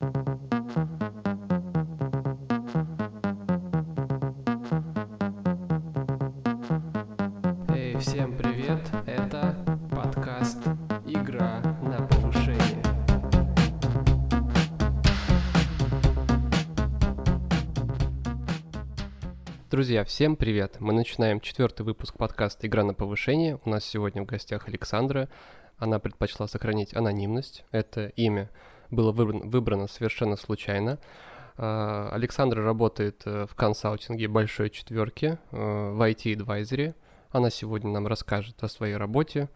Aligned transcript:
Эй, 0.00 0.10
всем 7.98 8.36
привет! 8.36 8.80
Это 9.06 9.56
подкаст 9.92 10.58
«Игра 11.06 11.60
на 11.82 12.04
повышение». 12.08 12.82
Друзья, 19.70 20.04
всем 20.04 20.34
привет! 20.34 20.78
Мы 20.80 20.92
начинаем 20.92 21.40
четвертый 21.40 21.82
выпуск 21.82 22.18
подкаста 22.18 22.66
«Игра 22.66 22.82
на 22.82 22.94
повышение». 22.94 23.60
У 23.64 23.70
нас 23.70 23.84
сегодня 23.84 24.22
в 24.22 24.26
гостях 24.26 24.66
Александра. 24.66 25.28
Она 25.78 26.00
предпочла 26.00 26.48
сохранить 26.48 26.94
анонимность. 26.94 27.64
Это 27.70 28.08
имя 28.16 28.50
было 28.94 29.12
выбрано, 29.12 29.44
выбрано 29.44 29.88
совершенно 29.88 30.36
случайно. 30.36 30.98
А, 31.56 32.10
Александра 32.12 32.62
работает 32.62 33.22
э, 33.26 33.46
в 33.48 33.54
консалтинге 33.54 34.28
большой 34.28 34.70
четверки 34.70 35.38
э, 35.50 35.90
в 35.92 36.00
IT 36.02 36.36
Advisory. 36.36 36.94
Она 37.30 37.50
сегодня 37.50 37.90
нам 37.90 38.06
расскажет 38.06 38.62
о 38.62 38.68
своей 38.68 38.96
работе, 38.96 39.48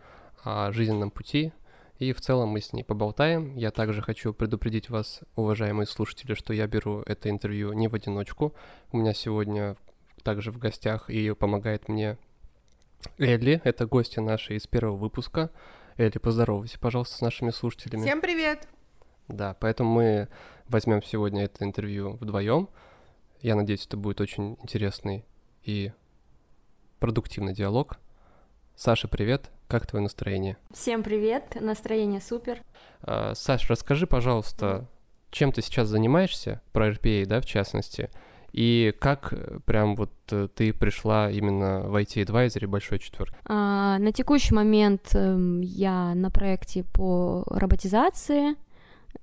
о 0.45 0.73
жизненном 0.73 1.11
пути, 1.11 1.53
и 1.99 2.13
в 2.13 2.21
целом 2.21 2.51
мы 2.51 2.61
с 2.61 2.73
ней 2.73 2.85
поболтаем. 2.85 3.57
Я 3.57 3.71
также 3.71 4.03
хочу 4.03 4.33
предупредить 4.33 4.91
вас, 4.91 5.21
уважаемые 5.35 5.87
слушатели, 5.87 6.35
что 6.35 6.53
я 6.53 6.67
беру 6.67 7.03
это 7.07 7.31
интервью 7.31 7.73
не 7.73 7.89
в 7.89 7.95
одиночку. 7.95 8.55
У 8.93 8.99
меня 8.99 9.15
сегодня 9.15 9.77
также 10.23 10.53
в 10.53 10.59
гостях 10.59 11.11
и 11.11 11.33
помогает 11.35 11.89
мне 11.89 12.17
Элли, 13.19 13.61
это 13.65 13.87
гостья 13.87 14.21
наши 14.21 14.57
из 14.57 14.67
первого 14.67 14.97
выпуска. 14.97 15.51
Элли, 15.97 16.19
поздоровайся, 16.19 16.79
пожалуйста, 16.79 17.17
с 17.17 17.21
нашими 17.21 17.51
слушателями. 17.51 18.03
Всем 18.03 18.21
привет! 18.21 18.69
Да, 19.29 19.55
поэтому 19.61 19.91
мы 19.91 20.29
возьмем 20.69 21.03
сегодня 21.03 21.45
это 21.45 21.65
интервью 21.65 22.17
вдвоем. 22.21 22.69
Я 23.41 23.55
надеюсь, 23.55 23.87
это 23.87 23.97
будет 23.97 24.21
очень 24.21 24.57
интересный 24.63 25.25
и 25.63 25.93
продуктивный 26.99 27.55
диалог. 27.55 27.99
Саша, 28.75 29.07
привет. 29.09 29.51
Как 29.69 29.87
твое 29.87 30.03
настроение? 30.03 30.57
Всем 30.73 31.03
привет, 31.03 31.59
настроение 31.61 32.21
супер. 32.23 32.63
А, 33.03 33.35
Саш, 33.35 33.69
расскажи, 33.69 34.07
пожалуйста, 34.07 34.87
чем 35.31 35.53
ты 35.53 35.61
сейчас 35.61 35.89
занимаешься, 35.89 36.63
про 36.73 36.89
RPA, 36.91 37.27
да, 37.27 37.41
в 37.43 37.45
частности, 37.45 38.09
и 38.53 38.95
как 38.99 39.33
э, 39.33 39.61
прям 39.67 39.95
вот 39.95 40.13
э, 40.31 40.49
ты 40.55 40.73
пришла 40.73 41.31
именно 41.31 41.81
в 41.81 41.95
IT 41.97 42.25
Advisory 42.25 42.67
большой 42.67 42.99
четверки? 42.99 43.37
А, 43.45 43.99
на 43.99 44.13
текущий 44.13 44.55
момент 44.55 45.11
эм, 45.13 45.61
я 45.61 46.15
на 46.15 46.31
проекте 46.31 46.85
по 46.85 47.45
роботизации. 47.47 48.57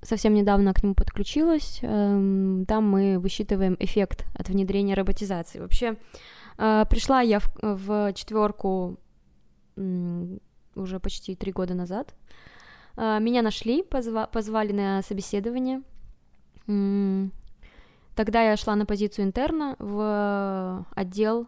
Совсем 0.02 0.34
недавно 0.34 0.74
к 0.74 0.84
нему 0.84 0.94
подключилась. 0.94 1.80
Эм, 1.82 2.66
там 2.68 2.90
мы 2.90 3.20
высчитываем 3.20 3.76
эффект 3.80 4.26
от 4.36 4.50
внедрения 4.50 4.94
роботизации. 4.94 5.60
Вообще, 5.60 5.96
э, 6.58 6.86
пришла 6.90 7.22
я 7.22 7.40
в, 7.62 8.14
четверку 8.14 8.98
уже 9.78 11.00
почти 11.00 11.36
три 11.36 11.52
года 11.52 11.74
назад. 11.74 12.14
Э, 12.98 13.20
меня 13.20 13.42
нашли, 13.42 13.82
позва- 13.82 14.30
позвали 14.32 14.72
на 14.72 15.02
собеседование. 15.02 15.82
Тогда 18.16 18.42
я 18.44 18.58
шла 18.58 18.76
на 18.76 18.86
позицию 18.86 19.26
интерна 19.26 19.76
в 19.80 20.86
отдел. 20.96 21.48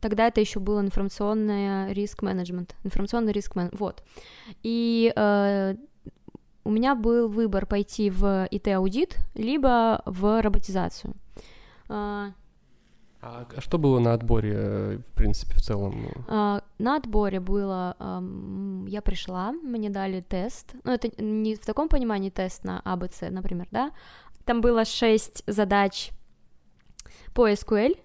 Тогда 0.00 0.28
это 0.28 0.40
еще 0.40 0.60
был 0.60 0.80
информационный 0.80 1.92
риск 1.92 2.22
менеджмент, 2.22 2.76
информационный 2.84 3.32
риск 3.32 3.56
менеджмент. 3.56 3.80
Вот. 3.80 4.02
И 4.62 5.12
э, 5.14 5.76
у 6.66 6.70
меня 6.70 6.96
был 6.96 7.28
выбор 7.28 7.64
пойти 7.64 8.10
в 8.10 8.48
ИТ-аудит, 8.50 9.18
либо 9.34 10.02
в 10.04 10.42
роботизацию. 10.42 11.14
Э, 11.88 12.32
А 13.22 13.46
что 13.58 13.78
было 13.78 14.00
на 14.00 14.12
отборе, 14.12 14.52
э, 14.54 14.98
в 14.98 15.12
принципе, 15.14 15.54
в 15.54 15.62
целом? 15.62 16.06
э, 16.26 16.60
на 16.78 16.96
отборе 16.96 17.38
было, 17.38 17.96
я 18.88 19.00
пришла, 19.00 19.52
мне 19.52 19.90
дали 19.90 20.20
тест, 20.20 20.74
ну 20.84 20.92
это 20.92 21.08
не 21.22 21.54
в 21.54 21.64
таком 21.64 21.88
понимании 21.88 22.30
тест 22.30 22.64
на 22.64 22.80
АБЦ, 22.80 23.30
например, 23.30 23.68
да, 23.70 23.92
там 24.44 24.60
было 24.60 24.84
шесть 24.84 25.44
задач 25.46 26.10
по 27.32 27.48
SQL, 27.48 27.96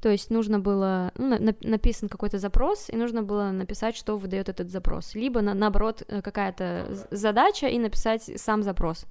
то 0.00 0.08
есть 0.08 0.30
нужно 0.30 0.58
было, 0.58 1.12
ну, 1.18 1.38
на- 1.38 1.54
написан 1.70 2.08
какой-то 2.08 2.38
запрос, 2.38 2.88
и 2.88 2.96
нужно 2.96 3.22
было 3.22 3.50
написать, 3.50 3.96
что 3.96 4.16
выдает 4.16 4.48
этот 4.48 4.70
запрос. 4.70 5.14
Либо, 5.14 5.42
на, 5.42 5.54
наоборот, 5.54 6.02
э, 6.08 6.22
какая-то 6.22 6.86
з- 6.90 7.06
задача 7.10 7.66
и 7.68 7.78
написать 7.78 8.22
сам 8.40 8.62
запрос. 8.62 9.06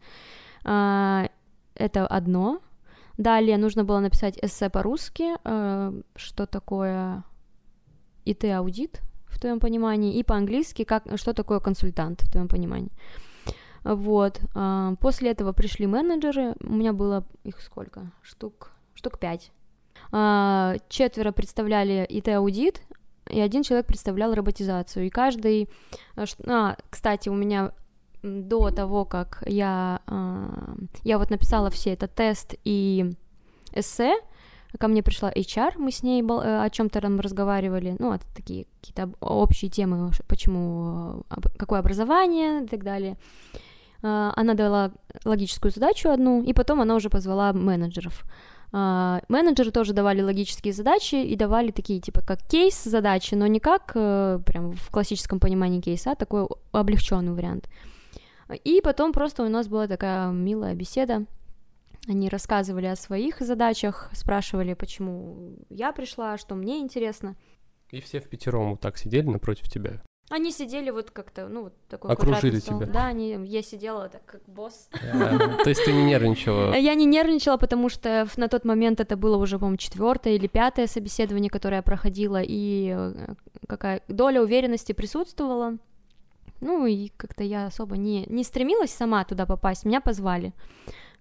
А, 0.66 1.30
это 1.76 2.08
одно. 2.08 2.60
Далее 3.18 3.58
нужно 3.58 3.84
было 3.84 4.00
написать 4.00 4.40
эссе 4.42 4.70
по-русски, 4.70 5.36
э, 5.44 6.02
что 6.16 6.46
такое 6.46 7.24
ИТ-аудит, 8.26 9.02
в 9.28 9.40
твоем 9.40 9.60
понимании, 9.60 10.18
и 10.18 10.24
по-английски, 10.24 10.84
как, 10.84 11.04
что 11.16 11.34
такое 11.34 11.60
консультант, 11.60 12.22
в 12.22 12.32
твоем 12.32 12.48
понимании. 12.48 12.92
Вот. 13.84 14.42
а, 14.56 14.96
После 15.00 15.32
этого 15.32 15.54
пришли 15.54 15.88
менеджеры. 15.88 16.56
У 16.62 16.74
меня 16.74 16.94
было 16.94 17.24
их 17.44 17.62
сколько? 17.62 18.12
Штук, 18.22 18.72
штук 18.96 19.20
пять. 19.20 19.52
А, 20.12 20.75
Четверо 20.90 21.31
представляли 21.31 22.06
ИТ-аудит, 22.09 22.81
и 23.30 23.40
один 23.40 23.64
человек 23.64 23.86
представлял 23.88 24.34
роботизацию. 24.34 25.06
И 25.06 25.09
каждый... 25.09 25.70
а, 26.16 26.25
А, 26.47 26.75
кстати, 26.90 27.30
у 27.30 27.36
меня 27.36 27.72
до 28.24 28.72
того, 28.72 29.06
как 29.06 29.44
я... 29.46 30.02
а, 30.08 30.75
Я 31.03 31.18
вот 31.19 31.30
написала 31.30 31.69
все 31.69 31.94
это 31.94 32.08
тест 32.08 32.56
и 32.64 33.12
эссе, 33.74 34.16
ко 34.80 34.88
мне 34.88 35.02
пришла 35.03 35.31
HR, 35.31 35.74
мы 35.78 35.92
с 35.92 36.03
ней 36.03 36.22
э, 36.22 36.25
о 36.64 36.69
чем-то 36.69 37.02
там 37.02 37.19
разговаривали, 37.19 37.96
ну, 38.00 38.14
это 38.14 38.25
такие 38.36 38.66
какие-то 38.81 39.03
об- 39.03 39.16
общие 39.22 39.69
темы, 39.69 40.12
почему, 40.28 41.24
какое 41.58 41.80
образование 41.80 42.64
и 42.64 42.68
так 42.68 42.84
далее. 42.84 43.18
Она 44.02 44.53
дала 44.53 44.92
логическую 45.25 45.72
задачу 45.72 46.09
одну, 46.09 46.42
и 46.42 46.53
потом 46.53 46.80
она 46.81 46.96
уже 46.96 47.09
позвала 47.09 47.52
менеджеров. 47.52 48.24
А, 48.72 49.22
Менеджеры 49.30 49.72
тоже 49.72 49.94
давали 49.94 50.22
логические 50.22 50.74
задачи 50.74 51.16
и 51.16 51.35
давали 51.35 51.72
такие, 51.72 52.00
типа, 52.00 52.22
как 52.22 52.41
кейс 52.47 52.84
задачи, 52.84 53.35
но 53.35 53.47
не 53.47 53.59
как 53.59 53.91
э, 53.96 54.40
прям 54.46 54.74
в 54.74 54.90
классическом 54.90 55.40
понимании 55.40 55.81
кейса, 55.81 56.12
а 56.12 56.16
такой 56.16 56.47
облегченный 56.72 57.34
вариант. 57.34 57.68
И 58.63 58.81
потом 58.81 59.13
просто 59.13 59.44
у 59.44 59.50
нас 59.50 59.68
была 59.68 59.88
такая 59.88 60.31
милая 60.31 60.75
беседа. 60.75 61.25
Они 62.07 62.30
рассказывали 62.30 62.88
о 62.88 62.96
своих 62.96 63.40
задачах, 63.40 64.09
спрашивали, 64.13 64.74
почему 64.74 65.57
я 65.69 65.91
пришла, 65.91 66.38
что 66.38 66.56
мне 66.56 66.80
интересно. 66.80 67.36
И 67.91 68.01
все 68.01 68.19
в 68.19 68.30
пятером 68.30 68.72
вот 68.72 68.81
так 68.81 68.97
сидели 68.97 69.28
напротив 69.28 69.69
тебя. 69.69 70.01
Они 70.30 70.52
сидели 70.52 70.92
вот 70.92 71.10
как-то, 71.10 71.48
ну, 71.48 71.64
вот 71.64 71.74
такой 71.88 72.12
Окружили 72.12 72.60
тебя. 72.60 72.86
Да, 72.86 73.08
они, 73.08 73.36
я 73.46 73.64
сидела 73.64 74.10
так, 74.10 74.24
как 74.26 74.42
босс. 74.46 74.90
А, 75.14 75.64
То 75.64 75.70
есть 75.70 75.84
ты 75.84 75.92
не 75.92 76.04
нервничала? 76.04 76.74
Я 76.78 76.94
не 76.94 77.06
нервничала, 77.06 77.58
потому 77.58 77.90
что 77.90 78.28
на 78.38 78.48
тот 78.48 78.64
момент 78.64 79.00
это 79.00 79.18
было 79.18 79.38
уже, 79.38 79.58
по-моему, 79.58 79.78
четвертое 79.78 80.36
или 80.36 80.48
пятое 80.48 80.88
собеседование, 80.88 81.50
которое 81.50 81.78
я 81.78 81.82
проходила, 81.82 82.42
и 82.42 82.94
э, 82.96 83.34
какая 83.68 84.02
доля 84.08 84.42
уверенности 84.42 84.94
присутствовала. 84.94 85.78
Ну, 86.62 86.86
и 86.86 87.10
как-то 87.18 87.44
я 87.44 87.66
особо 87.66 87.98
не, 87.98 88.26
не 88.28 88.44
стремилась 88.44 88.92
сама 88.92 89.24
туда 89.24 89.46
попасть, 89.46 89.86
меня 89.86 90.02
позвали. 90.02 90.54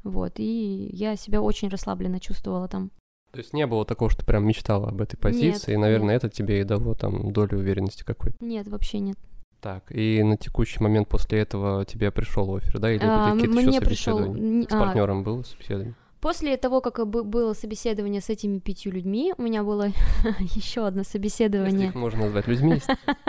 Вот, 0.05 0.35
и 0.37 0.91
я 0.93 1.17
себя 1.17 1.41
очень 1.41 1.69
расслабленно 1.69 2.21
чувствовала 2.21 2.69
там. 2.69 2.91
То 3.33 3.39
есть 3.39 3.53
не 3.53 3.67
было 3.67 3.85
такого, 3.85 4.11
что 4.11 4.25
прям 4.25 4.47
мечтала 4.47 4.89
об 4.89 5.01
этой 5.03 5.17
позиции, 5.17 5.75
и, 5.75 5.77
наверное, 5.77 6.15
нет. 6.15 6.25
это 6.25 6.35
тебе 6.35 6.61
и 6.61 6.65
дало 6.65 6.95
там 6.95 7.31
долю 7.33 7.59
уверенности 7.59 8.03
какой-то. 8.03 8.37
Нет, 8.45 8.67
вообще 8.69 8.99
нет. 9.01 9.17
Так, 9.61 9.85
и 9.91 10.23
на 10.23 10.37
текущий 10.37 10.81
момент 10.83 11.09
после 11.09 11.41
этого 11.41 11.85
тебе 11.85 12.11
пришел 12.11 12.55
офер, 12.57 12.79
да? 12.79 12.91
Или 12.93 13.03
А, 13.05 13.31
были 13.35 13.47
какие-то 13.47 13.71
еще 13.71 13.81
пришел 13.81 14.19
собеседования? 14.19 14.63
н- 14.63 14.69
С 14.69 14.73
а, 14.73 14.79
партнером 14.81 15.25
было 15.25 15.43
собеседование? 15.43 15.95
После 16.21 16.57
того, 16.57 16.81
как 16.81 17.07
бы- 17.07 17.23
было 17.23 17.53
собеседование 17.55 18.21
с 18.21 18.29
этими 18.31 18.59
пятью 18.61 18.93
людьми, 18.93 19.35
у 19.37 19.43
меня 19.43 19.63
было 19.63 19.89
еще 20.55 20.87
одно 20.87 21.01
Если 21.01 21.13
собеседование. 21.13 21.89
их 21.89 21.95
можно 21.95 22.25
назвать 22.25 22.47
людьми. 22.49 22.81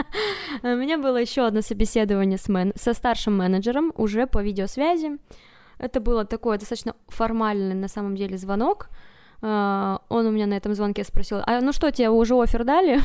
У 0.64 0.68
меня 0.68 0.98
было 0.98 1.18
еще 1.18 1.46
одно 1.46 1.62
собеседование 1.62 2.38
с 2.38 2.48
мен- 2.48 2.74
со 2.76 2.94
старшим 2.94 3.38
менеджером 3.38 3.92
уже 3.96 4.26
по 4.28 4.42
видеосвязи. 4.42 5.18
Это 5.78 6.00
было 6.00 6.26
такое 6.26 6.58
достаточно 6.58 6.96
формальный 7.08 7.76
на 7.76 7.88
самом 7.88 8.16
деле 8.16 8.38
звонок. 8.38 8.90
А, 9.42 10.02
Он 10.10 10.26
у 10.26 10.32
меня 10.32 10.48
на 10.48 10.56
этом 10.56 10.74
звонке 10.74 11.04
спросил, 11.04 11.42
а 11.46 11.62
ну 11.62 11.72
что, 11.72 11.92
тебе 11.92 12.10
уже 12.10 12.36
офер 12.36 12.64
дали? 12.64 13.00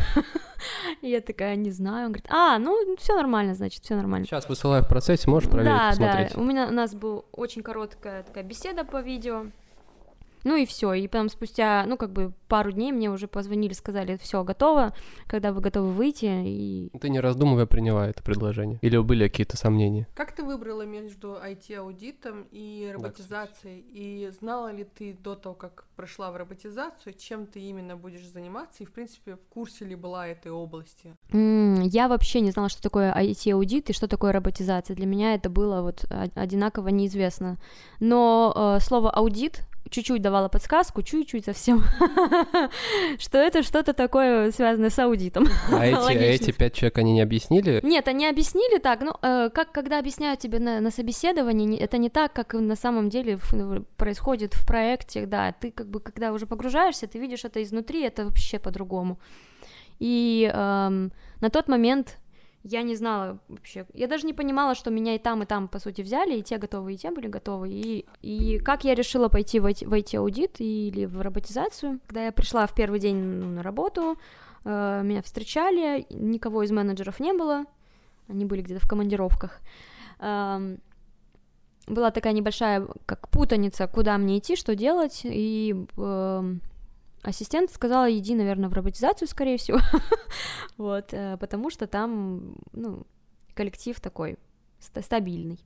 Я 1.03 1.21
такая, 1.21 1.57
не 1.57 1.71
знаю. 1.71 2.07
Он 2.07 2.13
говорит, 2.13 2.27
а, 2.31 2.59
ну 2.59 2.97
все 2.97 3.15
нормально, 3.15 3.55
значит, 3.55 3.85
все 3.85 3.95
нормально. 3.95 4.27
Сейчас 4.27 4.49
высылаю 4.49 4.83
в 4.83 4.89
процессе, 4.89 5.31
можешь 5.31 5.49
проверить, 5.49 5.73
да, 5.73 5.89
посмотреть. 5.91 6.35
да. 6.35 6.41
У 6.41 6.45
меня 6.45 6.67
у 6.69 6.73
нас 6.73 6.95
была 6.95 7.23
очень 7.33 7.63
короткая 7.63 8.23
такая 8.23 8.45
беседа 8.45 8.85
по 8.85 9.01
видео. 9.01 9.47
Ну 10.45 10.57
и 10.57 10.67
все. 10.67 10.93
И 10.93 11.09
потом 11.09 11.29
спустя, 11.29 11.85
ну, 11.87 11.97
как 11.97 12.13
бы 12.13 12.33
пару 12.49 12.71
дней 12.71 12.93
мне 12.93 13.11
уже 13.11 13.27
позвонили, 13.27 13.73
сказали, 13.73 14.17
все, 14.19 14.45
готово, 14.45 14.95
когда 15.27 15.53
вы 15.53 15.61
готовы 15.61 15.93
выйти. 15.93 16.27
И... 16.45 16.91
Ты 17.01 17.09
не 17.09 17.21
раздумывая 17.21 17.67
приняла 17.67 18.09
это 18.09 18.23
предложение? 18.23 18.79
Или 18.83 18.99
были 18.99 19.27
какие-то 19.27 19.57
сомнения? 19.57 20.07
Как 20.15 20.33
ты 20.33 20.43
выбрала 20.45 20.83
между 20.83 21.35
IT-аудитом 21.35 22.47
и 22.53 22.91
роботизацией? 22.93 23.83
Да, 23.83 23.99
и 23.99 24.31
знала 24.39 24.71
ли 24.71 24.85
ты 24.85 25.15
до 25.15 25.35
того, 25.35 25.55
как 25.55 25.87
прошла 25.97 26.31
в 26.31 26.37
роботизацию, 26.37 27.15
чем 27.15 27.47
ты 27.47 27.61
именно 27.61 27.97
будешь 27.97 28.27
заниматься? 28.27 28.83
И, 28.83 28.87
в 28.87 28.93
принципе, 28.93 29.37
в 29.37 29.49
курсе 29.49 29.85
ли 29.85 29.95
была 29.95 30.29
этой 30.29 30.53
области? 30.53 31.17
Mm, 31.31 31.85
я 31.85 32.09
вообще 32.09 32.41
не 32.41 32.51
знала, 32.51 32.69
что 32.69 32.83
такое 32.83 33.15
IT-аудит 33.15 33.91
и 33.91 33.93
что 33.93 34.09
такое 34.09 34.33
роботизация. 34.33 34.95
Для 34.95 35.07
меня 35.07 35.35
это 35.35 35.49
было 35.49 35.81
вот 35.81 36.05
одинаково 36.35 36.89
неизвестно. 36.89 37.59
Но 38.01 38.77
э, 38.77 38.81
слово 38.81 39.11
аудит 39.11 39.67
чуть-чуть 39.91 40.23
давала 40.23 40.49
подсказку, 40.49 41.03
чуть-чуть 41.03 41.45
совсем, 41.45 41.85
что 43.19 43.39
это 43.39 43.63
что-то 43.63 43.93
такое 43.93 44.51
связанное 44.51 44.91
с 44.91 44.99
аудитом. 44.99 45.47
А 45.73 45.87
эти, 45.87 45.97
а 45.97 46.13
эти 46.13 46.51
пять 46.53 46.75
человек, 46.75 46.99
они 46.99 47.13
не 47.13 47.21
объяснили? 47.21 47.81
Нет, 47.83 48.09
они 48.09 48.27
объяснили 48.27 48.79
так, 48.79 49.01
ну, 49.01 49.15
э, 49.23 49.51
как 49.51 49.73
когда 49.73 49.99
объясняют 49.99 50.41
тебе 50.41 50.59
на, 50.59 50.81
на 50.81 50.91
собеседовании, 50.91 51.79
это 51.79 51.99
не 51.99 52.11
так, 52.11 52.33
как 52.33 52.55
на 52.55 52.77
самом 52.77 53.09
деле 53.09 53.39
происходит 53.97 54.55
в 54.55 54.67
проекте, 54.67 55.27
да, 55.27 55.53
ты 55.53 55.71
как 55.71 55.89
бы, 55.89 56.01
когда 56.01 56.33
уже 56.33 56.47
погружаешься, 56.47 57.07
ты 57.07 57.19
видишь 57.19 57.45
это 57.45 57.63
изнутри, 57.63 58.03
это 58.03 58.25
вообще 58.25 58.59
по-другому. 58.59 59.19
И 60.01 60.51
эм, 60.53 61.13
на 61.41 61.51
тот 61.51 61.69
момент 61.69 62.19
я 62.65 62.83
не 62.83 62.97
знала 62.97 63.39
вообще, 63.49 63.87
я 63.93 64.09
даже 64.09 64.27
не 64.27 64.33
понимала, 64.33 64.75
что 64.75 64.91
меня 64.91 65.15
и 65.15 65.19
там, 65.19 65.43
и 65.43 65.47
там, 65.47 65.69
по 65.69 65.79
сути, 65.79 66.01
взяли, 66.01 66.39
и 66.39 66.43
те 66.43 66.57
готовы, 66.57 66.95
и 66.95 66.97
те 66.97 67.11
были 67.11 67.29
готовы, 67.29 67.69
и, 67.71 68.07
и 68.23 68.59
как 68.59 68.85
я 68.85 68.95
решила 68.95 69.29
пойти 69.29 69.61
в 69.61 69.67
IT-аудит 69.67 70.61
или 70.61 71.05
в 71.05 71.21
роботизацию, 71.21 72.01
когда 72.07 72.25
я 72.25 72.33
пришла 72.33 72.67
в 72.67 72.75
первый 72.75 73.01
день 73.01 73.17
ну, 73.17 73.51
на 73.51 73.63
работу, 73.63 74.19
э, 74.65 75.03
меня 75.05 75.21
встречали, 75.23 76.07
никого 76.09 76.63
из 76.63 76.71
менеджеров 76.71 77.21
не 77.21 77.35
было, 77.35 77.67
они 78.29 78.47
были 78.47 78.63
где-то 78.63 78.85
в 78.85 78.89
командировках, 78.89 79.61
э, 80.21 80.77
была 81.87 82.11
такая 82.11 82.33
небольшая, 82.33 82.87
как 83.05 83.29
путаница, 83.29 83.87
куда 83.87 84.17
мне 84.17 84.39
идти, 84.39 84.57
что 84.57 84.75
делать, 84.75 85.21
и 85.25 85.87
э, 85.99 86.55
Ассистент 87.25 87.71
сказала, 87.71 88.13
иди, 88.13 88.35
наверное, 88.35 88.69
в 88.69 88.75
роботизацию, 88.75 89.27
скорее 89.27 89.57
всего, 89.57 89.79
вот, 90.77 91.13
э, 91.13 91.39
потому 91.39 91.71
что 91.71 91.87
там, 91.87 92.55
ну, 92.73 93.07
коллектив 93.55 93.99
такой 93.99 94.37
стабильный. 94.79 95.59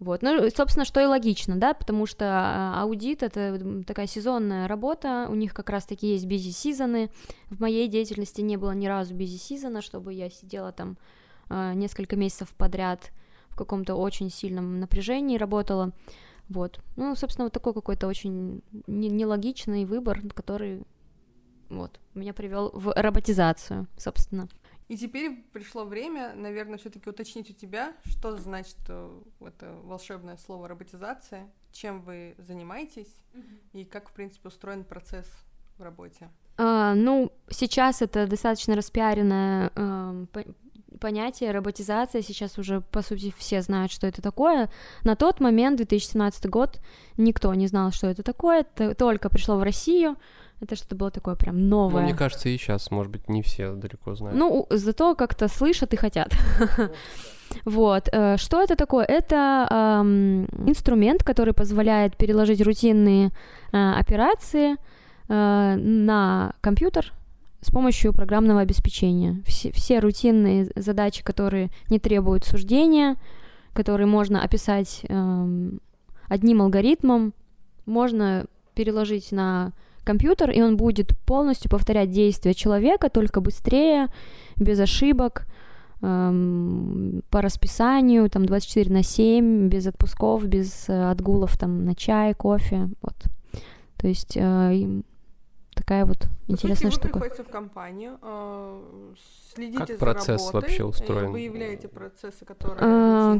Вот, 0.00 0.22
ну, 0.22 0.48
собственно, 0.50 0.84
что 0.84 1.00
и 1.00 1.06
логично, 1.06 1.56
да, 1.56 1.74
потому 1.74 2.06
что 2.06 2.24
а, 2.26 2.82
аудит— 2.82 3.22
это 3.24 3.82
такая 3.84 4.06
сезонная 4.06 4.68
работа, 4.68 5.26
у 5.28 5.34
них 5.34 5.54
как 5.54 5.70
раз-таки 5.70 6.12
есть 6.12 6.26
бизи-сезоны, 6.26 7.10
в 7.50 7.60
моей 7.60 7.88
деятельности 7.88 8.40
не 8.40 8.56
было 8.56 8.72
ни 8.72 8.86
разу 8.86 9.14
бизи-сезона, 9.14 9.82
чтобы 9.82 10.14
я 10.14 10.30
сидела 10.30 10.70
там 10.70 10.98
э, 11.48 11.72
несколько 11.74 12.14
месяцев 12.14 12.48
подряд 12.56 13.10
в 13.48 13.56
каком-то 13.56 13.96
очень 13.96 14.30
сильном 14.30 14.78
напряжении 14.78 15.36
работала, 15.36 15.92
вот. 16.48 16.80
Ну, 16.96 17.14
собственно, 17.14 17.46
вот 17.46 17.52
такой 17.52 17.74
какой-то 17.74 18.06
очень 18.06 18.62
нелогичный 18.86 19.84
выбор, 19.84 20.20
который 20.34 20.82
вот, 21.68 22.00
меня 22.14 22.32
привел 22.32 22.70
в 22.72 22.92
роботизацию, 22.96 23.86
собственно. 23.96 24.48
И 24.88 24.96
теперь 24.96 25.44
пришло 25.52 25.84
время, 25.84 26.32
наверное, 26.34 26.78
все-таки 26.78 27.10
уточнить 27.10 27.50
у 27.50 27.52
тебя, 27.52 27.92
что 28.06 28.38
значит 28.38 28.78
э, 28.88 29.20
это 29.40 29.74
волшебное 29.82 30.38
слово 30.38 30.66
роботизация, 30.66 31.50
чем 31.72 32.00
вы 32.00 32.34
занимаетесь 32.38 33.14
mm-hmm. 33.34 33.58
и 33.74 33.84
как, 33.84 34.08
в 34.08 34.12
принципе, 34.12 34.48
устроен 34.48 34.84
процесс 34.84 35.26
в 35.76 35.82
работе. 35.82 36.30
А, 36.56 36.94
ну, 36.94 37.30
сейчас 37.50 38.00
это 38.00 38.26
достаточно 38.26 38.74
распиаренное 38.74 39.70
э, 39.74 40.26
понятие 40.98 41.52
роботизация, 41.52 42.22
сейчас 42.22 42.58
уже, 42.58 42.80
по 42.80 43.02
сути, 43.02 43.32
все 43.38 43.62
знают, 43.62 43.92
что 43.92 44.06
это 44.06 44.22
такое. 44.22 44.68
На 45.04 45.16
тот 45.16 45.40
момент, 45.40 45.76
2017 45.78 46.46
год, 46.48 46.80
никто 47.16 47.54
не 47.54 47.66
знал, 47.66 47.92
что 47.92 48.06
это 48.08 48.22
такое, 48.22 48.60
это 48.60 48.94
только 48.94 49.28
пришло 49.28 49.56
в 49.56 49.62
Россию, 49.62 50.16
это 50.60 50.76
что-то 50.76 50.96
было 50.96 51.10
такое 51.10 51.36
прям 51.36 51.68
новое. 51.68 52.02
Ну, 52.02 52.08
мне 52.08 52.14
кажется, 52.16 52.48
и 52.48 52.58
сейчас, 52.58 52.90
может 52.90 53.12
быть, 53.12 53.28
не 53.28 53.42
все 53.42 53.72
далеко 53.72 54.14
знают. 54.14 54.36
Ну, 54.36 54.66
зато 54.70 55.14
как-то 55.14 55.48
слышат 55.48 55.94
и 55.94 55.96
хотят. 55.96 56.32
Вот. 57.64 58.08
Э, 58.12 58.36
что 58.36 58.62
это 58.62 58.76
такое? 58.76 59.06
Это 59.06 59.66
эм, 59.70 60.44
инструмент, 60.68 61.24
который 61.24 61.54
позволяет 61.54 62.14
переложить 62.14 62.60
рутинные 62.60 63.30
э, 63.72 63.92
операции 64.00 64.76
э, 65.28 65.74
на 65.76 66.52
компьютер 66.60 67.14
с 67.60 67.70
помощью 67.70 68.12
программного 68.12 68.60
обеспечения. 68.60 69.42
Все, 69.46 69.72
все 69.72 69.98
рутинные 69.98 70.68
задачи, 70.76 71.24
которые 71.24 71.70
не 71.90 71.98
требуют 71.98 72.44
суждения, 72.44 73.16
которые 73.72 74.06
можно 74.06 74.42
описать 74.42 75.02
э, 75.08 75.70
одним 76.28 76.62
алгоритмом, 76.62 77.34
можно 77.86 78.46
переложить 78.74 79.32
на 79.32 79.72
компьютер, 80.04 80.50
и 80.50 80.62
он 80.62 80.76
будет 80.76 81.16
полностью 81.26 81.70
повторять 81.70 82.10
действия 82.10 82.54
человека, 82.54 83.10
только 83.10 83.40
быстрее, 83.40 84.08
без 84.56 84.80
ошибок, 84.80 85.46
эм, 86.00 87.22
по 87.28 87.42
расписанию, 87.42 88.30
там 88.30 88.46
24 88.46 88.90
на 88.92 89.02
7, 89.02 89.68
без 89.68 89.86
отпусков, 89.86 90.46
без 90.46 90.88
э, 90.88 91.10
отгулов 91.10 91.58
там 91.58 91.84
на 91.84 91.94
чай, 91.94 92.34
кофе, 92.34 92.88
вот. 93.02 93.16
То 93.96 94.06
есть 94.06 94.36
э, 94.36 95.02
такая 95.78 96.04
вот 96.04 96.26
интересная 96.48 96.90
штука. 96.90 97.18
Вы 97.18 97.20
приходите 97.20 97.42
в 97.44 97.48
компанию, 97.48 98.18
э, 98.20 98.80
следите 99.54 99.78
как 99.78 99.88
за 99.88 99.96
процесс 99.96 100.46
работой, 100.46 100.54
вообще 100.54 100.84
устроен? 100.84 101.32
выявляете 101.32 101.88
процессы, 101.88 102.44
которые... 102.44 102.78
А, 102.80 103.38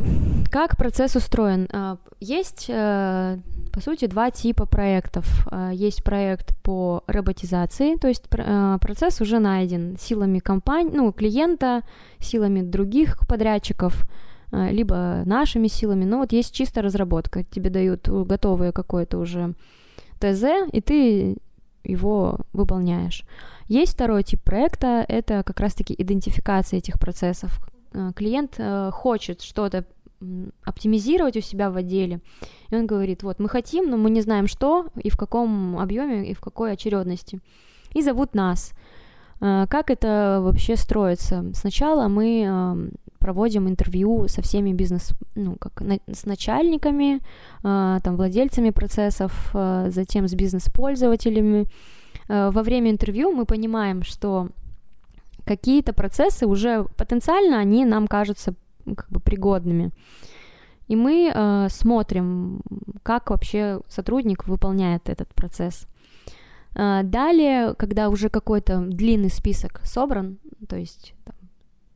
как 0.51 0.77
процесс 0.77 1.17
устроен? 1.17 1.69
А, 1.73 1.99
есть, 2.21 2.67
э, 2.69 3.39
по 3.73 3.81
сути, 3.81 4.07
два 4.07 4.31
типа 4.31 4.67
проектов. 4.67 5.49
А, 5.51 5.71
есть 5.73 6.05
проект 6.05 6.57
по 6.63 7.03
роботизации, 7.09 7.97
то 7.97 8.07
есть 8.07 8.25
э, 8.31 8.79
процесс 8.81 9.21
уже 9.21 9.41
найден 9.41 9.97
силами 9.99 10.39
компании, 10.39 10.97
ну, 10.97 11.13
клиента, 11.13 11.83
силами 12.21 12.63
других 12.63 13.19
подрядчиков, 13.27 14.09
э, 14.53 14.71
либо 14.71 15.23
нашими 15.27 15.67
силами. 15.67 16.05
Но 16.05 16.19
вот 16.19 16.33
есть 16.33 16.55
чисто 16.55 16.83
разработка. 16.83 17.43
Тебе 17.43 17.69
дают 17.69 18.09
готовое 18.09 18.71
какое-то 18.71 19.19
уже 19.19 19.55
ТЗ, 20.21 20.45
и 20.73 20.81
ты 20.81 21.37
его 21.89 22.39
выполняешь. 22.53 23.25
Есть 23.67 23.95
второй 23.95 24.23
тип 24.23 24.43
проекта, 24.43 25.05
это 25.09 25.43
как 25.43 25.61
раз-таки 25.61 25.95
идентификация 25.97 26.79
этих 26.79 26.99
процессов. 26.99 27.61
Э, 27.93 28.13
клиент 28.15 28.55
э, 28.59 28.91
хочет 28.93 29.43
что-то 29.43 29.85
оптимизировать 30.65 31.37
у 31.37 31.41
себя 31.41 31.71
в 31.71 31.77
отделе, 31.77 32.21
и 32.71 32.75
он 32.75 32.87
говорит, 32.87 33.23
вот 33.23 33.39
мы 33.39 33.49
хотим, 33.49 33.89
но 33.89 33.97
мы 33.97 34.11
не 34.11 34.21
знаем 34.21 34.49
что 34.49 34.89
и 34.97 35.11
в 35.11 35.17
каком 35.17 35.79
объеме 35.79 36.29
и 36.29 36.35
в 36.35 36.41
какой 36.41 36.73
очередности, 36.73 37.41
и 37.95 38.03
зовут 38.03 38.35
нас. 38.35 38.73
Э, 39.41 39.67
как 39.69 39.91
это 39.91 40.41
вообще 40.43 40.77
строится? 40.77 41.45
Сначала 41.55 42.09
мы 42.09 42.91
проводим 43.19 43.69
интервью 43.69 44.29
со 44.29 44.43
всеми 44.43 44.73
бизнес, 44.73 45.13
ну, 45.35 45.57
как 45.57 45.81
на, 45.81 45.99
с 46.13 46.27
начальниками, 46.27 47.21
э, 47.65 47.99
там, 48.03 48.17
владельцами 48.17 48.71
процессов, 48.71 49.51
э, 49.55 49.91
затем 49.91 50.29
с 50.29 50.35
бизнес-пользователями. 50.35 51.67
Э, 52.29 52.51
во 52.51 52.63
время 52.63 52.91
интервью 52.91 53.33
мы 53.33 53.45
понимаем, 53.45 54.03
что 54.03 54.49
какие-то 55.45 55.93
процессы 55.93 56.47
уже 56.47 56.85
потенциально 56.97 57.59
они 57.59 57.85
нам 57.85 58.07
кажутся 58.07 58.55
как 58.85 59.09
бы 59.11 59.21
пригодными. 59.21 59.91
И 60.89 60.97
мы 60.97 61.31
э, 61.35 61.69
смотрим, 61.71 62.61
как 63.03 63.31
вообще 63.31 63.81
сотрудник 63.89 64.49
выполняет 64.49 65.09
этот 65.09 65.35
процесс. 65.35 65.87
Э, 66.75 67.03
далее, 67.03 67.75
когда 67.75 68.09
уже 68.09 68.31
какой-то 68.31 68.79
длинный 68.81 69.31
список 69.31 69.81
собран, 69.85 70.39
то 70.69 70.77
есть 70.77 71.15
там, 71.25 71.35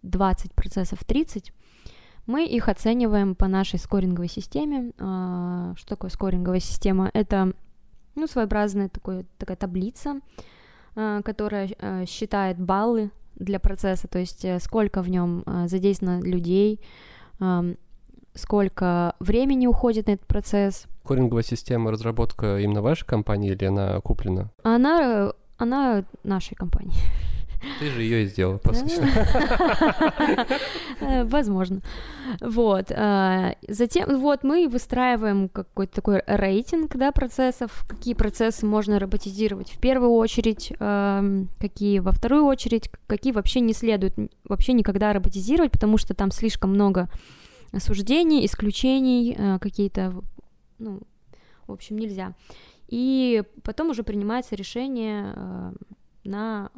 20 0.03 0.53
процессов 0.53 1.05
30, 1.05 1.53
мы 2.27 2.47
их 2.47 2.69
оцениваем 2.69 3.35
по 3.35 3.49
нашей 3.49 3.79
скоринговой 3.79 4.29
системе. 4.29 4.93
А, 4.99 5.75
что 5.77 5.91
такое 5.91 6.11
скоринговая 6.11 6.61
система? 6.61 7.11
Это 7.15 7.53
ну, 8.15 8.27
своеобразная 8.27 8.89
такой, 8.89 9.27
такая 9.39 9.57
таблица, 9.57 10.21
а, 10.95 11.23
которая 11.23 11.71
а, 11.79 12.07
считает 12.07 12.59
баллы 12.59 13.11
для 13.35 13.59
процесса, 13.59 14.09
то 14.09 14.19
есть 14.19 14.45
э, 14.45 14.61
сколько 14.61 15.01
в 15.03 15.09
нем 15.09 15.43
задействовано 15.67 16.21
людей, 16.21 16.81
сколько 18.35 19.17
времени 19.21 19.67
уходит 19.67 20.07
на 20.07 20.13
этот 20.13 20.27
процесс. 20.27 20.87
Скоринговая 21.03 21.43
система 21.43 21.91
разработка 21.91 22.59
именно 22.59 22.83
вашей 22.83 23.07
компании 23.07 23.53
или 23.53 23.65
она 23.65 23.99
куплена? 24.01 24.51
Она, 24.63 25.33
она 25.57 26.05
нашей 26.23 26.55
компании. 26.55 26.95
Ты 27.79 27.91
же 27.91 28.03
ее 28.03 28.25
и 28.25 28.27
сделала, 28.27 28.59
по 28.59 28.73
сути. 28.75 29.01
Э, 31.01 31.25
возможно. 31.25 31.81
Вот. 32.41 32.93
А, 32.95 33.55
затем, 33.67 34.21
вот, 34.21 34.45
мы 34.45 34.69
выстраиваем 34.69 35.49
какой-то 35.49 35.95
такой 35.95 36.23
рейтинг, 36.27 36.97
да, 36.97 37.13
процессов, 37.13 37.85
какие 37.89 38.15
процессы 38.15 38.67
можно 38.67 38.99
роботизировать 38.99 39.71
в 39.71 39.81
первую 39.81 40.13
очередь, 40.13 40.73
какие 41.59 41.99
во 41.99 42.13
вторую 42.13 42.45
очередь, 42.45 42.91
какие 43.07 43.33
вообще 43.33 43.61
не 43.61 43.73
следует 43.73 44.15
вообще 44.45 44.73
никогда 44.73 45.13
роботизировать, 45.13 45.73
потому 45.73 45.99
что 45.99 46.15
там 46.15 46.31
слишком 46.31 46.71
много 46.71 47.09
осуждений, 47.73 48.45
исключений, 48.47 49.35
э, 49.37 49.59
какие-то, 49.59 50.15
ну, 50.79 51.01
в 51.67 51.73
общем, 51.73 51.97
нельзя. 51.97 52.35
И 52.89 53.43
потом 53.63 53.91
уже 53.91 54.03
принимается 54.03 54.55
решение 54.55 55.33
э, 55.35 55.73
на 56.25 56.71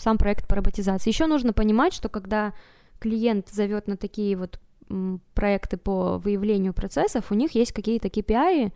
сам 0.00 0.18
проект 0.18 0.48
по 0.48 0.56
роботизации. 0.56 1.10
Еще 1.10 1.26
нужно 1.26 1.52
понимать, 1.52 1.92
что 1.92 2.08
когда 2.08 2.52
клиент 2.98 3.48
зовет 3.48 3.86
на 3.86 3.96
такие 3.96 4.36
вот 4.36 4.60
проекты 5.34 5.76
по 5.76 6.18
выявлению 6.18 6.72
процессов, 6.72 7.30
у 7.30 7.34
них 7.34 7.54
есть 7.54 7.72
какие-то 7.72 8.08
KPI 8.08 8.72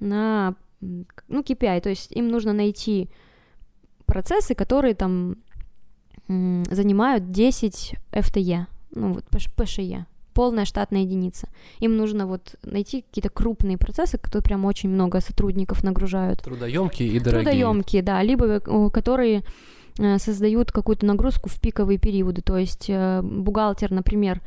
на, 0.00 0.54
ну, 0.80 1.42
KPI, 1.42 1.80
то 1.80 1.90
есть 1.90 2.12
им 2.12 2.28
нужно 2.28 2.52
найти 2.52 3.08
процессы, 4.06 4.54
которые 4.54 4.94
там 4.94 5.36
занимают 6.26 7.30
10 7.30 7.96
FTE, 8.12 8.66
ну, 8.92 9.12
вот 9.12 9.24
PSHE, 9.30 10.04
полная 10.32 10.64
штатная 10.64 11.02
единица. 11.02 11.48
Им 11.80 11.96
нужно 11.96 12.26
вот 12.26 12.56
найти 12.62 13.02
какие-то 13.02 13.28
крупные 13.28 13.76
процессы, 13.76 14.18
которые 14.18 14.42
прям 14.42 14.64
очень 14.64 14.88
много 14.88 15.20
сотрудников 15.20 15.84
нагружают. 15.84 16.42
Трудоемкие 16.42 17.08
и 17.08 17.20
дорогие. 17.20 17.52
Трудоемкие, 17.52 18.02
да, 18.02 18.22
либо 18.22 18.46
э, 18.46 18.90
которые 18.90 19.42
создают 19.96 20.72
какую-то 20.72 21.06
нагрузку 21.06 21.48
в 21.48 21.60
пиковые 21.60 21.98
периоды. 21.98 22.42
То 22.42 22.56
есть 22.58 22.86
э, 22.88 23.22
бухгалтер, 23.22 23.92
например, 23.92 24.40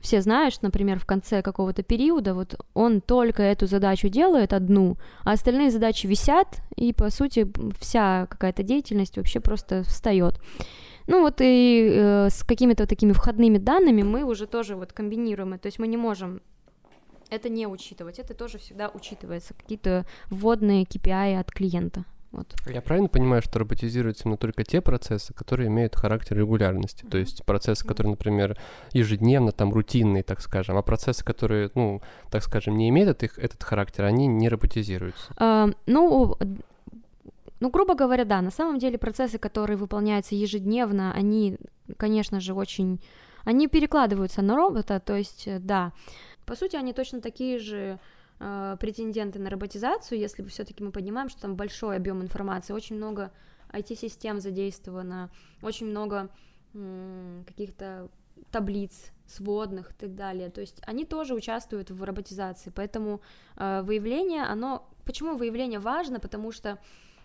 все 0.00 0.22
знаешь, 0.22 0.60
например, 0.62 0.98
в 0.98 1.04
конце 1.04 1.42
какого-то 1.42 1.82
периода, 1.82 2.34
вот 2.34 2.58
он 2.72 3.00
только 3.00 3.42
эту 3.42 3.66
задачу 3.66 4.08
делает 4.08 4.52
одну, 4.52 4.96
а 5.24 5.32
остальные 5.32 5.70
задачи 5.70 6.06
висят, 6.06 6.62
и 6.76 6.92
по 6.94 7.10
сути 7.10 7.46
вся 7.78 8.26
какая-то 8.30 8.62
деятельность 8.62 9.16
вообще 9.18 9.40
просто 9.40 9.82
встает. 9.82 10.40
Ну 11.06 11.20
вот 11.20 11.40
и 11.40 11.90
э, 11.92 12.28
с 12.30 12.44
какими-то 12.44 12.86
такими 12.86 13.12
входными 13.12 13.58
данными 13.58 14.02
мы 14.02 14.24
уже 14.24 14.46
тоже 14.46 14.76
вот 14.76 14.92
комбинируем, 14.92 15.58
то 15.58 15.66
есть 15.66 15.78
мы 15.78 15.86
не 15.86 15.96
можем 15.96 16.40
это 17.28 17.48
не 17.48 17.66
учитывать, 17.66 18.18
это 18.18 18.34
тоже 18.34 18.58
всегда 18.58 18.88
учитывается, 18.88 19.54
какие-то 19.54 20.04
вводные 20.30 20.84
KPI 20.84 21.38
от 21.38 21.50
клиента. 21.52 22.04
Вот. 22.32 22.54
Я 22.66 22.80
правильно 22.80 23.08
понимаю, 23.08 23.42
что 23.42 23.58
роботизируются 23.58 24.24
именно 24.24 24.36
только 24.36 24.62
те 24.62 24.80
процессы, 24.80 25.34
которые 25.34 25.66
имеют 25.66 25.96
характер 25.96 26.38
регулярности, 26.38 27.04
то 27.04 27.18
есть 27.18 27.44
процессы, 27.44 27.84
которые, 27.84 28.12
например, 28.12 28.56
ежедневно, 28.92 29.50
там, 29.50 29.72
рутинные, 29.72 30.22
так 30.22 30.40
скажем, 30.40 30.76
а 30.76 30.82
процессы, 30.82 31.24
которые, 31.24 31.70
ну, 31.74 32.02
так 32.30 32.44
скажем, 32.44 32.76
не 32.76 32.88
имеют 32.88 33.10
этот, 33.10 33.36
этот 33.36 33.62
характер, 33.64 34.04
они 34.04 34.28
не 34.28 34.48
роботизируются? 34.48 35.32
А, 35.36 35.70
ну, 35.86 36.36
ну, 37.60 37.68
грубо 37.68 37.94
говоря, 37.94 38.24
да, 38.24 38.40
на 38.40 38.50
самом 38.50 38.78
деле 38.78 38.96
процессы, 38.96 39.38
которые 39.38 39.76
выполняются 39.76 40.34
ежедневно, 40.34 41.12
они, 41.12 41.58
конечно 41.96 42.40
же, 42.40 42.54
очень... 42.54 43.00
Они 43.44 43.68
перекладываются 43.68 44.42
на 44.42 44.54
робота, 44.54 45.00
то 45.00 45.16
есть, 45.16 45.46
э, 45.46 45.58
да, 45.58 45.92
по 46.44 46.54
сути, 46.56 46.76
они 46.76 46.92
точно 46.92 47.20
такие 47.20 47.58
же 47.58 47.98
э, 48.40 48.76
претенденты 48.80 49.38
на 49.38 49.50
роботизацию, 49.50 50.18
если 50.18 50.42
все-таки 50.44 50.82
мы 50.82 50.90
понимаем, 50.90 51.28
что 51.28 51.42
там 51.42 51.54
большой 51.54 51.96
объем 51.96 52.22
информации, 52.22 52.72
очень 52.72 52.96
много 52.96 53.32
IT-систем 53.72 54.40
задействовано, 54.40 55.30
очень 55.62 55.86
много 55.86 56.28
каких-то 57.46 58.08
таблиц 58.52 59.12
сводных 59.26 59.90
и 59.90 59.94
так 59.94 60.14
далее. 60.14 60.50
То 60.50 60.60
есть 60.60 60.80
они 60.86 61.04
тоже 61.04 61.34
участвуют 61.34 61.90
в 61.90 62.02
роботизации, 62.02 62.72
поэтому 62.74 63.20
э, 63.56 63.82
выявление, 63.82 64.44
оно... 64.44 64.88
Почему 65.04 65.36
выявление 65.36 65.78
важно? 65.78 66.20
Потому 66.20 66.52
что 66.52 66.78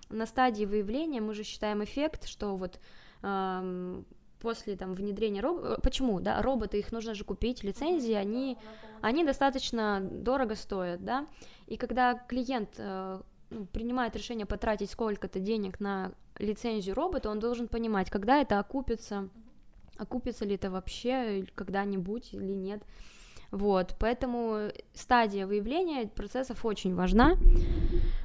на 0.10 0.26
стадии 0.26 0.66
выявления 0.66 1.22
мы 1.22 1.34
же 1.34 1.44
считаем 1.44 1.84
эффект, 1.84 2.28
что 2.28 2.56
вот 2.56 2.80
эм, 3.22 4.06
после 4.46 4.76
там 4.76 4.94
внедрения 4.94 5.42
роботов, 5.42 5.80
почему, 5.82 6.20
да, 6.20 6.40
роботы, 6.40 6.78
их 6.78 6.92
нужно 6.92 7.16
же 7.16 7.24
купить, 7.24 7.64
лицензии, 7.64 8.14
они, 8.14 8.60
они 9.02 9.24
достаточно 9.24 10.00
дорого 10.00 10.54
стоят, 10.54 11.04
да, 11.04 11.26
и 11.66 11.78
когда 11.78 12.14
клиент 12.14 12.70
э, 12.78 13.22
ну, 13.50 13.66
принимает 13.66 14.16
решение 14.16 14.46
потратить 14.46 14.92
сколько-то 14.92 15.40
денег 15.40 15.80
на 15.80 16.12
лицензию 16.38 16.94
робота, 16.94 17.32
он 17.32 17.40
должен 17.40 17.68
понимать, 17.68 18.12
когда 18.12 18.40
это 18.40 18.60
окупится, 18.60 19.30
окупится 19.98 20.46
ли 20.46 20.54
это 20.54 20.70
вообще 20.70 21.48
когда-нибудь 21.56 22.36
или 22.36 22.54
нет, 22.54 22.84
вот, 23.50 23.96
поэтому 24.00 24.70
стадия 24.94 25.48
выявления 25.48 26.08
процессов 26.08 26.64
очень 26.66 26.94
важна. 26.94 27.36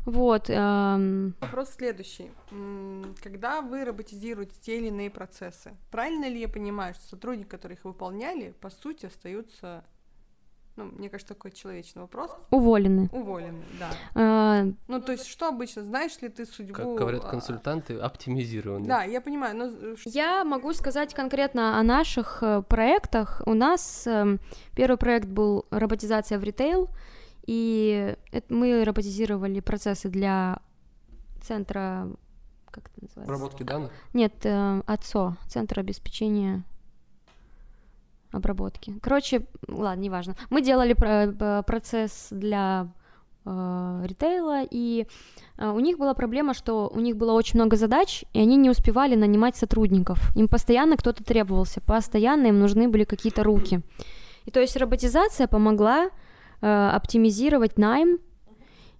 Вот. 0.04 0.48
Эм... 0.48 1.34
Вопрос 1.40 1.70
следующий. 1.70 2.30
Когда 3.22 3.60
вы 3.60 3.84
роботизируете 3.84 4.54
те 4.60 4.78
или 4.78 4.88
иные 4.88 5.10
процессы, 5.10 5.76
правильно 5.90 6.28
ли 6.28 6.40
я 6.40 6.48
понимаю, 6.48 6.94
что 6.94 7.08
сотрудники, 7.08 7.48
которые 7.48 7.78
их 7.78 7.84
выполняли, 7.84 8.54
по 8.60 8.70
сути, 8.70 9.06
остаются 9.06 9.84
ну, 10.76 10.84
мне 10.96 11.10
кажется, 11.10 11.34
такой 11.34 11.50
человечный 11.50 12.02
вопрос. 12.02 12.30
Уволены. 12.50 13.10
Уволены, 13.12 13.62
да. 13.78 13.90
А... 14.14 14.64
Ну, 14.88 15.00
то 15.02 15.12
есть, 15.12 15.26
что 15.26 15.48
обычно, 15.48 15.84
знаешь 15.84 16.18
ли 16.22 16.28
ты 16.28 16.46
судьбу... 16.46 16.74
Как 16.74 16.94
говорят 16.94 17.24
а, 17.24 17.28
консультанты, 17.28 17.98
оптимизированы. 17.98 18.86
Да, 18.86 19.02
я 19.02 19.20
понимаю, 19.20 19.56
но... 19.56 19.64
Э, 19.66 19.94
я 20.06 20.44
могу 20.44 20.72
сказать 20.72 21.12
конкретно 21.12 21.78
о 21.78 21.82
наших 21.82 22.38
э, 22.42 22.62
проектах. 22.62 23.42
У 23.44 23.52
нас 23.52 24.06
эм, 24.06 24.40
первый 24.74 24.96
проект 24.96 25.28
был 25.28 25.66
роботизация 25.70 26.38
в 26.38 26.44
ритейл, 26.44 26.88
и 27.50 28.14
мы 28.48 28.84
роботизировали 28.84 29.58
процессы 29.58 30.08
для 30.08 30.60
центра... 31.42 32.08
Как 32.70 32.84
это 32.86 33.02
называется? 33.02 33.34
Обработки 33.34 33.62
данных? 33.64 33.90
Нет, 34.12 34.34
э, 34.44 34.82
АЦО, 34.86 35.36
Центр 35.48 35.80
обеспечения 35.80 36.62
обработки. 38.30 38.94
Короче, 39.02 39.48
ладно, 39.66 40.00
неважно. 40.00 40.36
Мы 40.48 40.62
делали 40.62 40.92
про 40.92 41.64
процесс 41.64 42.28
для 42.30 42.86
э, 43.44 44.02
ритейла, 44.04 44.62
и 44.70 45.08
э, 45.58 45.70
у 45.70 45.80
них 45.80 45.98
была 45.98 46.14
проблема, 46.14 46.54
что 46.54 46.88
у 46.94 47.00
них 47.00 47.16
было 47.16 47.32
очень 47.32 47.58
много 47.58 47.76
задач, 47.76 48.24
и 48.32 48.38
они 48.38 48.54
не 48.54 48.70
успевали 48.70 49.16
нанимать 49.16 49.56
сотрудников. 49.56 50.30
Им 50.36 50.46
постоянно 50.46 50.96
кто-то 50.96 51.24
требовался, 51.24 51.80
постоянно 51.80 52.46
им 52.46 52.60
нужны 52.60 52.88
были 52.88 53.02
какие-то 53.02 53.42
руки. 53.42 53.80
И 54.44 54.52
то 54.52 54.60
есть 54.60 54.76
роботизация 54.76 55.48
помогла 55.48 56.10
э, 56.60 56.88
оптимизировать 56.88 57.78
найм 57.78 58.18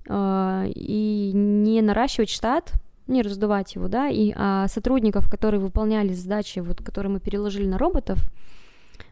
э, 0.06 0.72
и 0.74 1.32
не 1.34 1.82
наращивать 1.82 2.30
штат, 2.30 2.72
не 3.06 3.22
раздувать 3.22 3.74
его, 3.74 3.88
да, 3.88 4.08
и 4.08 4.32
а 4.36 4.68
сотрудников, 4.68 5.28
которые 5.28 5.60
выполняли 5.60 6.12
задачи, 6.12 6.60
вот, 6.60 6.82
которые 6.82 7.12
мы 7.12 7.20
переложили 7.20 7.66
на 7.66 7.76
роботов, 7.76 8.20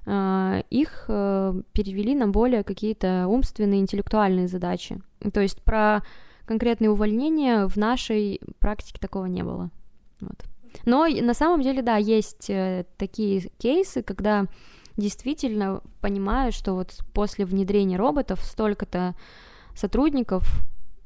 а, 0.06 0.62
их 0.70 1.04
э, 1.08 1.60
перевели 1.72 2.14
на 2.14 2.28
более 2.28 2.62
какие-то 2.62 3.26
умственные, 3.28 3.80
интеллектуальные 3.80 4.48
задачи. 4.48 5.00
То 5.34 5.40
есть 5.40 5.62
про 5.62 6.02
конкретные 6.46 6.90
увольнения 6.90 7.66
в 7.66 7.76
нашей 7.76 8.40
практике 8.58 8.98
такого 9.00 9.26
не 9.26 9.42
было. 9.42 9.70
Вот. 10.20 10.44
Но 10.86 11.06
на 11.06 11.34
самом 11.34 11.60
деле, 11.60 11.82
да, 11.82 11.96
есть 11.96 12.48
э, 12.48 12.86
такие 12.96 13.50
кейсы, 13.58 14.02
когда 14.02 14.46
действительно 14.98 15.80
понимаю, 16.00 16.52
что 16.52 16.74
вот 16.74 16.98
после 17.14 17.44
внедрения 17.44 17.96
роботов 17.96 18.40
столько-то 18.42 19.14
сотрудников 19.74 20.44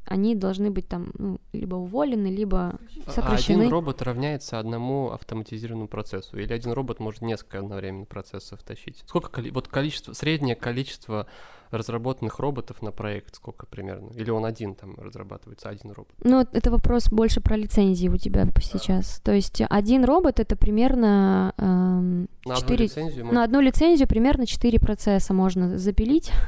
они 0.04 0.34
должны 0.34 0.70
быть 0.70 0.88
там 0.88 1.12
ну, 1.16 1.40
либо 1.52 1.76
уволены, 1.76 2.26
либо 2.26 2.78
а 3.06 3.11
сокращены. 3.11 3.61
Один 3.61 3.70
робот 3.70 4.02
равняется 4.02 4.58
одному 4.58 5.12
автоматизированному 5.12 5.88
процессу, 5.88 6.38
или 6.38 6.52
один 6.52 6.72
робот 6.72 6.99
может 6.99 7.22
несколько 7.22 7.61
одновременно 7.61 8.06
процессов 8.06 8.62
тащить. 8.62 9.04
Сколько 9.06 9.42
вот 9.52 9.68
количество, 9.68 10.12
среднее 10.12 10.56
количество 10.56 11.26
разработанных 11.73 12.38
роботов 12.38 12.83
на 12.83 12.93
проект, 12.93 13.37
сколько 13.37 13.67
примерно? 13.67 14.11
Или 14.14 14.31
он 14.31 14.45
один 14.45 14.75
там 14.75 14.95
разрабатывается, 14.97 15.69
один 15.69 15.93
робот? 15.93 16.14
Ну, 16.23 16.41
это 16.41 16.71
вопрос 16.71 17.09
больше 17.09 17.41
про 17.41 17.57
лицензии 17.57 18.09
у 18.09 18.17
тебя 18.17 18.47
сейчас. 18.61 19.21
То 19.25 19.33
есть 19.33 19.62
один 19.69 20.05
робот 20.05 20.41
это 20.41 20.57
примерно 20.57 21.55
эм, 21.57 22.29
на 22.45 22.57
4... 22.57 22.75
одну 22.75 22.76
лицензию. 22.76 23.33
На 23.33 23.45
одну 23.45 23.61
лицензию 23.61 24.09
примерно 24.09 24.47
4 24.47 24.79
процесса 24.79 25.35
можно 25.35 25.79
запилить. 25.79 26.31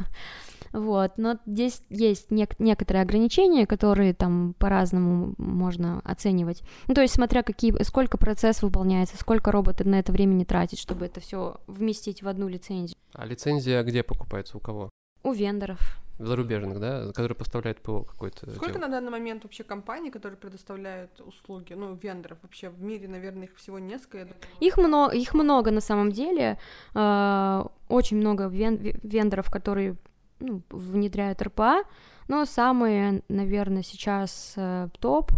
Вот, 0.75 1.13
но 1.19 1.39
здесь 1.47 1.83
есть 1.89 2.33
нек- 2.33 2.57
некоторые 2.59 3.03
ограничения, 3.03 3.65
которые 3.65 4.13
там 4.13 4.57
по-разному 4.59 5.35
можно 5.39 6.01
оценивать. 6.03 6.65
Ну, 6.89 6.95
то 6.95 7.01
есть, 7.01 7.15
смотря 7.15 7.45
какие, 7.45 7.81
сколько 7.85 8.19
процессов 8.19 8.65
выполняется, 8.65 9.17
сколько 9.17 9.53
роботы 9.53 9.85
на 9.85 10.01
это 10.01 10.11
времени 10.11 10.43
тратит, 10.43 10.81
чтобы 10.81 11.07
это 11.07 11.21
все 11.21 11.61
вместить 11.69 12.25
в 12.25 12.29
одну 12.29 12.49
лицензию. 12.49 12.99
А 13.13 13.25
лицензия 13.25 13.85
где 13.85 14.03
покупается, 14.03 14.57
у 14.57 14.61
кого? 14.61 14.91
У 15.25 15.33
вендоров. 15.33 15.81
зарубежных, 16.19 16.79
да, 16.79 17.07
которые 17.09 17.35
поставляют 17.35 17.81
ПО 17.81 18.05
какой-то. 18.05 18.49
Сколько 18.53 18.79
на 18.79 18.87
данный 18.89 19.11
момент 19.11 19.43
вообще 19.43 19.65
компаний, 19.65 20.11
которые 20.11 20.39
предоставляют 20.39 21.21
услуги, 21.21 21.75
ну, 21.75 21.99
вендоров 22.01 22.39
вообще 22.43 22.69
в 22.69 22.81
мире, 22.81 23.09
наверное, 23.09 23.45
их 23.45 23.57
всего 23.57 23.81
несколько. 23.81 24.35
Их 24.61 24.77
много, 24.77 25.17
их 25.17 25.35
много 25.35 25.73
на 25.73 25.81
самом 25.81 26.13
деле. 26.13 26.59
Э, 26.95 27.65
очень 27.89 28.19
много 28.19 28.47
вен 28.47 28.77
вендоров, 29.03 29.51
которые 29.51 29.97
ну, 30.39 30.63
внедряют 30.71 31.43
РПА, 31.43 31.83
но 32.29 32.45
самые, 32.45 33.23
наверное, 33.29 33.83
сейчас 33.83 34.55
э, 34.57 34.89
топ 35.01 35.33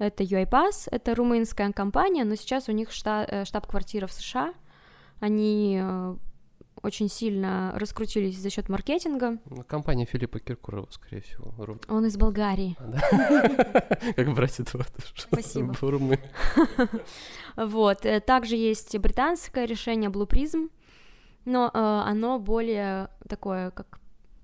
это 0.00 0.24
UiPath, 0.24 0.88
это 0.90 1.14
румынская 1.14 1.70
компания, 1.72 2.24
но 2.24 2.34
сейчас 2.34 2.68
у 2.68 2.72
них 2.72 2.88
э, 3.04 3.44
штаб-квартира 3.44 4.06
в 4.06 4.12
США. 4.12 4.54
Они 5.20 5.78
э, 5.80 6.16
очень 6.82 7.08
сильно 7.08 7.72
раскрутились 7.76 8.38
за 8.38 8.50
счет 8.50 8.68
маркетинга. 8.68 9.38
Ну, 9.46 9.62
компания 9.64 10.06
Филиппа 10.06 10.40
Киркорова, 10.40 10.88
скорее 10.90 11.22
всего. 11.22 11.52
Рум. 11.58 11.80
Он 11.88 12.06
из 12.06 12.16
Болгарии. 12.16 12.76
А, 12.78 14.12
как 14.16 14.34
братья 14.34 14.64
Спасибо. 15.16 15.74
Вот. 17.56 18.06
Э, 18.06 18.20
также 18.20 18.56
есть 18.56 18.96
британское 18.98 19.64
решение 19.64 20.10
Blue 20.10 20.28
Prism, 20.28 20.70
но 21.44 21.70
оно 21.72 22.38
более 22.38 23.10
такое, 23.28 23.70
как 23.70 24.00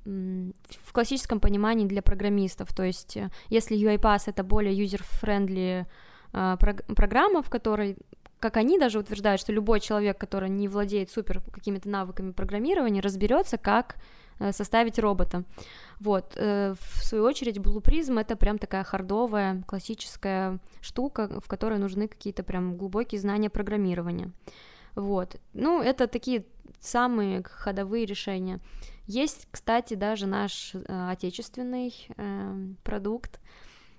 в 0.07 0.93
классическом 0.93 1.41
понимании 1.41 1.87
для 1.87 2.03
программистов. 2.03 2.73
То 2.73 2.85
есть, 2.85 3.17
э, 3.17 3.31
если 3.49 3.77
UiPath 3.77 4.25
это 4.27 4.45
более 4.45 4.75
user-friendly 4.75 5.87
э, 6.33 6.57
программа, 6.95 7.43
в 7.43 7.51
которой 7.51 7.97
как 8.47 8.57
они 8.57 8.79
даже 8.79 8.99
утверждают, 8.99 9.41
что 9.41 9.53
любой 9.53 9.81
человек, 9.81 10.19
который 10.19 10.49
не 10.49 10.69
владеет 10.69 11.11
супер 11.11 11.41
какими-то 11.53 11.89
навыками 11.89 12.33
программирования, 12.33 13.01
разберется, 13.01 13.59
как 13.59 13.97
э, 14.39 14.53
составить 14.53 14.99
робота. 14.99 15.45
Вот. 16.01 16.35
В 16.37 16.77
свою 17.03 17.25
очередь, 17.25 17.57
Blue 17.59 17.83
Prism— 17.83 18.21
это 18.21 18.37
прям 18.37 18.59
такая 18.59 18.85
хардовая, 18.85 19.63
классическая 19.67 20.59
штука, 20.81 21.41
в 21.43 21.49
которой 21.49 21.79
нужны 21.79 22.07
какие-то 22.07 22.43
прям 22.43 22.77
глубокие 22.77 23.21
знания 23.21 23.49
программирования. 23.49 24.31
Вот. 24.95 25.37
Ну, 25.53 25.83
это 25.83 26.07
такие 26.07 26.45
самые 26.81 27.43
ходовые 27.43 28.07
решения. 28.07 28.61
Есть, 29.07 29.47
кстати, 29.51 29.95
даже 29.95 30.27
наш 30.27 30.75
э, 30.75 31.11
отечественный 31.11 31.95
э, 32.17 32.67
продукт 32.83 33.41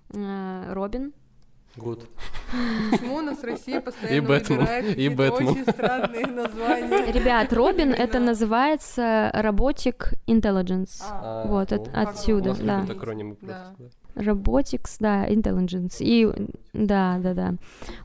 э, 0.09 0.73
Робин. 0.73 1.13
Good. 1.77 2.07
Почему 2.91 3.15
у 3.17 3.22
нас 3.22 3.39
в 3.39 3.43
России 3.43 3.77
постоянно 3.79 4.15
и 4.15 4.19
выбирают 4.19 4.98
и 4.98 5.10
Бэтмен. 5.10 5.50
очень 5.50 5.63
странные 5.63 6.25
названия? 6.25 7.12
Ребят, 7.12 7.53
Робин 7.53 7.93
это 7.93 8.19
называется 8.19 9.31
Robotic 9.34 10.15
Intelligence. 10.27 11.03
А, 11.03 11.46
вот, 11.46 11.72
от, 11.72 11.89
отсюда, 11.93 12.55
да. 12.55 12.86
да. 13.41 13.74
Robotics, 14.15 14.96
да, 15.00 15.27
Intelligence. 15.27 15.98
И 16.00 16.27
да, 16.74 17.19
да, 17.19 17.34
да. 17.34 17.53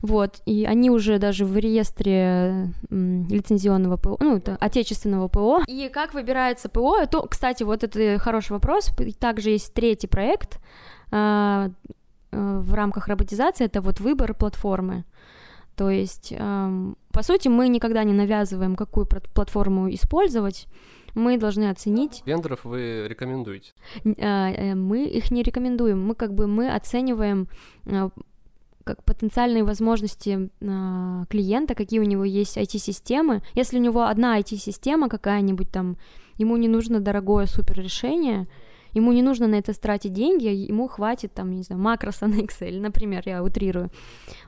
Вот. 0.01 0.41
И 0.45 0.65
они 0.65 0.91
уже 0.91 1.17
даже 1.17 1.45
в 1.45 1.57
реестре 1.57 2.67
лицензионного 2.89 3.97
ПО, 3.97 4.17
ну, 4.19 4.37
это 4.37 4.57
отечественного 4.59 5.27
ПО. 5.29 5.61
И 5.67 5.89
как 5.89 6.13
выбирается 6.13 6.69
ПО? 6.69 6.97
Это, 6.97 7.25
кстати, 7.27 7.63
вот 7.63 7.83
это 7.83 8.19
хороший 8.19 8.51
вопрос. 8.51 8.91
Также 9.19 9.51
есть 9.51 9.73
третий 9.73 10.07
проект 10.07 10.59
э, 11.11 11.69
в 12.33 12.73
рамках 12.73 13.07
роботизации, 13.07 13.65
это 13.65 13.81
вот 13.81 13.99
выбор 13.99 14.33
платформы. 14.33 15.05
То 15.75 15.89
есть, 15.89 16.33
э, 16.37 16.93
по 17.11 17.23
сути, 17.23 17.47
мы 17.47 17.67
никогда 17.67 18.03
не 18.03 18.13
навязываем, 18.13 18.75
какую 18.75 19.07
платформу 19.07 19.91
использовать 19.93 20.67
мы 21.15 21.37
должны 21.37 21.69
оценить... 21.69 22.23
Вендоров 22.25 22.65
вы 22.65 23.07
рекомендуете? 23.07 23.71
А, 24.19 24.49
э, 24.51 24.75
мы 24.75 25.05
их 25.05 25.31
не 25.31 25.43
рекомендуем, 25.43 26.03
мы 26.05 26.15
как 26.15 26.33
бы 26.33 26.47
мы 26.47 26.73
оцениваем 26.73 27.47
а, 27.85 28.09
как 28.83 29.03
потенциальные 29.03 29.63
возможности 29.63 30.49
э, 30.59 31.25
клиента, 31.29 31.75
какие 31.75 31.99
у 31.99 32.03
него 32.03 32.23
есть 32.23 32.57
IT-системы. 32.57 33.41
Если 33.53 33.77
у 33.77 33.81
него 33.81 34.03
одна 34.03 34.39
IT-система 34.39 35.09
какая-нибудь 35.09 35.71
там, 35.71 35.97
ему 36.37 36.57
не 36.57 36.67
нужно 36.67 36.99
дорогое 36.99 37.45
супер 37.45 37.79
решение, 37.79 38.47
ему 38.93 39.11
не 39.11 39.21
нужно 39.21 39.47
на 39.47 39.55
это 39.55 39.73
тратить 39.79 40.13
деньги, 40.13 40.47
ему 40.47 40.87
хватит 40.87 41.33
там, 41.33 41.51
не 41.51 41.63
знаю, 41.63 41.81
макроса 41.81 42.27
на 42.27 42.35
Excel, 42.35 42.79
например, 42.79 43.23
я 43.25 43.43
утрирую. 43.43 43.89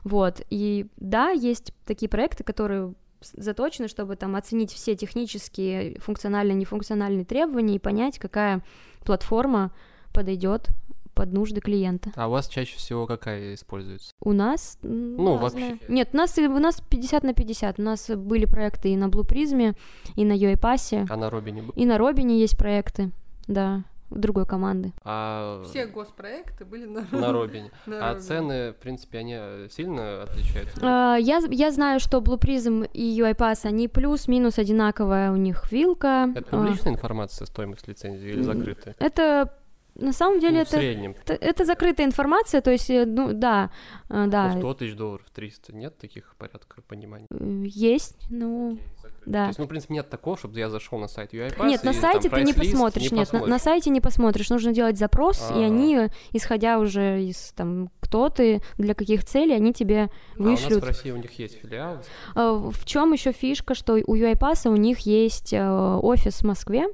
Вот, 0.04 0.40
и 0.50 0.86
да, 0.96 1.30
есть 1.30 1.72
такие 1.84 2.08
проекты, 2.08 2.44
которые 2.44 2.94
заточены, 3.20 3.88
чтобы 3.88 4.16
там 4.16 4.36
оценить 4.36 4.72
все 4.72 4.94
технические, 4.94 5.98
функциональные, 6.00 6.54
нефункциональные 6.54 7.24
требования 7.24 7.76
и 7.76 7.80
понять, 7.80 8.18
какая 8.18 8.62
платформа 9.04 9.72
подойдет 10.12 10.68
под 11.14 11.32
нужды 11.32 11.62
клиента. 11.62 12.12
А 12.14 12.28
у 12.28 12.32
вас 12.32 12.46
чаще 12.46 12.76
всего 12.76 13.06
какая 13.06 13.54
используется? 13.54 14.12
У 14.20 14.32
нас 14.32 14.78
ну 14.82 15.38
разная. 15.40 15.70
вообще 15.72 15.78
нет, 15.88 16.10
у 16.12 16.16
нас 16.16 16.36
у 16.36 16.58
нас 16.58 16.82
50 16.90 17.24
на 17.24 17.32
50. 17.32 17.78
У 17.78 17.82
нас 17.82 18.10
были 18.10 18.44
проекты 18.44 18.90
и 18.90 18.96
на 18.96 19.06
Blue 19.06 19.26
Prism, 19.26 19.74
и 20.14 20.24
на 20.26 20.32
UiPath. 20.32 21.06
А 21.08 21.16
на 21.16 21.30
Робине? 21.30 21.64
И 21.74 21.86
на 21.86 21.96
Робине 21.96 22.38
есть 22.38 22.58
проекты, 22.58 23.12
да 23.48 23.84
другой 24.10 24.46
команды. 24.46 24.92
А... 25.04 25.62
Все 25.64 25.86
госпроекты 25.86 26.64
были 26.64 26.86
на, 26.86 27.06
на 27.10 27.32
Робине. 27.32 27.70
а 27.86 28.14
цены, 28.18 28.72
в 28.72 28.76
принципе, 28.76 29.18
они 29.18 29.34
э, 29.36 29.68
сильно 29.70 30.22
отличаются? 30.22 30.78
А, 30.82 31.16
я, 31.16 31.40
я 31.50 31.70
знаю, 31.70 32.00
что 32.00 32.18
Blue 32.18 32.38
Prism 32.38 32.88
и 32.92 33.20
UiPath, 33.20 33.66
они 33.66 33.88
плюс-минус 33.88 34.58
одинаковая 34.58 35.32
у 35.32 35.36
них 35.36 35.70
вилка. 35.72 36.32
Это 36.34 36.48
публичная 36.50 36.92
а... 36.92 36.96
информация, 36.96 37.46
стоимость 37.46 37.88
лицензии 37.88 38.28
или 38.28 38.42
закрытая? 38.42 38.94
Это 38.98 39.52
на 39.98 40.12
самом 40.12 40.40
деле 40.40 40.56
ну, 40.56 40.62
это, 40.62 40.78
это, 40.78 41.32
это 41.34 41.64
закрытая 41.64 42.06
информация, 42.06 42.60
то 42.60 42.70
есть, 42.70 42.90
э, 42.90 43.06
ну 43.06 43.32
да, 43.32 43.70
э, 44.10 44.26
да. 44.28 44.52
Ну, 44.52 44.60
100 44.60 44.74
тысяч 44.74 44.94
долларов, 44.94 45.26
300, 45.32 45.74
нет 45.74 45.96
таких 45.96 46.34
порядка 46.36 46.82
понимания? 46.82 47.26
Есть, 47.30 48.16
ну, 48.30 48.78
да. 49.26 49.44
То 49.44 49.48
есть, 49.48 49.58
ну, 49.58 49.64
в 49.64 49.68
принципе, 49.68 49.94
нет 49.94 50.08
такого, 50.08 50.36
чтобы 50.36 50.58
я 50.58 50.70
зашел 50.70 50.98
на 50.98 51.08
сайт 51.08 51.34
UiPath 51.34 51.66
Нет, 51.66 51.82
на 51.82 51.92
сайте 51.92 52.30
ты 52.30 52.42
не 52.42 52.54
посмотришь, 52.54 53.10
не 53.10 53.18
нет, 53.18 53.26
посмотришь. 53.26 53.48
На, 53.48 53.54
на 53.56 53.58
сайте 53.58 53.90
не 53.90 54.00
посмотришь, 54.00 54.50
нужно 54.50 54.72
делать 54.72 54.96
запрос, 54.96 55.42
А-а-а. 55.42 55.60
и 55.60 55.64
а. 55.64 55.66
они, 55.66 56.08
исходя 56.32 56.78
уже 56.78 57.22
из, 57.22 57.52
там, 57.56 57.90
кто 58.00 58.28
ты, 58.28 58.62
для 58.78 58.94
каких 58.94 59.24
целей, 59.24 59.54
они 59.54 59.72
тебе 59.72 60.10
вышлют. 60.36 60.72
А 60.72 60.74
у 60.74 60.74
нас 60.76 60.84
в 60.84 60.86
России 60.86 61.10
у 61.10 61.16
них 61.16 61.38
есть 61.38 61.60
филиал? 61.60 61.98
А, 62.34 62.70
в 62.70 62.84
чем 62.84 63.12
еще 63.12 63.32
фишка, 63.32 63.74
что 63.74 63.94
у 63.94 64.16
UiPath 64.16 64.68
у 64.68 64.76
них 64.76 65.00
есть 65.00 65.52
э, 65.52 65.98
офис 66.02 66.36
в 66.36 66.44
Москве, 66.44 66.86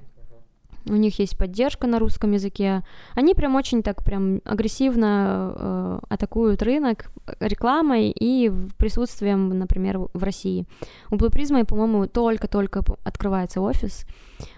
у 0.87 0.95
них 0.95 1.19
есть 1.19 1.37
поддержка 1.37 1.87
на 1.87 1.99
русском 1.99 2.33
языке. 2.33 2.83
Они 3.15 3.35
прям 3.35 3.55
очень 3.55 3.83
так 3.83 4.05
прям 4.05 4.41
агрессивно 4.45 5.53
э, 5.55 5.99
атакуют 6.09 6.63
рынок 6.63 7.11
рекламой 7.41 8.11
и 8.11 8.51
присутствием, 8.77 9.59
например, 9.59 9.99
в 9.99 10.23
России. 10.23 10.67
У 11.11 11.17
Blue 11.17 11.31
Prism, 11.31 11.65
по-моему, 11.65 12.07
только-только 12.07 12.83
открывается 13.05 13.61
офис, 13.61 14.07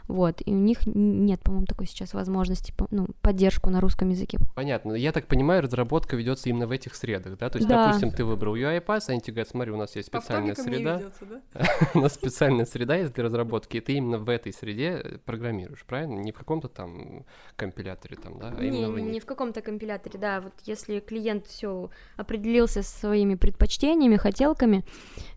вот, 0.06 0.42
и 0.44 0.52
у 0.52 0.58
них 0.58 0.80
нет, 0.86 1.40
по-моему, 1.40 1.66
такой 1.66 1.86
сейчас 1.86 2.12
возможности, 2.12 2.74
ну, 2.90 3.06
поддержку 3.22 3.70
на 3.70 3.80
русском 3.80 4.10
языке. 4.10 4.38
Понятно. 4.54 4.92
Я 4.92 5.12
так 5.12 5.26
понимаю, 5.26 5.62
разработка 5.62 6.16
ведется 6.16 6.50
именно 6.50 6.66
в 6.66 6.70
этих 6.72 6.94
средах, 6.94 7.38
да? 7.38 7.48
То 7.48 7.58
есть, 7.58 7.68
да. 7.68 7.86
допустим, 7.86 8.10
ты 8.10 8.24
выбрал 8.24 8.54
UiPath, 8.54 9.04
они 9.08 9.20
тебе 9.20 9.34
говорят, 9.34 9.48
смотри, 9.48 9.72
у 9.72 9.76
нас 9.76 9.96
есть 9.96 10.08
специальная 10.08 10.54
среда. 10.54 10.98
Ведется, 10.98 11.24
да? 11.24 11.68
у 11.94 12.00
нас 12.00 12.14
специальная 12.14 12.66
среда 12.66 12.96
есть 12.96 13.14
для 13.14 13.24
разработки, 13.24 13.78
и 13.78 13.80
ты 13.80 13.94
именно 13.94 14.18
в 14.18 14.28
этой 14.28 14.52
среде 14.52 15.20
программируешь, 15.24 15.84
правильно? 15.86 16.18
Не 16.20 16.32
в 16.32 16.36
каком-то 16.36 16.68
там 16.68 17.24
компиляторе 17.56 18.16
там, 18.16 18.38
да? 18.38 18.54
А 18.56 18.62
не, 18.62 18.86
в 18.86 18.98
не 18.98 19.20
в 19.20 19.26
каком-то 19.26 19.62
компиляторе, 19.62 20.18
да. 20.18 20.40
Вот 20.42 20.52
если 20.66 21.00
клиент 21.00 21.46
все 21.46 21.90
определился 22.16 22.82
со 22.82 22.98
своими 22.98 23.36
предпочтениями, 23.36 24.16
хотелками, 24.16 24.84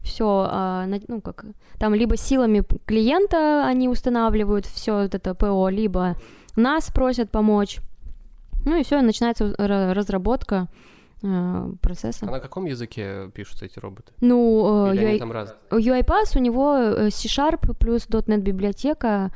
все, 0.01 0.47
а, 0.49 0.85
ну 1.07 1.21
как, 1.21 1.45
там 1.79 1.93
либо 1.93 2.17
силами 2.17 2.63
клиента 2.85 3.65
они 3.65 3.87
устанавливают 3.87 4.56
делают 4.57 4.65
все 4.65 5.03
вот 5.03 5.15
это 5.15 5.35
ПО, 5.35 5.69
либо 5.69 6.15
нас 6.55 6.89
просят 6.91 7.29
помочь. 7.29 7.79
Ну 8.65 8.77
и 8.77 8.83
все, 8.83 9.01
начинается 9.01 9.53
разработка 9.57 10.67
э, 11.23 11.71
процесса. 11.81 12.25
А 12.27 12.31
на 12.31 12.39
каком 12.39 12.65
языке 12.65 13.29
пишутся 13.33 13.65
эти 13.65 13.79
роботы? 13.79 14.11
Ну, 14.21 14.91
Или 14.93 15.15
UI... 15.15 15.19
там 15.19 15.31
раз... 15.31 15.55
UiPath 15.69 16.37
у 16.37 16.39
него 16.39 16.75
э, 16.75 17.09
C-Sharp 17.09 17.75
плюс 17.77 18.07
.NET 18.07 18.41
библиотека, 18.41 19.31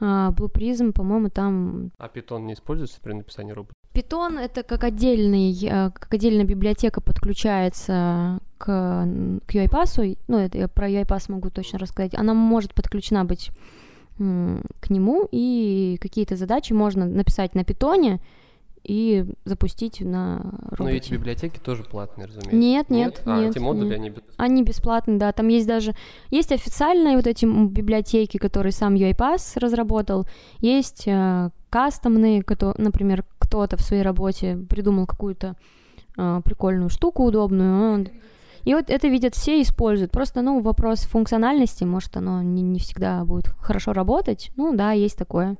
Blue 0.00 0.52
Prism, 0.52 0.92
по-моему, 0.92 1.30
там... 1.30 1.90
А 1.98 2.08
Python 2.08 2.42
не 2.42 2.54
используется 2.54 3.00
при 3.00 3.12
написании 3.12 3.52
робота? 3.52 3.74
Python— 3.94 4.38
это 4.40 4.64
как, 4.64 4.84
отдельный, 4.84 5.56
э, 5.64 5.90
как 5.90 6.12
отдельная 6.12 6.44
библиотека 6.44 7.00
подключается 7.00 8.40
к, 8.58 8.66
к 8.66 9.54
UiPath, 9.54 10.18
ну, 10.26 10.38
это 10.38 10.58
я 10.58 10.68
про 10.68 10.90
UiPath 10.90 11.30
могу 11.30 11.48
точно 11.48 11.78
рассказать, 11.78 12.14
она 12.14 12.34
может 12.34 12.74
подключена 12.74 13.24
быть 13.24 13.50
к 14.16 14.90
нему, 14.90 15.28
и 15.30 15.98
какие-то 16.00 16.36
задачи 16.36 16.72
можно 16.72 17.06
написать 17.06 17.54
на 17.54 17.64
питоне, 17.64 18.20
и 18.86 19.24
запустить 19.46 20.02
на 20.02 20.42
роботе. 20.70 20.82
Но 20.82 20.90
эти 20.90 21.12
библиотеки 21.14 21.58
тоже 21.58 21.84
платные, 21.84 22.26
разумеется. 22.26 22.54
Нет, 22.54 22.90
нет, 22.90 23.22
А, 23.24 23.40
нет. 23.40 23.50
эти 23.52 23.58
модули, 23.58 23.86
нет. 23.86 23.94
они 23.98 24.10
бесплатные. 24.10 24.34
Они 24.46 24.62
бесплатные, 24.62 25.18
да. 25.18 25.32
Там 25.32 25.48
есть 25.48 25.66
даже... 25.66 25.94
Есть 26.30 26.52
официальные 26.52 27.16
вот 27.16 27.26
эти 27.26 27.46
библиотеки, 27.46 28.36
которые 28.36 28.72
сам 28.72 28.94
UiPath 28.94 29.58
разработал. 29.58 30.26
Есть 30.60 31.04
э, 31.06 31.48
кастомные, 31.70 32.42
кото- 32.42 32.74
например, 32.76 33.24
кто-то 33.38 33.78
в 33.78 33.80
своей 33.80 34.02
работе 34.02 34.58
придумал 34.68 35.06
какую-то 35.06 35.56
э, 36.18 36.40
прикольную 36.44 36.90
штуку 36.90 37.24
удобную. 37.24 37.90
он- 37.94 38.08
И 38.64 38.74
вот 38.74 38.88
это 38.88 39.08
видят 39.08 39.34
все 39.34 39.60
используют. 39.60 40.10
Просто, 40.10 40.42
ну, 40.42 40.60
вопрос 40.60 41.00
функциональности, 41.00 41.84
может, 41.84 42.16
оно 42.16 42.42
не, 42.42 42.62
не 42.62 42.78
всегда 42.78 43.24
будет 43.24 43.48
хорошо 43.60 43.92
работать. 43.92 44.50
Ну, 44.56 44.74
да, 44.74 44.92
есть 44.92 45.18
такое. 45.18 45.56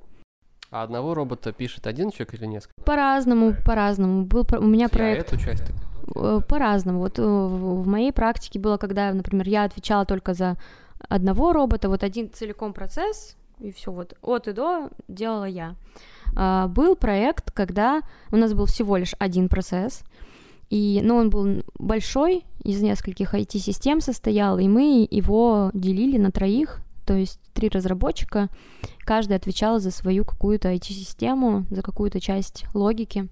А 0.70 0.82
одного 0.82 1.14
робота 1.14 1.52
пишет 1.52 1.86
один 1.86 2.10
человек 2.10 2.34
или 2.34 2.46
несколько? 2.46 2.82
По-разному, 2.84 3.54
по-разному. 3.64 4.24
Был 4.24 4.46
у 4.58 4.64
меня 4.66 4.84
Я 4.84 4.88
проект... 4.88 5.32
эту 5.32 5.40
часть 5.40 5.64
По-разному. 6.48 6.98
Вот 6.98 7.18
э, 7.18 7.22
в 7.22 7.82
в 7.82 7.86
моей 7.86 8.12
практике 8.12 8.58
было, 8.58 8.76
когда, 8.76 9.12
например, 9.12 9.48
я 9.48 9.64
отвечала 9.64 10.04
только 10.04 10.34
за 10.34 10.56
одного 11.08 11.52
робота, 11.52 11.88
вот 11.88 12.02
один 12.02 12.30
целиком 12.32 12.72
процесс, 12.72 13.36
и 13.60 13.70
все 13.70 13.92
вот 13.92 14.14
от 14.22 14.48
и 14.48 14.52
до 14.52 14.90
делала 15.06 15.44
я. 15.44 15.76
А, 16.34 16.68
Был 16.68 16.96
проект, 16.96 17.50
когда 17.50 18.00
у 18.32 18.36
нас 18.36 18.52
был 18.54 18.66
всего 18.66 18.96
лишь 18.96 19.14
один 19.18 19.48
процесс, 19.48 20.02
и, 20.70 21.00
но 21.02 21.16
он 21.16 21.30
был 21.30 21.64
большой, 21.78 22.44
из 22.62 22.80
нескольких 22.82 23.34
IT-систем 23.34 24.00
состоял, 24.00 24.58
и 24.58 24.68
мы 24.68 25.06
его 25.10 25.70
делили 25.74 26.16
на 26.18 26.30
троих, 26.30 26.80
то 27.04 27.14
есть 27.14 27.40
три 27.52 27.68
разработчика, 27.68 28.48
каждый 29.00 29.36
отвечал 29.36 29.78
за 29.78 29.90
свою 29.90 30.24
какую-то 30.24 30.72
IT-систему, 30.72 31.66
за 31.70 31.82
какую-то 31.82 32.20
часть 32.20 32.64
логики. 32.74 33.28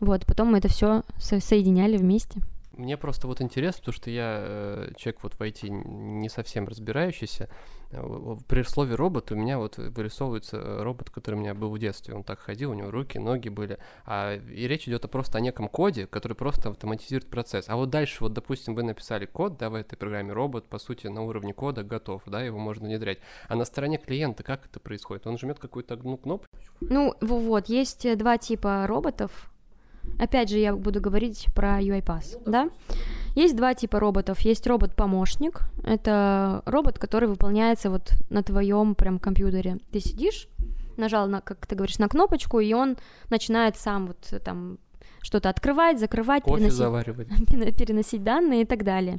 Вот, 0.00 0.24
потом 0.24 0.52
мы 0.52 0.58
это 0.58 0.68
все 0.68 1.02
соединяли 1.18 1.98
вместе. 1.98 2.40
Мне 2.76 2.96
просто 2.96 3.26
вот 3.26 3.42
интересно, 3.42 3.80
потому 3.80 3.94
что 3.94 4.10
я 4.10 4.38
э, 4.40 4.92
человек 4.96 5.22
вот 5.22 5.34
в 5.34 5.40
IT 5.40 5.68
не 5.68 6.30
совсем 6.30 6.66
разбирающийся. 6.66 7.50
Э, 7.92 8.36
При 8.48 8.62
слове 8.62 8.94
робот 8.94 9.32
у 9.32 9.34
меня 9.36 9.58
вот 9.58 9.76
вырисовывается 9.78 10.56
э, 10.56 10.82
робот, 10.82 11.10
который 11.10 11.34
у 11.36 11.38
меня 11.38 11.54
был 11.54 11.70
в 11.70 11.78
детстве. 11.78 12.14
Он 12.14 12.22
так 12.22 12.38
ходил, 12.38 12.70
у 12.70 12.74
него 12.74 12.90
руки, 12.90 13.18
ноги 13.18 13.48
были. 13.48 13.78
А, 14.06 14.34
и 14.36 14.68
речь 14.68 14.86
идет 14.88 15.04
о 15.04 15.08
просто 15.08 15.38
о 15.38 15.40
неком 15.40 15.68
коде, 15.68 16.06
который 16.06 16.34
просто 16.34 16.70
автоматизирует 16.70 17.28
процесс. 17.28 17.66
А 17.68 17.76
вот 17.76 17.90
дальше, 17.90 18.18
вот, 18.20 18.32
допустим, 18.32 18.74
вы 18.74 18.82
написали 18.82 19.26
код, 19.26 19.58
да, 19.58 19.70
в 19.70 19.74
этой 19.74 19.96
программе 19.96 20.32
робот, 20.32 20.66
по 20.66 20.78
сути, 20.78 21.08
на 21.08 21.22
уровне 21.22 21.52
кода 21.52 21.82
готов, 21.82 22.22
да, 22.26 22.42
его 22.42 22.58
можно 22.58 22.86
внедрять. 22.86 23.18
А 23.48 23.56
на 23.56 23.64
стороне 23.64 23.98
клиента 23.98 24.42
как 24.42 24.66
это 24.66 24.78
происходит? 24.80 25.26
Он 25.26 25.36
жмет 25.38 25.58
какую-то 25.58 25.94
одну 25.94 26.16
кнопку, 26.16 26.46
Ну, 26.80 27.14
во- 27.20 27.38
вот, 27.38 27.66
есть 27.68 28.06
э, 28.06 28.16
два 28.16 28.38
типа 28.38 28.86
роботов. 28.86 29.50
Опять 30.18 30.48
же, 30.48 30.58
я 30.58 30.74
буду 30.74 31.00
говорить 31.00 31.46
про 31.54 31.80
UiPath, 31.80 32.42
да? 32.46 32.70
Есть 33.34 33.56
два 33.56 33.74
типа 33.74 34.00
роботов. 34.00 34.40
Есть 34.40 34.66
робот-помощник. 34.66 35.62
Это 35.84 36.62
робот, 36.66 36.98
который 36.98 37.28
выполняется 37.28 37.90
вот 37.90 38.12
на 38.28 38.42
твоем 38.42 38.94
прям 38.94 39.18
компьютере. 39.18 39.78
Ты 39.92 40.00
сидишь, 40.00 40.48
нажал, 40.96 41.28
на, 41.28 41.40
как 41.40 41.66
ты 41.66 41.74
говоришь, 41.74 41.98
на 41.98 42.08
кнопочку, 42.08 42.60
и 42.60 42.72
он 42.72 42.96
начинает 43.30 43.76
сам 43.76 44.08
вот 44.08 44.28
э, 44.32 44.38
там 44.38 44.78
что-то 45.22 45.48
открывать, 45.50 46.00
закрывать, 46.00 46.42
кофе 46.42 46.56
переносить 46.56 46.78
заваривать. 46.78 47.28
пере- 47.46 47.72
переносить 47.78 48.24
данные 48.24 48.62
и 48.62 48.64
так 48.64 48.84
далее. 48.84 49.18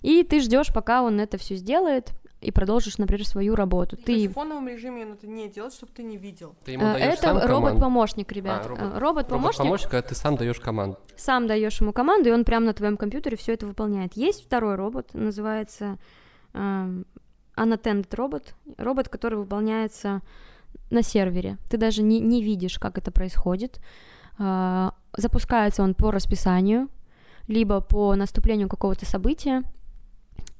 И 0.00 0.22
ты 0.22 0.40
ждешь, 0.40 0.72
пока 0.72 1.02
он 1.02 1.20
это 1.20 1.38
все 1.38 1.56
сделает, 1.56 2.12
и 2.40 2.50
продолжишь, 2.50 2.96
например, 2.98 3.26
свою 3.26 3.54
работу. 3.54 3.96
То 3.96 4.12
есть 4.12 4.24
Ты 4.24 4.28
в 4.30 4.32
фоновом 4.32 4.66
режиме 4.68 5.04
он 5.04 5.12
это 5.12 5.26
не 5.26 5.48
делает, 5.48 5.74
чтобы 5.74 5.92
ты 5.92 6.02
не 6.02 6.16
видел. 6.16 6.54
Ты 6.64 6.72
ему 6.72 6.84
Э, 6.86 6.92
даешь 6.94 7.18
Это 7.18 7.46
робот-помощник, 7.46 8.32
ребят. 8.32 8.64
А, 8.64 8.64
Э, 8.64 8.68
робот. 8.68 8.98
Робот-помощник, 9.00 9.58
Робот-помощник, 9.58 9.90
когда 9.90 10.08
ты 10.08 10.14
сам 10.14 10.36
даешь 10.36 10.58
команду. 10.60 10.98
сам 11.16 11.46
даешь 11.46 11.80
ему 11.80 11.92
команду, 11.92 12.28
и 12.30 12.32
он 12.32 12.44
прямо 12.44 12.66
на 12.66 12.72
твоем 12.72 12.96
компьютере 12.96 13.36
все 13.36 13.52
это 13.52 13.66
выполняет. 13.66 14.14
Есть 14.14 14.44
второй 14.46 14.74
робот, 14.76 15.12
называется 15.12 15.98
эм, 16.54 17.04
unattended 17.56 18.14
робот, 18.16 18.54
робот, 18.78 19.08
который 19.08 19.38
выполняется 19.38 20.22
на 20.90 21.02
сервере. 21.02 21.58
Ты 21.68 21.76
даже 21.76 22.02
не, 22.02 22.20
не 22.20 22.42
видишь, 22.42 22.78
как 22.78 22.96
это 22.96 23.10
происходит. 23.12 23.80
А, 24.38 24.94
запускается 25.16 25.82
он 25.82 25.94
по 25.94 26.10
расписанию, 26.10 26.88
либо 27.48 27.80
по 27.80 28.14
наступлению 28.14 28.68
какого-то 28.68 29.04
события. 29.04 29.62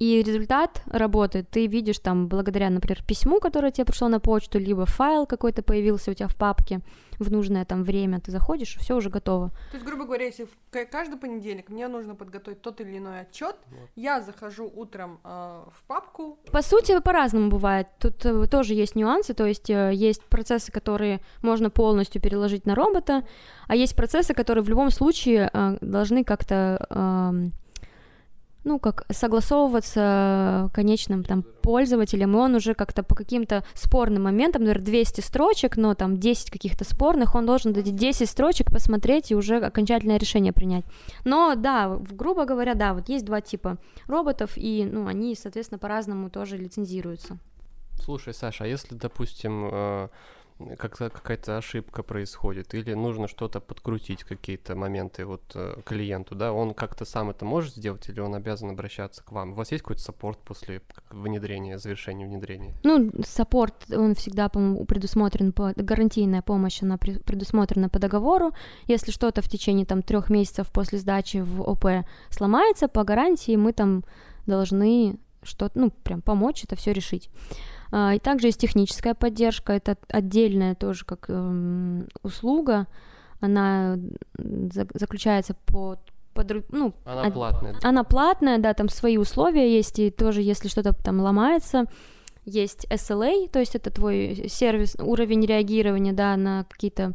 И 0.01 0.23
результат 0.23 0.83
работы 0.87 1.45
ты 1.49 1.67
видишь 1.67 1.99
там 1.99 2.27
благодаря, 2.27 2.71
например, 2.71 3.05
письму, 3.07 3.39
которое 3.39 3.71
тебе 3.71 3.85
пришло 3.85 4.09
на 4.09 4.19
почту, 4.19 4.59
либо 4.59 4.87
файл 4.87 5.27
какой-то 5.27 5.63
появился 5.63 6.11
у 6.11 6.15
тебя 6.15 6.27
в 6.27 6.37
папке 6.37 6.81
в 7.19 7.31
нужное 7.31 7.67
там 7.67 7.85
время, 7.85 8.19
ты 8.19 8.31
заходишь, 8.31 8.77
все 8.81 8.97
уже 8.97 9.11
готово. 9.11 9.51
То 9.71 9.77
есть, 9.77 9.85
грубо 9.85 10.07
говоря, 10.07 10.25
если 10.25 10.49
каждый 10.91 11.19
понедельник 11.19 11.69
мне 11.69 11.87
нужно 11.87 12.15
подготовить 12.15 12.63
тот 12.63 12.81
или 12.81 12.97
иной 12.97 13.21
отчет, 13.21 13.57
Вот. 13.69 13.91
я 13.95 14.23
захожу 14.23 14.73
утром 14.75 15.21
э, 15.23 15.29
в 15.29 15.85
папку, 15.87 16.39
По 16.51 16.63
сути, 16.63 16.99
по-разному 17.01 17.51
бывает. 17.51 17.89
Тут 17.99 18.25
э, 18.25 18.47
тоже 18.47 18.73
есть 18.73 18.97
нюансы, 18.97 19.35
то 19.35 19.45
есть 19.45 19.69
э, 19.69 19.93
есть 19.93 20.25
процессы, 20.25 20.73
которые 20.73 21.21
можно 21.43 21.69
полностью 21.69 22.23
переложить 22.23 22.65
на 22.65 22.75
робота, 22.75 23.27
а 23.69 23.77
есть 23.77 23.95
процессы, 23.95 24.33
которые 24.33 24.65
в 24.65 24.69
любом 24.71 24.91
случае 24.91 25.51
э, 25.53 25.77
должны 25.83 26.25
как-то, 26.25 26.87
эм, 26.89 27.53
ну, 28.65 28.79
как 28.79 29.05
согласовываться 29.11 30.71
конечным 30.75 31.25
там 31.25 31.43
пользователем, 31.43 32.35
и 32.37 32.39
он 32.39 32.55
уже 32.55 32.75
как-то 32.75 33.03
по 33.03 33.15
каким-то 33.15 33.65
спорным 33.75 34.25
моментам, 34.25 34.63
например, 34.63 34.85
200 34.85 35.21
строчек, 35.21 35.77
но 35.77 35.95
там 35.95 36.19
10 36.19 36.51
каких-то 36.51 36.85
спорных, 36.85 37.35
он 37.35 37.47
должен 37.47 37.75
эти 37.75 37.91
10 37.91 38.29
строчек 38.29 38.71
посмотреть 38.71 39.31
и 39.31 39.35
уже 39.35 39.59
окончательное 39.59 40.19
решение 40.19 40.53
принять. 40.53 40.85
Но 41.25 41.55
да, 41.55 41.99
грубо 42.11 42.45
говоря, 42.45 42.75
да, 42.75 42.95
вот 42.95 43.09
есть 43.09 43.25
два 43.25 43.41
типа 43.41 43.79
роботов, 44.07 44.53
и, 44.57 44.89
ну, 44.91 45.07
они, 45.07 45.35
соответственно, 45.35 45.79
по-разному 45.79 46.31
тоже 46.31 46.57
лицензируются. 46.57 47.39
Слушай, 48.03 48.35
Саша, 48.35 48.65
а 48.65 48.67
если, 48.67 48.95
допустим, 48.95 49.69
э, 49.71 50.09
как-то 50.79 51.11
какая-то 51.11 51.59
ошибка 51.59 52.03
происходит, 52.03 52.75
или 52.75 52.95
нужно 52.95 53.29
что-то 53.29 53.61
подкрутить, 53.61 54.25
какие-то 54.25 54.75
моменты 54.77 55.25
вот 55.25 55.43
э, 55.55 55.77
клиенту, 55.85 56.35
да, 56.35 56.53
он 56.53 56.75
как-то 56.75 57.05
сам 57.05 57.31
это 57.31 57.45
может 57.45 57.75
сделать, 57.75 58.09
или 58.09 58.21
он 58.21 58.35
обязан 58.35 58.71
обращаться 58.71 59.23
к 59.25 59.33
вам? 59.33 59.53
У 59.53 59.55
вас 59.55 59.73
есть 59.73 59.83
какой-то 59.83 60.03
support 60.03 60.39
после 60.39 60.83
внедрения, 61.11 61.79
завершения 61.79 62.27
внедрения? 62.27 62.75
Ну, 62.83 63.11
support, 63.25 63.75
он 63.91 64.15
всегда, 64.15 64.49
по-моему, 64.49 64.85
предусмотрен, 64.85 65.53
по, 65.53 65.73
гарантийная 65.77 66.43
помощь, 66.43 66.83
она 66.83 66.97
пре- 66.97 67.23
предусмотрена 67.23 67.89
по 67.89 67.99
договору. 67.99 68.53
Если 68.87 69.11
что-то 69.11 69.43
в 69.43 69.49
течение 69.49 69.87
там 69.87 70.03
трех 70.03 70.31
месяцев 70.31 70.71
после 70.73 70.99
сдачи 70.99 71.39
в 71.39 71.63
ОП 71.63 72.07
сломается, 72.31 72.89
по 72.89 73.05
гарантии 73.05 73.57
мы 73.57 73.73
там 73.73 74.05
должны 74.47 75.19
что-то, 75.43 75.79
ну, 75.79 75.91
прям 75.91 76.23
помочь 76.23 76.65
это 76.65 76.77
все 76.77 76.93
решить. 76.93 77.31
А, 77.93 78.15
И 78.15 78.19
также 78.19 78.49
есть 78.49 78.61
техническая 78.61 79.15
поддержка, 79.15 79.73
это 79.73 79.97
отдельная 80.09 80.75
тоже 80.75 81.05
как 81.05 81.29
эм, 81.29 82.07
услуга, 82.23 82.87
она 83.41 83.99
заключается 84.95 85.55
по, 85.67 85.97
по 86.35 86.41
дру- 86.43 86.65
ну, 86.71 86.95
Она 87.05 87.23
от- 87.23 87.35
платная. 87.35 87.75
она 87.83 88.05
платная, 88.05 88.59
да, 88.59 88.75
там 88.75 88.89
свои 88.89 89.17
условия 89.17 89.75
есть, 89.75 89.99
и 89.99 90.11
тоже, 90.11 90.43
если 90.43 90.69
что-то 90.69 90.93
там 90.93 91.21
ломается, 91.21 91.87
есть 92.45 92.87
SLA, 92.91 93.49
то 93.49 93.59
есть 93.59 93.75
это 93.75 93.91
твой 93.91 94.47
сервис, 94.49 94.97
уровень 94.99 95.45
реагирования, 95.47 96.13
да, 96.13 96.37
на 96.37 96.65
какие-то 96.65 97.13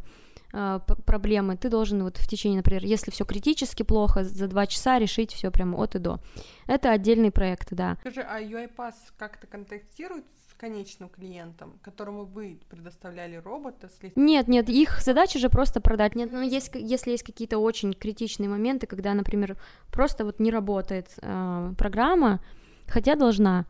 а, 0.58 0.78
проблемы. 0.78 1.56
Ты 1.58 1.68
должен 1.68 2.02
вот 2.02 2.16
в 2.16 2.26
течение, 2.26 2.56
например, 2.56 2.82
если 2.82 3.10
все 3.10 3.26
критически 3.26 3.82
плохо, 3.82 4.24
за 4.24 4.48
два 4.48 4.66
часа 4.66 4.98
решить 4.98 5.32
все 5.34 5.50
прямо 5.50 5.76
от 5.76 5.94
и 5.96 5.98
до. 5.98 6.18
Это 6.66 6.92
отдельный 6.92 7.30
проект, 7.30 7.74
да. 7.74 7.98
Скажи, 8.00 8.22
а 8.22 8.40
UiPath 8.40 8.94
как-то 9.18 9.46
контактирует 9.46 10.24
с 10.48 10.54
конечным 10.54 11.10
клиентом, 11.10 11.78
которому 11.82 12.24
вы 12.24 12.58
предоставляли 12.70 13.36
робота? 13.36 13.90
с 13.90 14.02
ли- 14.02 14.12
Нет, 14.16 14.48
нет, 14.48 14.70
их 14.70 15.02
задача 15.02 15.38
же 15.38 15.50
просто 15.50 15.82
продать. 15.82 16.14
Нет, 16.14 16.32
ну, 16.32 16.40
есть, 16.40 16.70
если 16.74 17.10
есть 17.10 17.22
какие-то 17.22 17.58
очень 17.58 17.92
критичные 17.92 18.48
моменты, 18.48 18.86
когда, 18.86 19.12
например, 19.12 19.58
просто 19.92 20.24
вот 20.24 20.40
не 20.40 20.50
работает 20.50 21.08
э, 21.20 21.72
программа, 21.76 22.40
хотя 22.86 23.14
должна, 23.14 23.66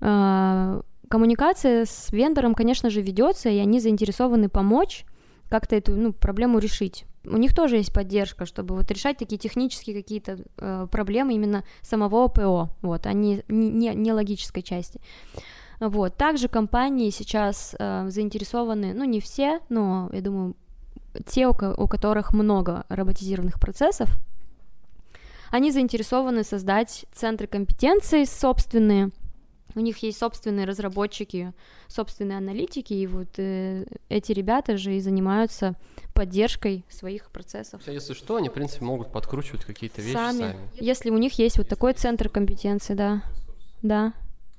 э, 0.00 0.80
коммуникация 1.10 1.84
с 1.84 2.10
вендором, 2.10 2.54
конечно 2.54 2.88
же, 2.88 3.02
ведется, 3.02 3.50
и 3.50 3.58
они 3.58 3.80
заинтересованы 3.80 4.48
помочь 4.48 5.04
как-то 5.52 5.76
эту 5.76 5.92
ну, 5.92 6.14
проблему 6.14 6.58
решить. 6.58 7.04
У 7.24 7.36
них 7.36 7.54
тоже 7.54 7.76
есть 7.76 7.92
поддержка, 7.92 8.46
чтобы 8.46 8.74
вот 8.74 8.90
решать 8.90 9.18
такие 9.18 9.36
технические 9.36 9.94
какие-то 9.94 10.38
э, 10.56 10.86
проблемы 10.90 11.34
именно 11.34 11.62
самого 11.82 12.28
ПО, 12.28 12.70
вот, 12.80 13.06
а 13.06 13.12
не, 13.12 13.42
не, 13.48 13.94
не- 13.94 14.12
логической 14.14 14.62
части. 14.62 14.98
Вот. 15.78 16.16
Также 16.16 16.48
компании 16.48 17.10
сейчас 17.10 17.76
э, 17.78 18.06
заинтересованы, 18.08 18.94
ну 18.94 19.04
не 19.04 19.20
все, 19.20 19.60
но 19.68 20.08
я 20.14 20.22
думаю, 20.22 20.56
те, 21.26 21.46
у, 21.46 21.50
у 21.50 21.86
которых 21.86 22.32
много 22.32 22.86
роботизированных 22.88 23.60
процессов, 23.60 24.08
они 25.50 25.70
заинтересованы 25.70 26.44
создать 26.44 27.04
центры 27.12 27.46
компетенций 27.46 28.24
собственные, 28.24 29.10
у 29.74 29.80
них 29.80 29.98
есть 29.98 30.18
собственные 30.18 30.66
разработчики, 30.66 31.52
собственные 31.88 32.38
аналитики, 32.38 32.92
и 32.92 33.06
вот 33.06 33.28
э, 33.38 33.84
эти 34.08 34.32
ребята 34.32 34.76
же 34.76 34.96
и 34.96 35.00
занимаются 35.00 35.74
поддержкой 36.14 36.84
своих 36.88 37.30
процессов. 37.30 37.80
Если 37.86 38.14
что, 38.14 38.36
они, 38.36 38.48
в 38.48 38.52
принципе, 38.52 38.84
могут 38.84 39.10
подкручивать 39.10 39.64
какие-то 39.64 40.02
вещи 40.02 40.14
сами. 40.14 40.38
сами. 40.38 40.58
Если 40.80 41.10
у 41.10 41.18
них 41.18 41.34
есть 41.38 41.58
вот 41.58 41.68
такой 41.68 41.94
центр 41.94 42.28
компетенции, 42.28 42.94
да. 42.94 43.22
Да. 43.82 44.12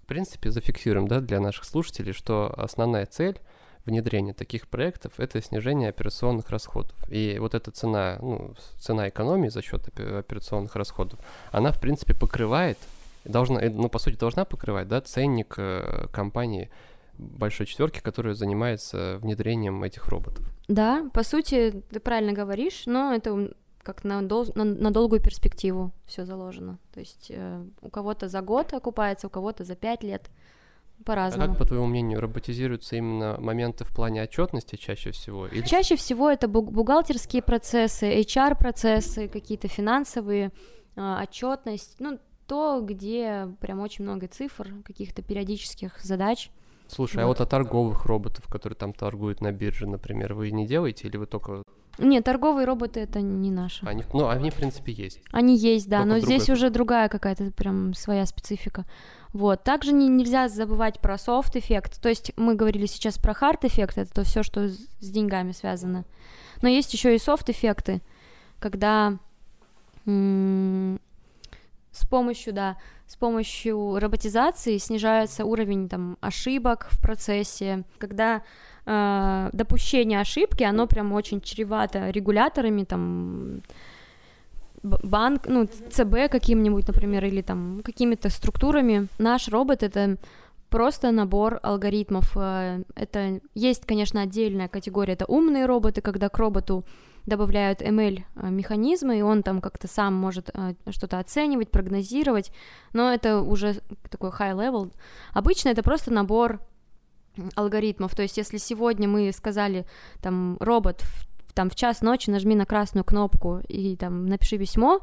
В 0.04 0.08
принципе, 0.08 0.52
зафиксируем, 0.52 1.08
да, 1.08 1.21
для 1.21 1.39
наших 1.39 1.65
слушателей, 1.65 2.13
что 2.13 2.54
основная 2.58 3.06
цель 3.06 3.39
внедрения 3.86 4.34
таких 4.34 4.67
проектов— 4.67 5.13
это 5.17 5.41
снижение 5.41 5.89
операционных 5.89 6.49
расходов. 6.49 6.95
И 7.10 7.38
вот 7.39 7.54
эта 7.54 7.71
цена, 7.71 8.17
ну, 8.21 8.56
цена 8.80 9.10
экономии 9.10 9.49
за 9.49 9.62
счет 9.62 9.88
операционных 9.99 10.76
расходов, 10.76 11.19
она, 11.52 11.71
в 11.71 11.80
принципе, 11.80 12.13
покрывает 12.13 12.78
должна, 13.25 13.62
э, 13.62 13.69
ну, 13.69 13.89
по 13.89 13.99
сути, 13.99 14.15
должна 14.15 14.45
покрывать, 14.45 14.88
да, 14.88 15.01
ценник 15.01 15.55
э, 15.57 16.07
компании 16.12 16.69
большой 17.17 17.65
четверки, 17.65 17.99
которая 17.99 18.33
занимается 18.33 19.17
внедрением 19.21 19.83
этих 19.83 20.07
роботов. 20.07 20.45
Да, 20.67 21.09
по 21.13 21.23
сути, 21.23 21.83
ты 21.91 21.99
правильно 21.99 22.33
говоришь, 22.33 22.83
но 22.86 23.13
это 23.13 23.53
как 23.83 24.03
на, 24.03 24.21
дол- 24.21 24.51
на, 24.55 24.63
на 24.63 24.91
долгую 24.91 25.21
перспективу 25.21 25.91
все 26.05 26.25
заложено. 26.25 26.79
То 26.93 26.99
есть 26.99 27.27
э, 27.29 27.63
у 27.81 27.89
кого-то 27.89 28.29
за 28.29 28.41
год 28.41 28.73
окупается, 28.73 29.27
у 29.27 29.29
кого-то 29.29 29.63
за 29.63 29.75
пять 29.75 30.03
лет. 30.03 30.29
По-разному. 31.05 31.45
А 31.45 31.47
как, 31.49 31.57
по 31.57 31.65
твоему 31.65 31.88
мнению, 31.88 32.21
роботизируются 32.21 32.95
именно 32.95 33.36
моменты 33.39 33.83
в 33.83 33.89
плане 33.89 34.23
отчетности 34.23 34.77
чаще 34.77 35.12
всего? 35.12 35.47
Или... 35.47 35.65
Чаще 35.65 35.97
всего 35.97 36.29
это 36.29 36.47
бухгалтерские 36.47 37.41
процессы, 37.41 38.05
HR-процессы, 38.21 39.27
какие-то 39.27 39.67
финансовые, 39.67 40.51
э, 40.95 41.23
отчетность. 41.23 41.97
Ну, 41.99 42.19
то, 42.47 42.82
где 42.82 43.49
прям 43.60 43.79
очень 43.79 44.03
много 44.03 44.27
цифр, 44.27 44.69
каких-то 44.86 45.21
периодических 45.21 45.99
задач. 46.01 46.49
Слушай, 46.88 47.17
вот. 47.17 47.23
а 47.23 47.27
вот 47.27 47.41
о 47.41 47.45
торговых 47.45 48.06
роботов, 48.06 48.45
которые 48.47 48.77
там 48.77 48.93
торгуют 48.93 49.41
на 49.41 49.51
бирже, 49.51 49.88
например, 49.88 50.34
вы 50.34 50.51
не 50.51 50.67
делаете 50.67 51.08
или 51.08 51.17
вы 51.17 51.25
только... 51.25 51.63
Нет, 51.99 52.23
торговые 52.23 52.65
роботы 52.65 53.01
это 53.01 53.21
не 53.21 53.51
наши. 53.51 53.86
Они, 53.86 54.03
ну, 54.13 54.27
они, 54.27 54.49
в 54.49 54.56
принципе, 54.56 54.91
есть. 54.91 55.21
Они 55.32 55.56
есть, 55.56 55.88
да, 55.88 55.99
только 55.99 56.13
но 56.13 56.19
здесь 56.19 56.49
уже 56.49 56.69
другая 56.69 57.08
какая-то 57.08 57.51
прям 57.51 57.93
своя 57.93 58.25
специфика. 58.25 58.86
Вот. 59.32 59.63
Также 59.63 59.93
не, 59.93 60.08
нельзя 60.08 60.47
забывать 60.47 60.99
про 60.99 61.17
soft-эффект. 61.17 62.01
То 62.01 62.10
есть 62.10 62.32
мы 62.36 62.56
говорили 62.56 62.86
сейчас 62.86 63.17
про 63.17 63.34
hard-эффект, 63.33 63.97
это 63.97 64.13
то 64.13 64.23
все, 64.23 64.43
что 64.43 64.69
с, 64.69 64.77
деньгами 64.99 65.51
связано. 65.51 66.06
Но 66.62 66.69
есть 66.69 66.93
еще 66.93 67.15
и 67.15 67.19
soft-эффекты, 67.19 68.01
когда 68.60 69.17
с 71.93 72.06
помощью, 72.06 72.53
да, 72.53 72.77
с 73.08 73.15
помощью 73.15 73.99
роботизации 73.99 74.77
снижается 74.77 75.45
уровень 75.45 75.88
там 75.88 76.17
ошибок 76.21 76.88
в 76.89 77.01
процессе, 77.01 77.84
когда 77.99 78.41
э, 78.86 79.49
допущение 79.53 80.19
ошибки, 80.19 80.63
оно 80.63 80.88
прям 80.88 81.13
очень 81.13 81.39
чревато 81.39 82.10
регуляторами, 82.10 82.84
там, 82.84 83.62
банк, 84.82 85.47
ну, 85.47 85.67
ЦБ 85.67 86.32
каким-нибудь, 86.32 86.88
например, 86.88 87.25
или 87.25 87.41
там 87.41 87.82
какими-то 87.84 88.29
структурами. 88.29 89.08
Наш 89.19 89.47
робот— 89.47 89.84
это 89.84 90.17
просто 90.69 91.12
набор 91.12 91.60
алгоритмов. 91.62 92.36
Э, 92.36 92.84
это 92.95 93.39
есть, 93.53 93.86
конечно, 93.86 94.21
отдельная 94.21 94.67
категория, 94.67 95.13
это 95.13 95.25
умные 95.25 95.67
роботы, 95.67 96.01
когда 96.01 96.29
к 96.29 96.38
роботу 96.39 96.84
добавляют 97.25 97.81
ML-механизмы, 97.81 99.15
э, 99.15 99.19
и 99.19 99.21
он 99.21 99.43
там 99.43 99.62
как-то 99.62 99.88
сам 99.88 100.13
может 100.13 100.49
э, 100.53 100.73
что-то 100.89 101.19
оценивать, 101.19 101.71
прогнозировать, 101.71 102.51
но 102.93 103.12
это 103.13 103.41
уже 103.41 103.81
такой 104.09 104.29
high 104.29 104.55
level. 104.55 104.93
Обычно 105.33 105.69
это 105.69 105.83
просто 105.83 106.12
набор 106.12 106.59
алгоритмов, 107.55 108.15
то 108.15 108.21
есть 108.21 108.38
если 108.38 108.57
сегодня 108.57 109.07
мы 109.07 109.31
сказали, 109.31 109.86
там, 110.21 110.57
робот, 110.59 111.03
там, 111.53 111.69
в 111.69 111.75
час 111.75 112.01
ночи 112.01 112.29
нажми 112.29 112.55
на 112.55 112.65
красную 112.65 113.03
кнопку 113.03 113.62
и 113.67 113.95
там 113.95 114.25
напиши 114.25 114.57
письмо, 114.57 115.01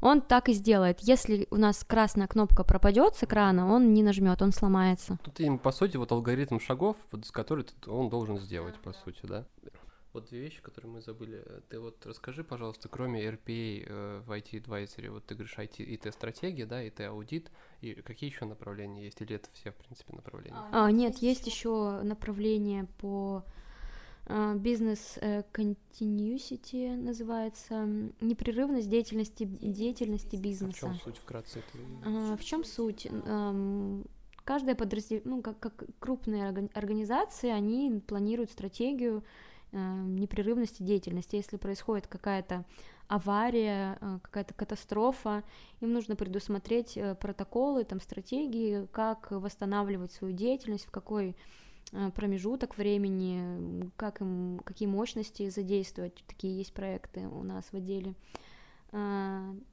он 0.00 0.20
так 0.20 0.48
и 0.48 0.52
сделает. 0.52 1.00
Если 1.00 1.46
у 1.50 1.56
нас 1.56 1.84
красная 1.84 2.26
кнопка 2.26 2.64
пропадет 2.64 3.16
с 3.16 3.24
экрана, 3.24 3.72
он 3.72 3.94
не 3.94 4.02
нажмет, 4.02 4.42
он 4.42 4.52
сломается. 4.52 5.18
Тут 5.22 5.40
им, 5.40 5.58
по 5.58 5.72
сути, 5.72 5.96
вот 5.96 6.12
алгоритм 6.12 6.58
шагов, 6.58 6.96
вот, 7.10 7.26
с 7.26 7.30
которых 7.30 7.66
он 7.86 8.08
должен 8.08 8.38
сделать, 8.38 8.74
по 8.76 8.92
сути, 8.92 9.20
да? 9.22 9.46
Вот 10.16 10.30
две 10.30 10.40
вещи, 10.40 10.62
которые 10.62 10.90
мы 10.90 11.02
забыли. 11.02 11.44
Ты 11.68 11.78
вот 11.78 12.06
расскажи, 12.06 12.42
пожалуйста, 12.42 12.88
кроме 12.88 13.22
RPA 13.28 13.84
э, 13.86 14.22
в 14.24 14.30
IT 14.30 14.62
Advisory, 14.62 15.10
вот 15.10 15.26
ты 15.26 15.34
говоришь 15.34 15.58
IT, 15.58 15.76
IT-стратегия, 15.76 16.64
да, 16.64 16.82
IT-аудит, 16.82 17.50
и 17.82 17.92
какие 17.92 18.30
еще 18.30 18.46
направления 18.46 19.04
есть? 19.04 19.20
Или 19.20 19.36
это 19.36 19.50
все, 19.52 19.72
в 19.72 19.74
принципе, 19.74 20.14
направления? 20.14 20.56
А, 20.72 20.90
нет, 20.90 21.18
есть 21.18 21.46
еще 21.46 22.00
направление 22.02 22.86
по 22.98 23.44
бизнес 24.26 25.18
uh, 25.20 25.44
continuity 25.52 26.96
называется 26.96 27.86
непрерывность 28.20 28.88
деятельности 28.88 29.44
деятельности 29.44 30.34
бизнеса. 30.34 30.86
А 30.86 30.88
в 30.88 30.92
чем 30.94 31.00
суть 31.04 31.18
вкратце? 31.18 31.58
Это... 31.58 31.78
Uh, 32.08 32.36
в 32.38 32.42
чем 32.42 32.64
суть? 32.64 33.06
Каждая 34.44 34.74
подразделение, 34.74 35.28
ну 35.28 35.42
как, 35.42 35.60
как 35.60 35.84
крупные 35.98 36.48
организации, 36.48 37.50
они 37.50 38.02
планируют 38.06 38.50
стратегию 38.50 39.18
Э, 39.18 39.22
непрерывности 39.78 40.82
деятельности. 40.82 41.36
Если 41.36 41.56
происходит 41.56 42.06
какая-то 42.06 42.64
авария, 43.08 43.98
э, 44.00 44.18
какая-то 44.22 44.54
катастрофа, 44.54 45.44
им 45.80 45.92
нужно 45.92 46.16
предусмотреть 46.16 46.96
э, 46.96 47.14
протоколы, 47.14 47.84
там, 47.84 48.00
стратегии, 48.00 48.86
как 48.92 49.30
восстанавливать 49.30 50.12
свою 50.12 50.34
деятельность, 50.34 50.86
в 50.86 50.90
какой 50.90 51.36
промежуток 52.16 52.76
времени, 52.76 53.92
как 53.96 54.20
им, 54.20 54.60
какие 54.64 54.88
мощности 54.88 55.48
задействовать. 55.50 56.24
Такие 56.26 56.58
есть 56.58 56.72
проекты 56.72 57.28
у 57.28 57.44
нас 57.44 57.64
в 57.70 57.74
отделе. 57.74 58.16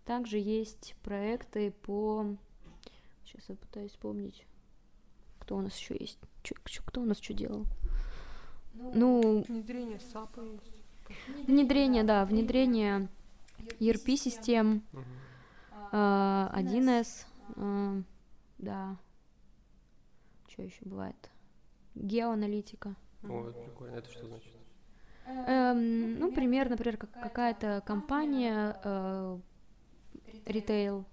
Также 0.05 0.37
есть 0.37 0.95
проекты 1.01 1.71
по... 1.71 2.27
Сейчас 3.25 3.49
я 3.49 3.55
пытаюсь 3.55 3.89
вспомнить, 3.91 4.45
кто 5.39 5.57
у 5.57 5.61
нас 5.61 5.75
еще 5.75 5.97
есть. 5.99 6.19
Кто 6.85 7.01
у 7.01 7.05
нас 7.05 7.17
что 7.19 7.33
делал? 7.33 7.65
Ну, 8.73 9.43
внедрение 9.47 9.99
САПа 9.99 10.41
есть. 10.41 10.81
Внедрение, 11.47 12.03
да, 12.03 12.25
внедрение 12.25 13.07
ERP-систем, 13.79 14.83
1С, 15.91 17.25
а, 17.55 18.01
да. 18.57 18.97
Что 20.47 20.63
еще 20.63 20.86
бывает? 20.86 21.29
Геоаналитика. 21.95 22.95
О, 23.23 23.49
это 23.49 23.59
прикольно. 23.59 23.95
Это 23.95 24.12
что 24.12 24.27
значит? 24.27 24.53
Эм, 25.25 26.19
ну, 26.19 26.31
пример, 26.31 26.69
например, 26.69 26.97
как 26.97 27.12
какая-то 27.13 27.81
компания, 27.86 28.77
э, 28.83 29.39
ритейл, 30.45 31.05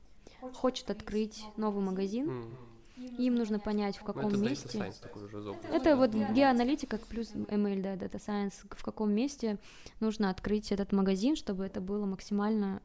хочет 0.53 0.91
открыть 0.91 1.45
новый 1.57 1.85
магазин. 1.85 2.29
Mm 2.29 2.70
им 3.01 3.35
нужно 3.35 3.59
понять, 3.59 3.97
в 3.97 4.03
каком 4.03 4.29
это 4.29 4.37
месте. 4.37 4.79
Data 4.79 5.57
это 5.73 5.97
вот 5.97 6.11
геоаналитика 6.13 6.99
плюс 6.99 7.33
ML, 7.33 7.83
да, 7.83 7.95
Data 7.95 8.21
Science, 8.21 8.55
в 8.71 8.83
каком 8.83 9.13
месте 9.13 9.59
нужно 10.01 10.31
открыть 10.31 10.73
этот 10.73 10.93
магазин, 10.93 11.37
чтобы 11.37 11.65
это 11.65 11.81
было 11.81 12.05
максимально 12.07 12.83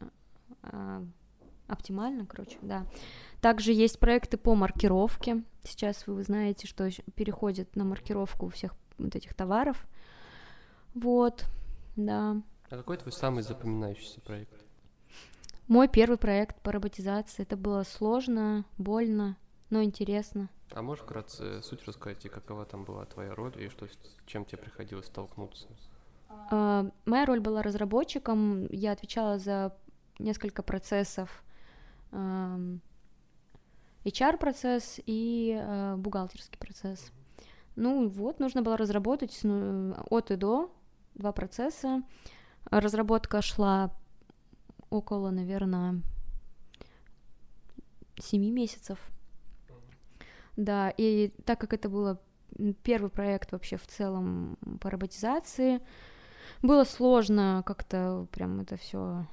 э, 0.63 1.05
оптимально, 1.67 2.25
короче, 2.25 2.57
да. 2.61 2.85
Также 3.41 3.73
есть 3.73 3.99
проекты 3.99 4.37
по 4.37 4.55
маркировке. 4.55 5.43
Сейчас 5.63 6.07
вы 6.07 6.23
знаете, 6.23 6.67
что 6.67 6.89
переходит 7.15 7.75
на 7.75 7.83
маркировку 7.83 8.49
всех 8.49 8.75
вот 8.97 9.15
этих 9.15 9.33
товаров. 9.33 9.85
Вот, 10.93 11.45
да. 11.95 12.41
А 12.69 12.77
какой 12.77 12.97
твой 12.97 13.11
самый 13.11 13.43
запоминающийся 13.43 14.21
проект? 14.21 14.53
Мой 15.67 15.87
первый 15.87 16.17
проект 16.17 16.61
по 16.61 16.71
роботизации. 16.71 17.43
Это 17.43 17.57
было 17.57 17.83
сложно, 17.83 18.65
больно, 18.77 19.35
но 19.69 19.83
интересно. 19.83 20.49
А 20.71 20.81
можешь 20.81 21.03
вкратце 21.03 21.61
суть 21.61 21.85
рассказать, 21.85 22.25
и 22.25 22.29
какова 22.29 22.65
там 22.65 22.83
была 22.85 23.05
твоя 23.05 23.33
роль, 23.35 23.53
и 23.61 23.69
что, 23.69 23.87
с 23.87 23.97
чем 24.25 24.45
тебе 24.45 24.57
приходилось 24.59 25.07
столкнуться? 25.07 25.67
Uh, 26.51 26.91
моя 27.05 27.25
роль 27.25 27.39
была 27.39 27.61
разработчиком, 27.61 28.67
я 28.67 28.91
отвечала 28.91 29.37
за 29.37 29.75
несколько 30.19 30.63
процессов, 30.63 31.43
HR-процесс 34.05 34.99
и 35.05 35.57
uh, 35.59 35.97
бухгалтерский 35.97 36.57
процесс. 36.59 37.11
Ну 37.75 38.07
вот, 38.07 38.39
нужно 38.39 38.61
было 38.61 38.77
разработать 38.77 39.39
ну, 39.43 39.95
от 40.09 40.31
и 40.31 40.35
до 40.35 40.71
два 41.15 41.31
процесса. 41.31 42.03
Разработка 42.65 43.41
шла 43.41 43.91
около, 44.89 45.29
наверное, 45.29 46.01
семи 48.19 48.51
месяцев. 48.51 48.99
Да, 50.55 50.93
и 50.95 51.31
так 51.45 51.59
как 51.59 51.73
это 51.73 51.89
было 51.89 52.19
первый 52.83 53.09
проект 53.09 53.51
вообще 53.51 53.77
в 53.77 53.87
целом 53.87 54.57
по 54.81 54.89
роботизации, 54.89 55.81
было 56.61 56.83
сложно 56.83 57.63
как-то 57.65 58.27
прям 58.31 58.61
это 58.61 58.77
все 58.77 59.25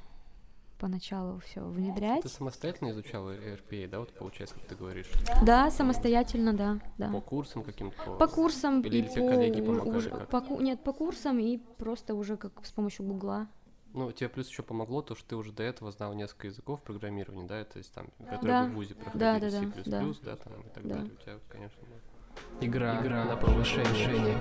поначалу 0.82 1.38
все 1.38 1.60
внедрять. 1.64 2.22
Ты 2.22 2.28
самостоятельно 2.28 2.90
изучала 2.90 3.36
RPA, 3.36 3.86
да, 3.86 4.00
вот 4.00 4.12
получается, 4.14 4.56
как 4.56 4.64
ты 4.64 4.74
говоришь? 4.74 5.08
Да, 5.46 5.70
самостоятельно, 5.70 6.52
да, 6.52 6.80
да. 6.98 7.08
По 7.08 7.20
курсам 7.20 7.62
каким-то? 7.62 7.96
По, 8.04 8.16
по 8.16 8.26
курсам 8.26 8.80
Или 8.80 8.98
и 8.98 9.02
тебе 9.08 9.22
по, 9.22 9.28
коллеги 9.28 9.60
помогали 9.60 9.96
уже- 9.96 10.10
по 10.10 10.60
нет, 10.60 10.82
по 10.82 10.92
курсам 10.92 11.38
и 11.38 11.58
просто 11.78 12.16
уже 12.16 12.36
как 12.36 12.66
с 12.66 12.72
помощью 12.72 13.06
Гугла. 13.06 13.46
Ну, 13.94 14.10
тебе 14.10 14.28
плюс 14.30 14.48
еще 14.48 14.62
помогло 14.62 15.02
то, 15.02 15.14
что 15.14 15.28
ты 15.28 15.36
уже 15.36 15.52
до 15.52 15.62
этого 15.62 15.92
знал 15.92 16.14
несколько 16.14 16.46
языков 16.46 16.82
программирования, 16.82 17.46
да, 17.46 17.62
то 17.64 17.76
есть 17.78 17.92
там, 17.92 18.06
которые 18.18 18.52
Да. 18.52 18.64
в 18.64 18.70
ВУЗе 18.72 18.94
проходили, 18.94 19.18
Да, 19.20 19.38
да, 19.38 19.50
C++, 19.50 19.66
да, 19.66 20.00
да. 20.00 20.14
да, 20.22 20.36
там 20.36 20.60
и 20.62 20.68
так 20.70 20.86
Да. 20.86 20.94
далее. 20.94 21.12
У 21.12 21.16
тебя, 21.22 21.38
конечно, 21.48 21.82
да. 21.82 22.66
Игра, 22.66 23.02
Игра 23.02 23.24
на 23.26 23.36
повышение. 23.36 24.40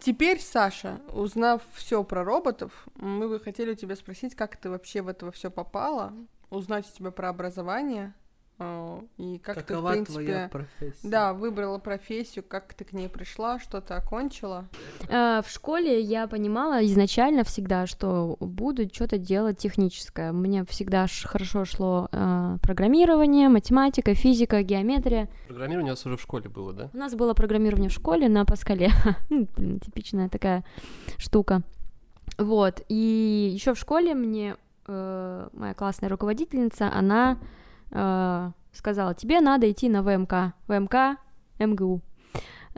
Теперь, 0.00 0.38
Саша, 0.40 1.00
узнав 1.12 1.62
все 1.72 2.04
про 2.04 2.24
роботов, 2.24 2.86
мы 2.96 3.28
бы 3.28 3.40
хотели 3.40 3.72
у 3.72 3.74
тебя 3.74 3.96
спросить, 3.96 4.34
как 4.34 4.56
ты 4.56 4.68
вообще 4.68 5.00
в 5.00 5.08
это 5.08 5.30
все 5.32 5.50
попала, 5.50 6.12
узнать 6.50 6.86
у 6.92 6.96
тебя 6.96 7.10
про 7.10 7.30
образование 7.30 8.12
и 9.18 9.38
как 9.38 9.56
Какова 9.56 9.94
ты, 9.94 10.02
в 10.02 10.04
принципе, 10.04 10.24
твоя 10.24 10.48
профессия? 10.48 11.08
да, 11.08 11.32
выбрала 11.32 11.78
профессию, 11.78 12.44
как 12.46 12.72
ты 12.74 12.84
к 12.84 12.92
ней 12.92 13.08
пришла, 13.08 13.58
что 13.58 13.80
ты 13.80 13.94
окончила. 13.94 14.66
Э, 15.08 15.42
В 15.44 15.50
школе 15.50 16.00
я 16.00 16.28
понимала 16.28 16.84
изначально 16.86 17.42
всегда, 17.42 17.86
что 17.86 18.36
буду 18.38 18.88
что-то 18.92 19.18
делать 19.18 19.58
техническое. 19.58 20.30
Мне 20.30 20.64
всегда 20.66 21.06
хорошо 21.24 21.64
шло 21.64 22.08
э, 22.12 22.58
программирование, 22.62 23.48
математика, 23.48 24.14
физика, 24.14 24.62
геометрия. 24.62 25.28
Программирование 25.48 25.92
у 25.92 25.96
вас 25.96 26.06
уже 26.06 26.16
в 26.16 26.22
школе 26.22 26.48
было, 26.48 26.72
да? 26.72 26.90
У 26.94 26.96
нас 26.96 27.14
было 27.14 27.34
программирование 27.34 27.90
в 27.90 27.92
школе 27.92 28.28
на 28.28 28.44
Паскале. 28.44 28.90
Ну, 29.30 29.48
блин, 29.56 29.80
типичная 29.80 30.28
такая 30.28 30.64
штука. 31.18 31.62
Вот. 32.38 32.82
И 32.88 33.50
еще 33.52 33.74
в 33.74 33.78
школе 33.78 34.14
мне 34.14 34.56
э, 34.86 35.48
моя 35.52 35.74
классная 35.74 36.08
руководительница, 36.08 36.90
она 36.92 37.38
э, 37.90 38.50
сказала, 38.72 39.14
тебе 39.14 39.40
надо 39.40 39.70
идти 39.70 39.88
на 39.88 40.02
ВМК. 40.02 40.54
ВМК 40.68 41.18
МГУ. 41.58 42.00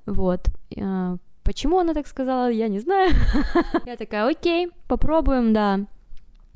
Вот. 0.06 0.48
Э, 0.76 1.16
Почему 1.46 1.78
она 1.78 1.94
так 1.94 2.08
сказала, 2.08 2.50
я 2.50 2.66
не 2.66 2.80
знаю. 2.80 3.14
Я 3.86 3.96
такая, 3.96 4.28
окей, 4.28 4.72
попробуем, 4.88 5.52
да. 5.52 5.86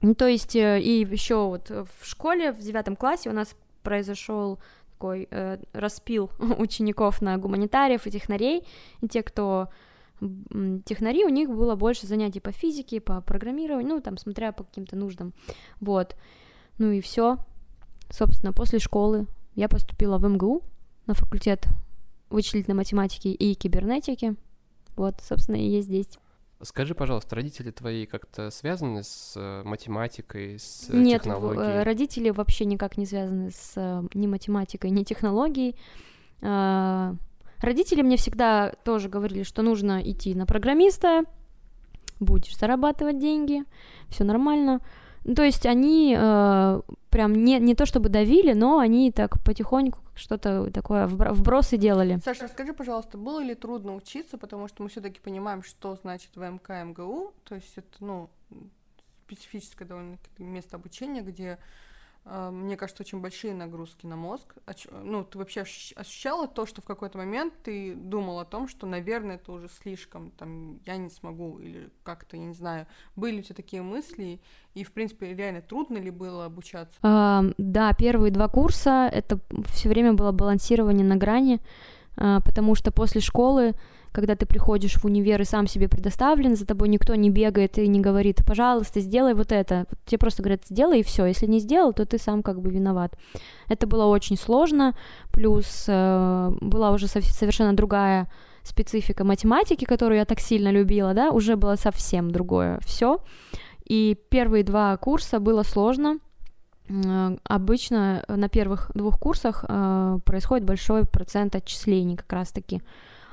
Ну, 0.03 0.17
то 0.17 0.27
есть, 0.27 0.57
э, 0.57 0.81
и 0.81 1.07
еще 1.09 1.47
вот 1.47 1.71
в 1.71 2.05
школе, 2.05 2.51
в 2.51 2.59
девятом 2.59 2.97
классе 2.97 3.31
у 3.31 3.33
нас 3.33 3.55
произошел 3.85 4.59
такой 4.91 5.29
э, 5.31 5.59
распил 5.73 6.31
учеников 6.59 7.23
на 7.23 7.39
гуманитариев 7.39 8.05
и 8.07 8.11
технарей, 8.11 8.65
и 9.01 9.07
те, 9.09 9.23
кто 9.23 9.69
технари, 10.85 11.25
у 11.25 11.31
них 11.31 11.49
было 11.49 11.77
больше 11.77 12.07
занятий 12.07 12.41
по 12.41 12.53
физике, 12.53 13.01
по 13.01 13.23
программированию, 13.23 13.95
ну, 13.95 14.01
там, 14.01 14.19
смотря 14.19 14.53
по 14.53 14.65
каким-то 14.65 14.97
нуждам, 14.97 15.33
вот. 15.81 16.17
Ну 16.79 16.91
и 16.91 17.01
все. 17.01 17.39
Собственно, 18.11 18.53
после 18.53 18.79
школы 18.79 19.27
я 19.55 19.69
поступила 19.69 20.19
в 20.19 20.29
МГУ 20.29 20.63
на 21.07 21.15
факультет 21.15 21.67
вычислительной 22.29 22.77
математики 22.77 23.29
и 23.29 23.55
кибернетики. 23.55 24.37
Вот, 24.97 25.17
собственно, 25.23 25.57
и 25.57 25.69
есть 25.69 25.89
здесь. 25.89 26.09
Скажи, 26.63 26.95
пожалуйста, 26.95 27.37
родители 27.37 27.71
твои 27.71 28.05
как-то 28.05 28.51
связаны 28.51 29.03
с 29.03 29.33
э, 29.35 29.63
математикой, 29.65 30.59
с 30.59 30.91
э, 30.91 30.97
Нет, 30.97 31.23
э, 31.23 31.25
технологией? 31.25 31.83
родители 31.85 32.29
вообще 32.29 32.67
никак 32.67 32.99
не 32.99 33.07
связаны 33.07 33.51
с 33.51 34.05
ни 34.13 34.27
математикой, 34.27 34.91
ни 34.91 35.03
технологией. 35.03 35.75
А, 36.43 37.15
Родители 37.61 38.01
мне 38.01 38.17
всегда 38.17 38.73
тоже 38.85 39.09
говорили, 39.09 39.43
что 39.43 39.61
нужно 39.63 40.01
идти 40.03 40.35
на 40.35 40.47
программиста, 40.47 41.25
будешь 42.19 42.57
зарабатывать 42.57 43.19
деньги, 43.19 43.65
все 44.09 44.25
нормально. 44.25 44.81
Ну, 45.25 45.35
То 45.35 45.43
есть 45.43 45.67
они 45.67 46.17
э, 46.19 46.81
прям 47.11 47.33
не, 47.35 47.59
не 47.59 47.75
то 47.75 47.87
чтобы 47.87 48.09
давили, 48.09 48.53
но 48.53 48.79
они 48.79 49.13
так 49.13 49.43
потихоньку 49.45 49.99
что-то 50.15 50.71
такое 50.71 51.07
вбро- 51.07 51.33
вбросы 51.33 51.77
делали. 51.77 52.19
Саша, 52.25 52.45
расскажи, 52.45 52.73
пожалуйста, 52.73 53.19
было 53.19 53.41
ли 53.43 53.55
трудно 53.55 53.95
учиться, 53.95 54.39
потому 54.39 54.69
что 54.69 54.83
мы 54.83 54.89
все-таки 54.89 55.21
понимаем, 55.21 55.63
что 55.63 55.97
значит 55.97 56.31
ВМК 56.37 56.71
МГУ, 56.71 57.33
то 57.45 57.55
есть 57.55 57.73
это, 57.77 57.89
ну, 58.01 58.31
специфическое 59.25 59.87
довольно 59.87 60.19
место 60.39 60.77
обучения, 60.77 61.21
где, 61.21 61.59
мне 62.25 62.77
кажется, 62.77 63.03
очень 63.03 63.21
большие 63.21 63.55
нагрузки 63.55 64.07
на 64.07 64.15
мозг. 64.15 64.55
Ну, 65.03 65.25
ты 65.25 65.39
вообще 65.39 65.63
ощ- 65.63 65.93
ощущала 65.97 66.47
то, 66.47 66.67
что 66.67 66.83
в 66.83 66.85
какой-то 66.85 67.19
момент 67.19 67.55
ты 67.63 67.95
думал 67.95 68.39
о 68.41 68.45
том, 68.45 68.69
что, 68.69 68.87
наверное, 68.87 69.37
это 69.37 69.53
уже 69.53 69.69
слишком, 69.69 70.31
там, 70.33 70.81
я 70.87 70.97
не 70.97 71.09
смогу, 71.11 71.59
или 71.59 71.91
как-то, 72.03 72.37
я 72.37 72.45
не 72.45 72.55
знаю, 72.55 72.87
были 73.17 73.41
у 73.41 73.43
тебя 73.43 73.55
такие 73.55 73.83
мысли, 73.83 74.41
и, 74.75 74.85
в 74.85 74.93
принципе, 74.93 75.35
реально 75.35 75.63
трудно 75.63 75.99
ли 75.99 76.11
было 76.11 76.45
обучаться? 76.45 76.99
А, 77.03 77.43
да, 77.59 77.93
первые 77.95 78.31
два 78.31 78.49
курса 78.49 79.09
это 79.13 79.41
все 79.69 79.89
время 79.89 80.13
было 80.13 80.31
балансирование 80.31 81.05
на 81.07 81.17
грани, 81.17 81.61
а, 82.17 82.41
потому 82.41 82.75
что 82.75 82.93
после 82.93 83.21
школы, 83.21 83.75
когда 84.13 84.35
ты 84.35 84.47
приходишь 84.47 84.95
в 84.95 85.05
универ 85.05 85.41
и 85.41 85.45
сам 85.45 85.67
себе 85.67 85.89
предоставлен, 85.89 86.57
за 86.57 86.67
тобой 86.67 86.89
никто 86.89 87.15
не 87.15 87.31
бегает 87.31 87.79
и 87.79 87.87
не 87.87 88.01
говорит, 88.01 88.43
пожалуйста, 88.47 89.01
сделай 89.01 89.35
вот 89.35 89.53
это. 89.53 89.87
Тебе 90.07 90.19
просто 90.19 90.43
говорят, 90.43 90.63
сделай 90.67 91.01
и 91.01 91.05
все. 91.05 91.27
Если 91.27 91.47
не 91.47 91.61
сделал, 91.61 91.93
то 91.93 92.05
ты 92.05 92.19
сам 92.19 92.43
как 92.43 92.61
бы 92.61 92.71
виноват. 92.71 93.17
Это 93.69 93.87
было 93.87 94.07
очень 94.07 94.37
сложно, 94.37 94.95
плюс 95.31 95.85
э, 95.89 96.53
была 96.61 96.91
уже 96.91 97.07
сов- 97.07 97.25
совершенно 97.25 97.75
другая 97.75 98.29
специфика 98.63 99.25
математики, 99.25 99.85
которую 99.85 100.19
я 100.19 100.25
так 100.25 100.41
сильно 100.41 100.71
любила, 100.71 101.15
да, 101.15 101.31
уже 101.31 101.57
было 101.57 101.77
совсем 101.77 102.31
другое 102.31 102.81
все. 102.85 103.21
И 103.85 104.17
первые 104.29 104.65
два 104.65 104.97
курса 104.97 105.41
было 105.41 105.63
сложно. 105.63 106.19
Э, 106.89 107.37
Обычно 107.45 108.25
на 108.29 108.49
первых 108.49 108.91
двух 108.95 109.21
курсах 109.21 109.65
э, 109.69 110.19
происходит 110.25 110.67
большой 110.67 111.07
процент 111.07 111.55
отчислений 111.55 112.17
как 112.17 112.33
раз-таки. 112.33 112.83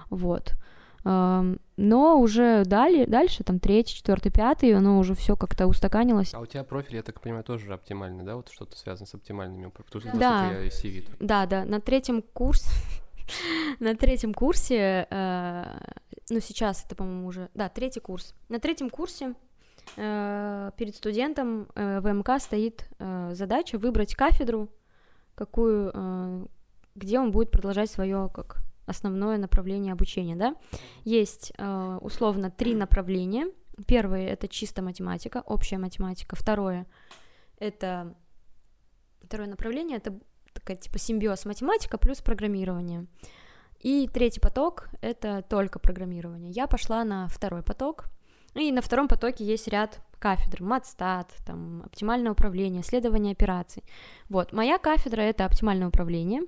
Вот. 0.10 0.54
Но 1.78 2.20
уже 2.20 2.64
дали, 2.66 3.06
дальше, 3.06 3.44
там, 3.44 3.60
третий, 3.60 3.96
четвертый, 3.96 4.32
пятый, 4.32 4.74
оно 4.74 4.98
уже 4.98 5.14
все 5.14 5.36
как-то 5.36 5.68
устаканилось. 5.68 6.34
А 6.34 6.40
у 6.40 6.46
тебя 6.46 6.64
профиль, 6.64 6.96
я 6.96 7.04
так 7.04 7.22
понимаю, 7.22 7.44
тоже 7.44 7.72
оптимальный, 7.72 8.24
да? 8.26 8.36
Вот 8.36 8.50
что-то 8.50 8.76
связано 8.78 9.06
с 9.06 9.14
оптимальными, 9.14 9.70
потому 9.70 10.02
что, 10.02 10.18
Да. 10.18 10.52
я 10.52 10.68
CV. 10.68 11.08
Да, 11.20 11.46
да, 11.46 11.66
на 11.66 11.80
третьем 11.80 12.22
курсе, 12.22 12.70
на 13.80 13.96
третьем 13.96 14.34
курсе, 14.34 15.08
э, 15.10 15.80
ну 16.30 16.40
сейчас 16.40 16.84
это, 16.84 16.96
по-моему, 16.96 17.28
уже, 17.28 17.50
да, 17.54 17.70
третий 17.70 18.00
курс. 18.00 18.34
На 18.50 18.60
третьем 18.60 18.90
курсе 18.90 19.36
э, 19.96 20.72
перед 20.78 20.96
студентом 20.96 21.68
э, 21.76 22.00
в 22.00 22.12
МК 22.12 22.40
стоит 22.40 22.90
задача 23.32 23.78
выбрать 23.78 24.16
кафедру, 24.16 24.70
какую, 25.36 26.50
где 26.96 27.20
он 27.20 27.32
будет 27.32 27.52
продолжать 27.52 27.92
свое 27.92 28.30
как 28.34 28.67
основное 28.88 29.38
направление 29.38 29.94
обучения, 29.94 30.36
да. 30.36 30.56
Есть 31.04 31.54
э, 31.58 31.98
условно 32.02 32.50
три 32.50 32.74
направления. 32.74 33.52
Первое 33.86 34.28
это 34.28 34.48
чисто 34.48 34.82
математика, 34.82 35.44
общая 35.46 35.78
математика. 35.78 36.36
Второе 36.36 36.88
это 37.60 38.16
второе 39.22 39.48
направление 39.48 39.98
это 39.98 40.18
такая 40.54 40.78
типа 40.78 40.98
симбиоз 40.98 41.46
математика 41.46 41.98
плюс 41.98 42.22
программирование. 42.22 43.06
И 43.80 44.10
третий 44.12 44.40
поток— 44.40 44.90
это 45.02 45.44
только 45.48 45.78
программирование. 45.78 46.52
Я 46.52 46.66
пошла 46.66 47.04
на 47.04 47.28
второй 47.28 47.62
поток, 47.62 48.06
и 48.56 48.72
на 48.72 48.82
втором 48.82 49.08
потоке 49.08 49.46
есть 49.46 49.68
ряд 49.68 50.02
кафедр, 50.18 50.64
матстат, 50.64 51.32
там, 51.46 51.84
оптимальное 51.84 52.32
управление, 52.32 52.82
исследование 52.82 53.34
операций. 53.34 53.84
Вот, 54.30 54.52
моя 54.52 54.80
кафедра— 54.80 55.22
это 55.24 55.46
оптимальное 55.46 55.90
управление, 55.90 56.42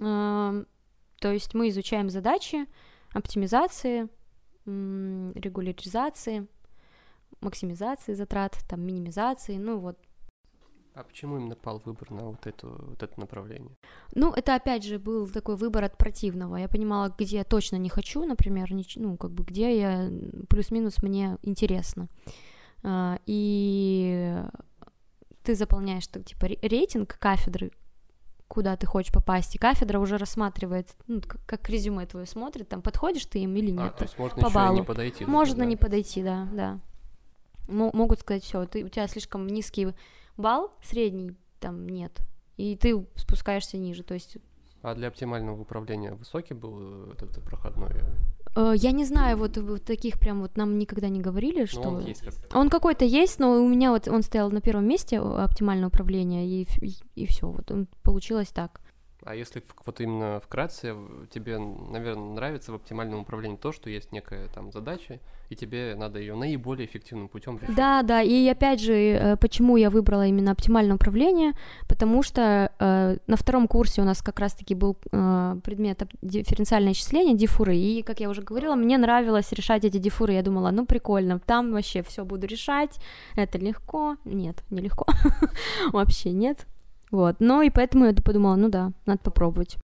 Эм, 0.00 0.66
то 1.22 1.32
есть 1.32 1.54
мы 1.54 1.68
изучаем 1.68 2.10
задачи 2.10 2.66
оптимизации, 3.14 4.08
регуляризации, 4.66 6.46
максимизации 7.40 8.14
затрат, 8.14 8.58
там, 8.68 8.80
минимизации, 8.80 9.56
ну 9.56 9.78
вот, 9.78 9.96
А 10.94 11.02
почему 11.04 11.38
именно 11.38 11.54
пал 11.56 11.80
выбор 11.84 12.10
на 12.10 12.24
вот, 12.24 12.46
эту, 12.46 12.68
вот 12.68 13.02
это 13.02 13.18
направление? 13.20 13.70
Ну, 14.14 14.32
это 14.32 14.54
опять 14.54 14.84
же 14.84 14.98
был 14.98 15.26
такой 15.28 15.56
выбор 15.56 15.84
от 15.84 15.96
противного. 15.96 16.56
Я 16.56 16.68
понимала, 16.68 17.14
где 17.18 17.36
я 17.38 17.44
точно 17.44 17.76
не 17.78 17.88
хочу, 17.88 18.24
например, 18.26 18.70
нич- 18.72 19.00
ну, 19.00 19.16
как 19.16 19.30
бы 19.30 19.42
где 19.44 19.78
я 19.78 20.10
плюс-минус 20.50 21.02
мне 21.02 21.38
интересно. 21.42 22.08
А, 22.82 23.18
И 23.26 24.42
ты 25.42 25.54
заполняешь 25.54 26.06
так, 26.08 26.24
типа 26.24 26.46
ре- 26.46 26.58
рейтинг 26.62 27.16
кафедры, 27.18 27.70
куда 28.52 28.76
ты 28.76 28.86
хочешь 28.86 29.10
попасть, 29.10 29.54
и 29.54 29.58
кафедра 29.58 29.98
уже 29.98 30.18
рассматривает, 30.18 30.94
ну, 31.06 31.22
как, 31.22 31.40
как 31.46 31.70
резюме 31.70 32.04
твое 32.04 32.26
смотрит, 32.26 32.68
там 32.68 32.82
подходишь 32.82 33.24
ты 33.24 33.38
им 33.38 33.56
или 33.56 33.70
А, 33.78 33.84
нет. 33.84 33.96
то 33.96 34.04
есть 34.04 34.18
можно 34.18 34.34
по 34.42 34.46
еще 34.48 34.50
и 34.50 34.50
не 34.50 34.54
баллу. 34.68 34.84
подойти. 34.84 35.18
туда, 35.20 35.30
Можно 35.30 35.58
да? 35.60 35.64
не 35.64 35.76
подойти, 35.76 36.22
да, 36.22 36.46
да. 36.52 36.80
Мо- 37.68 37.90
могут 37.94 38.20
сказать, 38.20 38.42
все, 38.44 38.66
ты 38.66 38.84
у 38.84 38.88
тебя 38.90 39.08
слишком 39.08 39.46
низкий 39.46 39.94
балл, 40.36 40.70
средний 40.82 41.34
там 41.60 41.88
нет, 41.88 42.12
и 42.58 42.76
ты 42.76 43.06
спускаешься 43.14 43.78
ниже. 43.78 44.02
То 44.02 44.12
есть 44.12 44.36
А 44.82 44.94
для 44.94 45.08
оптимального 45.08 45.58
управления 45.58 46.12
высокий 46.12 46.52
был 46.52 46.76
э, 47.08 47.12
этот 47.14 47.42
проходной? 47.42 47.92
Э, 48.54 48.72
я 48.76 48.92
не 48.92 49.04
знаю, 49.04 49.36
вот, 49.36 49.56
вот 49.56 49.84
таких 49.84 50.18
прям 50.18 50.40
вот 50.40 50.56
нам 50.56 50.78
никогда 50.78 51.08
не 51.08 51.20
говорили, 51.20 51.60
Но 51.60 51.66
что... 51.66 51.80
он 51.80 52.06
есть 52.06 52.22
Он 52.54 52.68
какой-то 52.70 53.04
есть, 53.04 53.38
но 53.38 53.62
у 53.62 53.68
меня 53.68 53.90
вот 53.90 54.08
он 54.08 54.22
стоял 54.22 54.50
на 54.50 54.60
первом 54.60 54.86
месте 54.86 55.16
э, 55.16 55.20
оптимальное 55.20 55.88
управление, 55.88 56.46
и, 56.46 56.66
и, 56.80 56.94
и 57.14 57.26
все, 57.26 57.48
вот 57.48 57.70
он, 57.70 57.88
получилось 58.02 58.48
так. 58.48 58.80
А 59.24 59.34
если 59.34 59.62
вот 59.86 60.00
именно 60.00 60.40
вкратце, 60.40 60.96
тебе, 61.30 61.58
наверное, 61.58 62.34
нравится 62.34 62.72
в 62.72 62.74
оптимальном 62.74 63.20
управлении 63.20 63.56
то, 63.56 63.72
что 63.72 63.88
есть 63.88 64.12
некая 64.12 64.48
там 64.48 64.72
задача, 64.72 65.20
и 65.48 65.54
тебе 65.54 65.94
надо 65.96 66.18
ее 66.18 66.34
наиболее 66.34 66.86
эффективным 66.86 67.28
путем 67.28 67.58
решить. 67.58 67.76
Да, 67.76 68.02
да, 68.02 68.22
и 68.22 68.48
опять 68.48 68.80
же, 68.80 68.94
э, 68.94 69.36
почему 69.36 69.76
я 69.76 69.90
выбрала 69.90 70.26
именно 70.26 70.52
оптимальное 70.52 70.96
управление, 70.96 71.52
потому 71.88 72.22
что 72.22 72.72
э, 72.78 73.16
на 73.26 73.36
втором 73.36 73.68
курсе 73.68 74.02
у 74.02 74.04
нас 74.04 74.22
как 74.22 74.40
раз-таки 74.40 74.74
был 74.74 74.96
э, 75.12 75.56
предмет 75.62 76.02
дифференциальное 76.22 76.92
исчисление, 76.92 77.36
дифуры, 77.36 77.76
и, 77.76 78.02
как 78.02 78.20
я 78.20 78.28
уже 78.28 78.42
говорила, 78.42 78.74
мне 78.74 78.98
нравилось 78.98 79.52
решать 79.52 79.84
эти 79.84 79.98
дифуры, 79.98 80.32
я 80.32 80.42
думала, 80.42 80.70
ну, 80.70 80.86
прикольно, 80.86 81.38
там 81.38 81.72
вообще 81.72 82.02
все 82.02 82.24
буду 82.24 82.46
решать, 82.46 82.98
это 83.36 83.58
легко, 83.58 84.16
нет, 84.24 84.64
не 84.70 84.80
легко, 84.80 85.06
вообще 85.92 86.32
нет, 86.32 86.66
вот, 87.12 87.36
ну, 87.38 87.62
и 87.62 87.70
поэтому 87.70 88.06
я 88.06 88.14
подумала, 88.14 88.56
ну 88.56 88.68
да, 88.68 88.90
надо 89.06 89.20
попробовать. 89.20 89.78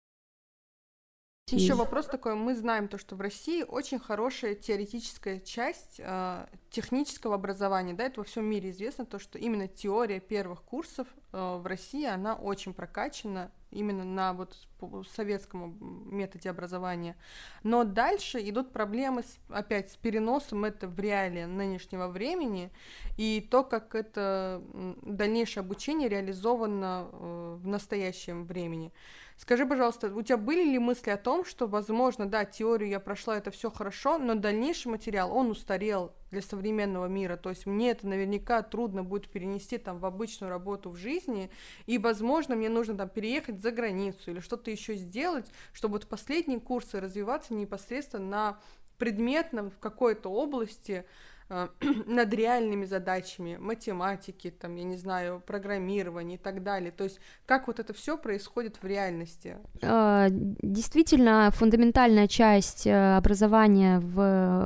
Еще 1.50 1.74
вопрос 1.74 2.06
такой. 2.06 2.34
Мы 2.34 2.54
знаем 2.54 2.88
то, 2.88 2.98
что 2.98 3.16
в 3.16 3.20
России 3.20 3.62
очень 3.62 3.98
хорошая 3.98 4.54
теоретическая 4.54 5.40
часть 5.40 5.96
э, 5.98 6.46
технического 6.70 7.36
образования. 7.36 7.94
Да, 7.94 8.04
это 8.04 8.20
во 8.20 8.24
всем 8.24 8.44
мире 8.44 8.70
известно, 8.70 9.06
то, 9.06 9.18
что 9.18 9.38
именно 9.38 9.66
теория 9.66 10.20
первых 10.20 10.62
курсов 10.62 11.06
э, 11.32 11.56
в 11.56 11.66
России, 11.66 12.04
она 12.04 12.34
очень 12.34 12.74
прокачана 12.74 13.50
именно 13.70 14.04
на 14.04 14.32
вот 14.32 14.56
с- 14.78 14.80
по- 14.80 15.04
советском 15.04 15.76
методе 16.10 16.50
образования. 16.50 17.16
Но 17.62 17.84
дальше 17.84 18.38
идут 18.48 18.72
проблемы 18.72 19.22
с- 19.22 19.38
опять 19.48 19.90
с 19.90 19.96
переносом 19.96 20.64
это 20.64 20.88
в 20.88 20.98
реалии 20.98 21.44
нынешнего 21.44 22.08
времени 22.08 22.70
и 23.16 23.46
то, 23.50 23.64
как 23.64 23.94
это 23.94 24.62
дальнейшее 25.02 25.62
обучение 25.62 26.08
реализовано 26.08 27.08
э, 27.12 27.58
в 27.62 27.66
настоящем 27.66 28.44
времени. 28.44 28.92
Скажи, 29.36 29.64
пожалуйста, 29.66 30.12
у 30.12 30.22
тебя 30.22 30.36
были 30.36 30.64
ли 30.64 30.80
мысли 30.80 31.10
о 31.10 31.16
том, 31.16 31.44
что, 31.44 31.68
возможно, 31.68 32.26
да, 32.26 32.44
теорию 32.44 32.90
я 32.90 32.98
прошла, 32.98 33.38
это 33.38 33.52
все 33.52 33.70
хорошо, 33.70 34.18
но 34.18 34.34
дальнейший 34.34 34.88
материал, 34.88 35.32
он 35.32 35.50
устарел 35.50 36.12
для 36.32 36.42
современного 36.42 37.06
мира, 37.06 37.36
то 37.36 37.48
есть 37.50 37.64
мне 37.64 37.92
это 37.92 38.06
наверняка 38.08 38.62
трудно 38.62 39.04
будет 39.04 39.30
перенести 39.30 39.78
там 39.78 40.00
в 40.00 40.06
обычную 40.06 40.50
работу 40.50 40.90
в 40.90 40.96
жизни, 40.96 41.50
и, 41.86 41.98
возможно, 41.98 42.56
мне 42.56 42.68
нужно 42.68 42.96
там 42.96 43.08
переехать 43.08 43.60
за 43.60 43.70
границу 43.70 44.32
или 44.32 44.40
что-то 44.40 44.67
еще 44.70 44.94
сделать, 44.94 45.46
чтобы 45.72 45.94
вот 45.94 46.06
последние 46.06 46.60
курсы 46.60 47.00
развиваться 47.00 47.54
непосредственно 47.54 48.26
на 48.26 48.58
предметном 48.98 49.70
в 49.70 49.78
какой-то 49.78 50.28
области, 50.28 51.04
э, 51.48 51.68
над 52.06 52.34
реальными 52.34 52.84
задачами 52.84 53.56
математики, 53.56 54.50
там, 54.50 54.76
я 54.76 54.84
не 54.84 54.96
знаю, 54.96 55.42
программирования 55.46 56.34
и 56.34 56.38
так 56.38 56.62
далее. 56.62 56.90
То 56.90 57.04
есть 57.04 57.20
как 57.46 57.68
вот 57.68 57.78
это 57.78 57.92
все 57.94 58.18
происходит 58.18 58.82
в 58.82 58.86
реальности. 58.86 59.56
Э, 59.80 60.28
Действительно, 60.30 61.50
фундаментальная 61.54 62.28
часть 62.28 62.86
э, 62.86 63.16
образования 63.16 64.00
в, 64.00 64.14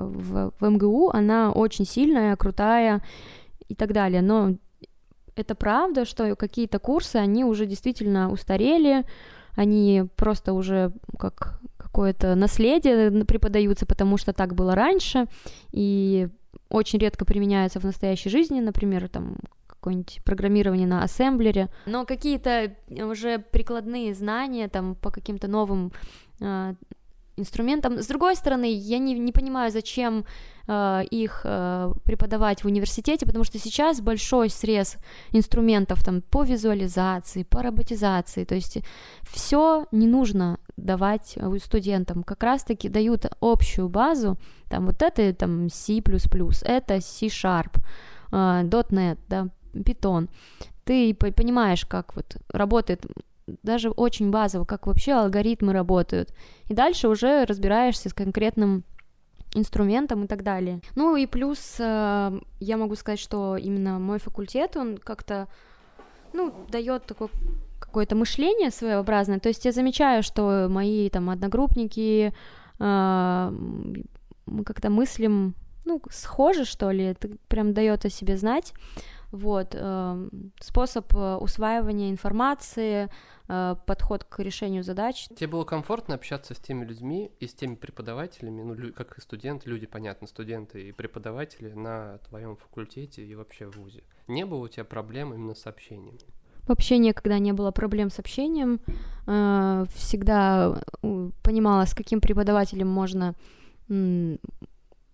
в, 0.07 0.53
в 0.59 0.71
МГУ, 0.71 1.11
она 1.11 1.53
очень 1.53 1.87
сильная, 1.87 2.37
крутая 2.37 3.03
и 3.69 3.75
так 3.75 3.93
далее. 3.93 4.23
Но 4.23 4.57
это 5.37 5.55
правда, 5.55 6.05
что 6.05 6.35
какие-то 6.37 6.79
курсы, 6.79 7.17
они 7.17 7.45
уже 7.45 7.67
действительно 7.67 8.31
устарели, 8.31 9.05
они 9.55 10.05
просто 10.17 10.53
уже 10.53 10.93
как 11.19 11.61
какое-то 11.77 12.35
наследие 12.35 13.25
преподаются, 13.25 13.85
потому 13.85 14.17
что 14.17 14.33
так 14.33 14.55
было 14.55 14.75
раньше, 14.75 15.27
и 15.73 16.29
очень 16.71 16.99
редко 16.99 17.25
применяются 17.25 17.81
в 17.81 17.85
настоящей 17.85 18.31
жизни, 18.31 18.61
например, 18.61 19.09
там 19.09 19.37
какое-нибудь 19.67 20.21
программирование 20.25 20.87
на 20.87 21.03
ассемблере, 21.03 21.69
но 21.87 22.07
какие-то 22.07 22.73
уже 22.89 23.39
прикладные 23.39 24.15
знания 24.15 24.69
там 24.69 24.95
по 24.95 25.11
каким-то 25.11 25.49
новым 25.49 25.93
э, 26.41 26.75
инструментам. 27.37 27.99
С 27.99 28.07
другой 28.07 28.37
стороны, 28.37 28.73
я 28.73 28.99
не, 28.99 29.19
не 29.19 29.33
понимаю, 29.33 29.71
зачем 29.71 30.25
э, 30.69 31.05
их 31.11 31.43
э, 31.45 31.93
преподавать 32.05 32.63
в 32.63 32.67
университете, 32.67 33.27
потому 33.27 33.45
что 33.45 33.59
сейчас 33.59 34.01
большой 34.01 34.51
срез 34.51 34.97
инструментов 35.33 36.03
там 36.05 36.23
по 36.23 36.43
визуализации, 36.43 37.45
по 37.45 37.63
роботизации, 37.63 38.45
то 38.45 38.55
есть 38.55 38.79
все 39.23 39.87
не 39.93 40.07
нужно 40.07 40.59
давать 40.77 41.35
э, 41.37 41.59
студентам, 41.59 42.23
как 42.23 42.43
раз-таки 42.43 42.89
дают 42.89 43.27
общую 43.41 43.89
базу, 43.89 44.39
там 44.69 44.87
вот 44.87 45.03
это 45.03 45.33
там 45.35 45.69
C++, 45.71 46.03
это 46.63 47.01
C-Sharp, 47.01 47.79
э, 48.33 48.63
.NET, 48.63 49.19
да, 49.29 49.49
Python, 49.75 50.29
ты 50.85 51.15
по- 51.15 51.33
понимаешь, 51.33 51.87
как 51.87 52.15
вот 52.17 52.37
работает 52.49 53.07
даже 53.63 53.91
очень 53.91 54.31
базово, 54.31 54.65
как 54.65 54.87
вообще 54.87 55.13
алгоритмы 55.13 55.73
работают. 55.73 56.35
И 56.69 56.75
дальше 56.75 57.09
уже 57.09 57.45
разбираешься 57.45 58.09
с 58.09 58.15
конкретным 58.15 58.85
инструментом 59.55 60.25
и 60.25 60.27
так 60.27 60.43
далее. 60.43 60.81
Ну 60.95 61.17
и 61.17 61.27
плюс 61.27 61.77
э, 61.79 62.41
я 62.61 62.77
могу 62.77 62.95
сказать, 62.95 63.21
что 63.21 63.57
именно 63.57 63.99
мой 63.99 64.19
факультет, 64.19 64.77
он 64.77 64.97
как-то, 64.99 65.49
ну, 66.33 66.55
дает 66.71 67.05
такое 67.07 67.29
какое-то 67.79 68.17
мышление 68.17 68.71
своеобразное. 68.71 69.41
То 69.41 69.49
есть 69.49 69.65
я 69.65 69.73
замечаю, 69.73 70.23
что 70.23 70.69
мои 70.71 71.11
там 71.11 71.29
одногруппники, 71.29 72.33
э, 72.79 73.53
мы 74.47 74.65
как-то 74.65 74.91
мыслим, 74.91 75.55
ну, 75.85 76.01
схоже, 76.11 76.65
что 76.65 76.91
ли, 76.91 77.05
это 77.05 77.29
прям 77.49 77.75
дает 77.75 78.05
о 78.05 78.11
себе 78.11 78.37
знать. 78.37 78.73
Вот, 79.33 79.75
э, 79.75 80.29
способ 80.61 81.13
э, 81.15 81.37
усваивания 81.37 82.11
информации, 82.11 83.09
э, 83.49 83.77
подход 83.87 84.25
к 84.25 84.39
решению 84.41 84.85
задач. 84.85 85.27
Тебе 85.35 85.47
было 85.47 85.65
комфортно 85.65 86.15
общаться 86.15 86.55
с 86.55 86.59
теми 86.59 86.85
людьми 86.85 87.33
и 87.41 87.47
с 87.47 87.55
теми 87.55 87.75
преподавателями, 87.77 88.63
ну, 88.63 88.93
как 88.93 89.17
и 89.17 89.23
студенты, 89.23 89.71
люди, 89.71 89.87
понятно, 89.87 90.27
студенты 90.27 90.87
и 90.89 90.93
преподаватели 90.93 91.73
на 91.73 92.19
твоем 92.29 92.57
факультете 92.57 93.25
и 93.25 93.35
вообще 93.35 93.67
в 93.67 93.79
ВУЗе. 93.79 94.05
Не 94.29 94.45
было 94.45 94.65
у 94.65 94.69
тебя 94.69 94.85
проблем 94.85 95.33
именно 95.33 95.55
с 95.55 95.67
общением? 95.67 96.19
Вообще 96.69 96.99
никогда 96.99 97.39
не 97.39 97.53
было 97.53 97.71
проблем 97.71 98.11
с 98.11 98.19
общением. 98.19 98.81
Э, 99.27 99.87
Всегда 99.95 100.79
понимала, 101.43 101.87
с 101.87 101.95
каким 101.95 102.21
преподавателем 102.21 102.89
можно 102.89 103.35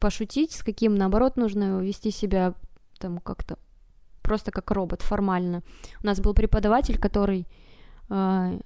пошутить, 0.00 0.52
с 0.52 0.62
каким, 0.64 0.96
наоборот, 0.96 1.36
нужно 1.36 1.80
вести 1.80 2.10
себя 2.10 2.54
там 2.98 3.18
как-то 3.18 3.58
просто 4.28 4.50
как 4.50 4.70
робот, 4.70 5.00
формально. 5.00 5.62
У 6.02 6.06
нас 6.06 6.20
был 6.20 6.34
преподаватель, 6.34 6.98
который, 6.98 7.46
э, 8.10 8.58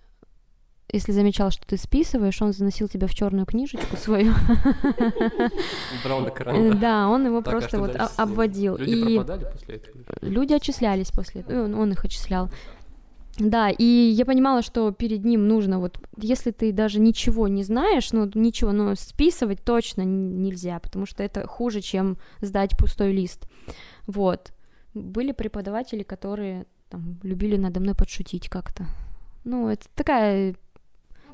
если 0.92 1.12
замечал, 1.12 1.52
что 1.52 1.64
ты 1.64 1.76
списываешь, 1.76 2.42
он 2.42 2.52
заносил 2.52 2.88
тебя 2.88 3.06
в 3.06 3.14
черную 3.14 3.46
книжечку 3.46 3.96
свою. 3.96 4.32
Карандаш. 6.34 6.80
Да, 6.80 7.08
он 7.08 7.26
его 7.26 7.38
а 7.38 7.42
просто 7.42 7.78
вот 7.78 7.96
обводил. 8.16 8.76
Люди 8.76 9.14
пропадали 9.14 9.46
после 9.52 9.76
этого? 9.76 10.02
люди 10.20 10.52
отчислялись 10.52 11.10
после 11.12 11.42
этого, 11.42 11.64
он, 11.64 11.92
их 11.92 12.04
отчислял. 12.04 12.50
Да, 13.38 13.70
и 13.70 13.84
я 13.84 14.26
понимала, 14.26 14.62
что 14.62 14.90
перед 14.90 15.24
ним 15.24 15.48
нужно 15.48 15.78
вот, 15.78 15.98
если 16.18 16.50
ты 16.50 16.72
даже 16.72 17.00
ничего 17.00 17.48
не 17.48 17.62
знаешь, 17.62 18.12
ну 18.12 18.28
ничего, 18.34 18.72
но 18.72 18.94
списывать 18.94 19.64
точно 19.64 20.02
нельзя, 20.02 20.78
потому 20.80 21.06
что 21.06 21.22
это 21.22 21.46
хуже, 21.46 21.80
чем 21.80 22.18
сдать 22.40 22.76
пустой 22.76 23.12
лист. 23.12 23.46
Вот. 24.06 24.52
Были 24.94 25.32
преподаватели, 25.32 26.02
которые 26.02 26.66
там 26.88 27.18
любили 27.22 27.56
надо 27.56 27.80
мной 27.80 27.94
подшутить 27.94 28.48
как-то. 28.48 28.86
Ну, 29.44 29.68
это 29.68 29.86
такая, 29.94 30.54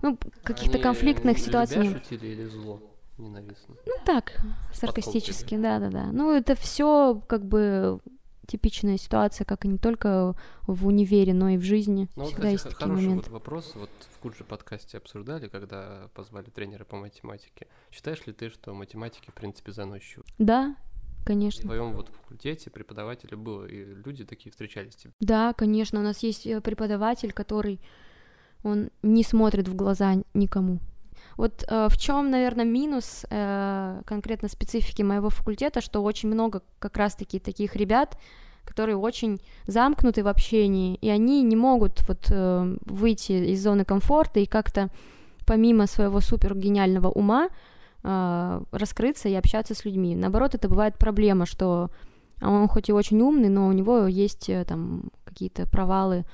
ну, 0.03 0.19
каких-то 0.45 0.79
конфликтных 0.79 1.39
ситуаций 1.39 1.83
любя 1.83 1.99
шутили 1.99 2.27
или 2.27 2.45
зло? 2.45 2.81
Ненавистно. 3.19 3.75
ну 3.85 3.95
так, 4.07 4.41
саркастически, 4.73 5.57
да, 5.57 5.81
да, 5.81 5.91
да. 5.91 6.05
Ну, 6.13 6.33
это 6.33 6.55
все 6.55 7.21
как 7.27 7.45
бы 7.45 7.99
типичная 8.47 8.97
ситуация, 8.97 9.45
как 9.45 9.65
и 9.65 9.69
не 9.69 9.79
только 9.79 10.35
в 10.67 10.87
универе, 10.87 11.35
но 11.35 11.51
и 11.51 11.59
в 11.59 11.63
жизни. 11.63 12.09
Ну, 12.17 12.23
вот, 12.23 12.33
Всегда 12.33 12.49
кстати, 12.49 12.53
есть 12.53 12.65
такие 12.65 12.79
хороший 12.79 13.03
моменты. 13.03 13.31
вот 13.31 13.33
вопрос. 13.33 13.73
Вот 13.75 13.91
в 14.15 14.19
Куджи 14.19 14.45
подкасте 14.45 14.99
обсуждали, 14.99 15.49
когда 15.49 16.09
позвали 16.15 16.47
тренера 16.47 16.85
по 16.85 16.97
математике. 16.97 17.67
Считаешь 17.91 18.27
ли 18.27 18.33
ты, 18.33 18.51
что 18.51 18.73
математики, 18.75 19.31
в 19.31 19.35
принципе, 19.35 19.73
заносчивы? 19.73 20.25
Да, 20.39 20.77
В 21.23 21.25
конечно. 21.25 21.63
твоем 21.63 21.93
вот 21.93 22.09
факультете 22.09 22.71
преподавателя 22.71 23.37
было, 23.37 23.67
и 23.67 23.85
люди 23.85 24.25
такие 24.25 24.51
встречались 24.51 24.97
тебе. 24.97 25.13
Да, 25.21 25.53
конечно, 25.53 26.01
у 26.01 26.03
нас 26.03 26.23
есть 26.23 26.47
э, 26.47 26.61
преподаватель, 26.61 27.33
который 27.33 27.81
он 28.63 28.91
не 29.03 29.23
смотрит 29.23 29.69
в 29.69 29.75
глаза 29.75 30.15
никому. 30.35 30.81
Вот 31.37 31.65
э, 31.69 31.89
в 31.89 31.97
чем, 31.97 32.31
наверное, 32.31 32.65
минус 32.65 33.25
э, 33.31 34.03
конкретно 34.07 34.49
специфики 34.49 35.03
моего 35.03 35.31
факультета, 35.31 35.81
что 35.81 36.03
очень 36.03 36.29
много 36.29 36.63
как 36.79 36.97
раз-таки 36.97 37.39
таких 37.39 37.77
ребят, 37.77 38.19
которые 38.65 38.97
очень 38.97 39.41
замкнуты 39.67 40.23
в 40.23 40.29
общении, 40.29 40.97
и 40.97 41.09
они 41.09 41.43
не 41.43 41.57
могут 41.57 42.07
вот 42.09 42.27
э, 42.31 42.77
выйти 42.85 43.53
из 43.53 43.63
зоны 43.63 43.85
комфорта 43.85 44.41
и 44.41 44.47
как-то 44.47 44.91
помимо 45.47 45.87
своего 45.87 46.21
супер 46.21 46.55
гениального 46.55 47.09
ума 47.09 47.49
э, 48.03 48.61
раскрыться 48.73 49.29
и 49.29 49.35
общаться 49.35 49.75
с 49.75 49.85
людьми. 49.85 50.15
Наоборот, 50.17 50.55
это 50.55 50.69
бывает 50.69 50.99
проблема, 50.99 51.47
что 51.47 51.91
он 52.41 52.69
хоть 52.69 52.89
и 52.89 52.93
очень 52.93 53.21
умный, 53.21 53.49
но 53.49 53.69
у 53.69 53.73
него 53.73 54.07
есть 54.07 54.49
э, 54.49 54.65
там 54.65 55.11
какие-то 55.25 55.69
провалы 55.69 56.25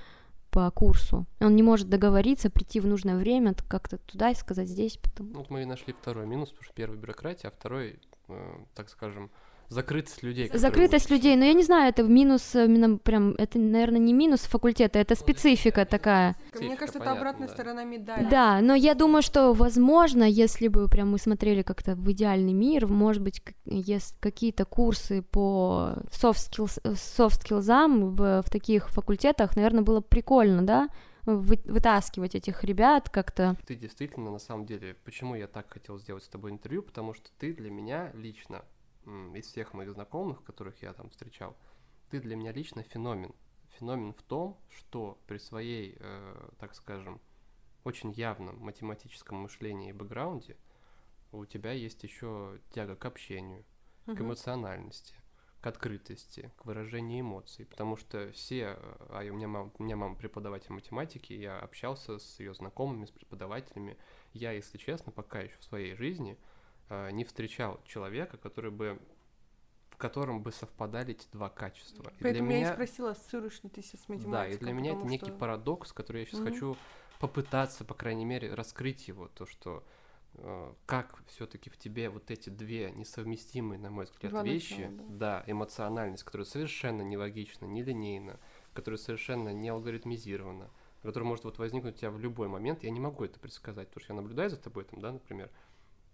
по 0.50 0.70
курсу. 0.70 1.26
Он 1.40 1.56
не 1.56 1.62
может 1.62 1.88
договориться, 1.88 2.50
прийти 2.50 2.78
в 2.78 2.86
нужное 2.86 3.16
время, 3.16 3.54
как-то 3.68 3.98
туда 3.98 4.30
и 4.30 4.34
сказать 4.34 4.68
здесь. 4.68 4.98
Потом. 4.98 5.32
Вот 5.32 5.50
мы 5.50 5.62
и 5.62 5.66
нашли 5.66 5.92
второй 5.92 6.26
минус, 6.26 6.50
потому 6.50 6.64
что 6.64 6.74
первый 6.74 6.98
бюрократия, 6.98 7.48
а 7.48 7.50
второй, 7.50 7.98
э, 8.28 8.56
так 8.74 8.88
скажем, 8.88 9.30
закрытость 9.68 10.22
людей. 10.22 10.50
Закрытость 10.52 11.08
будут... 11.08 11.24
людей, 11.24 11.36
но 11.36 11.44
я 11.44 11.52
не 11.52 11.62
знаю, 11.62 11.88
это 11.88 12.02
минус 12.02 12.54
именно 12.54 12.96
прям, 12.98 13.34
это, 13.38 13.58
наверное, 13.58 13.98
не 13.98 14.12
минус 14.12 14.40
факультета, 14.40 14.98
это 14.98 15.14
специфика 15.14 15.84
такая. 15.84 16.34
Специфика, 16.48 16.64
Мне 16.64 16.76
кажется, 16.76 16.98
это 16.98 17.12
обратная 17.12 17.48
да. 17.48 17.54
сторона 17.54 17.84
медали. 17.84 18.28
Да, 18.30 18.60
но 18.60 18.74
я 18.74 18.94
думаю, 18.94 19.22
что, 19.22 19.52
возможно, 19.52 20.24
если 20.24 20.68
бы 20.68 20.88
прям 20.88 21.10
мы 21.10 21.18
смотрели 21.18 21.62
как-то 21.62 21.94
в 21.94 22.10
идеальный 22.12 22.52
мир, 22.52 22.86
может 22.86 23.22
быть, 23.22 23.42
есть 23.64 24.16
какие-то 24.20 24.64
курсы 24.64 25.22
по 25.22 25.94
soft 26.10 26.50
skills, 26.50 26.80
soft 26.94 27.42
skills 27.44 27.64
в, 27.64 28.42
в 28.42 28.50
таких 28.50 28.88
факультетах, 28.90 29.56
наверное, 29.56 29.82
было 29.82 30.00
прикольно, 30.00 30.62
да, 30.62 30.88
вы, 31.26 31.58
вытаскивать 31.64 32.34
этих 32.34 32.64
ребят 32.64 33.08
как-то. 33.08 33.56
Ты 33.66 33.74
действительно, 33.74 34.30
на 34.30 34.38
самом 34.38 34.66
деле, 34.66 34.94
почему 35.04 35.34
я 35.34 35.46
так 35.46 35.72
хотел 35.72 35.98
сделать 35.98 36.24
с 36.24 36.28
тобой 36.28 36.50
интервью, 36.50 36.82
потому 36.82 37.14
что 37.14 37.30
ты 37.38 37.54
для 37.54 37.70
меня 37.70 38.10
лично 38.14 38.64
из 39.06 39.46
всех 39.46 39.74
моих 39.74 39.92
знакомых, 39.92 40.42
которых 40.44 40.82
я 40.82 40.92
там 40.92 41.10
встречал, 41.10 41.56
ты 42.10 42.20
для 42.20 42.36
меня 42.36 42.52
лично 42.52 42.82
феномен. 42.82 43.34
Феномен 43.78 44.12
в 44.14 44.22
том, 44.22 44.58
что 44.70 45.18
при 45.26 45.38
своей, 45.38 45.96
э, 45.98 46.50
так 46.58 46.74
скажем, 46.74 47.20
очень 47.84 48.12
явном 48.12 48.58
математическом 48.58 49.38
мышлении 49.38 49.90
и 49.90 49.92
бэкграунде 49.92 50.56
у 51.32 51.44
тебя 51.44 51.72
есть 51.72 52.02
еще 52.02 52.60
тяга 52.70 52.96
к 52.96 53.04
общению, 53.04 53.64
uh-huh. 54.06 54.16
к 54.16 54.20
эмоциональности, 54.20 55.14
к 55.60 55.66
открытости, 55.66 56.52
к 56.56 56.64
выражению 56.64 57.20
эмоций. 57.20 57.66
Потому 57.66 57.96
что 57.96 58.30
все, 58.32 58.78
а 59.10 59.22
у 59.28 59.34
меня 59.34 59.48
мама, 59.48 59.70
у 59.78 59.82
меня 59.82 59.96
мама 59.96 60.14
преподаватель 60.14 60.72
математики, 60.72 61.32
я 61.32 61.58
общался 61.58 62.18
с 62.18 62.38
ее 62.38 62.54
знакомыми, 62.54 63.06
с 63.06 63.10
преподавателями. 63.10 63.96
Я, 64.32 64.52
если 64.52 64.78
честно, 64.78 65.12
пока 65.12 65.40
еще 65.40 65.56
в 65.58 65.64
своей 65.64 65.94
жизни 65.94 66.38
не 66.90 67.24
встречал 67.24 67.80
человека, 67.86 68.36
который 68.36 68.70
бы 68.70 69.00
в 69.94 69.96
котором 69.96 70.42
бы 70.42 70.50
совпадали 70.50 71.12
эти 71.12 71.28
два 71.30 71.48
качества. 71.48 72.02
Поэтому 72.20 72.48
для 72.48 72.56
я 72.56 72.62
меня... 72.62 72.70
и 72.70 72.72
спросила, 72.72 73.10
ассоциируешь 73.12 73.62
ли 73.62 73.70
ты 73.70 73.80
себя 73.80 74.00
с 74.00 74.08
математикой? 74.08 74.30
Да, 74.30 74.48
и 74.48 74.58
для 74.58 74.72
меня 74.72 74.90
это 74.90 75.00
что... 75.00 75.08
некий 75.08 75.30
парадокс, 75.30 75.92
который 75.92 76.22
я 76.22 76.26
сейчас 76.26 76.40
mm-hmm. 76.40 76.50
хочу 76.50 76.76
попытаться, 77.20 77.84
по 77.84 77.94
крайней 77.94 78.24
мере, 78.24 78.52
раскрыть 78.52 79.06
его, 79.06 79.28
то, 79.28 79.46
что 79.46 79.84
э, 80.34 80.72
как 80.86 81.22
все-таки 81.28 81.70
в 81.70 81.76
тебе 81.76 82.10
вот 82.10 82.32
эти 82.32 82.50
две 82.50 82.90
несовместимые, 82.90 83.78
на 83.78 83.90
мой 83.90 84.06
взгляд, 84.06 84.32
два 84.32 84.42
вещи, 84.42 84.80
начала, 84.80 85.08
да. 85.10 85.44
да, 85.44 85.44
эмоциональность, 85.46 86.24
которая 86.24 86.44
совершенно 86.44 87.02
нелогична, 87.02 87.66
нелинейна, 87.66 88.40
которая 88.72 88.98
совершенно 88.98 89.50
не 89.50 89.68
алгоритмизирована, 89.68 90.70
которая 91.02 91.28
может 91.28 91.44
вот 91.44 91.58
возникнуть 91.58 91.94
у 91.94 91.98
тебя 91.98 92.10
в 92.10 92.18
любой 92.18 92.48
момент, 92.48 92.82
я 92.82 92.90
не 92.90 93.00
могу 93.00 93.24
это 93.24 93.38
предсказать, 93.38 93.88
потому 93.88 94.02
что 94.02 94.12
я 94.12 94.20
наблюдаю 94.20 94.50
за 94.50 94.56
тобой 94.56 94.84
там, 94.84 95.00
да, 95.00 95.12
например, 95.12 95.50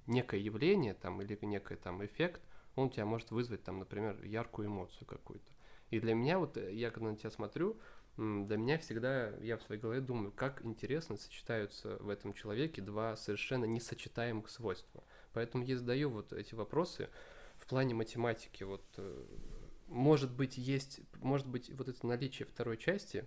некое 0.06 0.40
явление 0.40 0.94
там 0.94 1.20
или 1.22 1.38
некий 1.42 1.76
там 1.76 2.04
эффект, 2.04 2.42
он 2.76 2.90
тебя 2.90 3.04
может 3.04 3.30
вызвать 3.30 3.62
там, 3.62 3.78
например, 3.78 4.22
яркую 4.24 4.68
эмоцию 4.68 5.06
какую-то. 5.06 5.50
И 5.90 6.00
для 6.00 6.14
меня 6.14 6.38
вот, 6.38 6.56
э, 6.56 6.72
я 6.74 6.90
когда 6.90 7.10
на 7.10 7.16
тебя 7.16 7.30
смотрю, 7.30 7.78
для 8.16 8.56
меня 8.56 8.76
всегда, 8.78 9.30
я 9.38 9.56
в 9.56 9.62
своей 9.62 9.80
голове 9.80 10.00
думаю, 10.00 10.30
как 10.32 10.64
интересно 10.64 11.16
сочетаются 11.16 11.96
в 12.00 12.08
этом 12.08 12.32
человеке 12.32 12.82
два 12.82 13.16
совершенно 13.16 13.64
несочетаемых 13.64 14.50
свойства. 14.50 15.02
Поэтому 15.32 15.64
я 15.64 15.78
задаю 15.78 16.10
вот 16.10 16.32
эти 16.32 16.54
вопросы 16.54 17.08
в 17.56 17.66
плане 17.66 17.94
математики. 17.94 18.62
Вот, 18.64 18.84
э, 18.96 19.24
может 19.86 20.32
быть, 20.32 20.58
есть, 20.58 21.00
может 21.16 21.46
быть, 21.46 21.70
вот 21.70 21.88
это 21.88 22.06
наличие 22.06 22.46
второй 22.46 22.76
части 22.76 23.26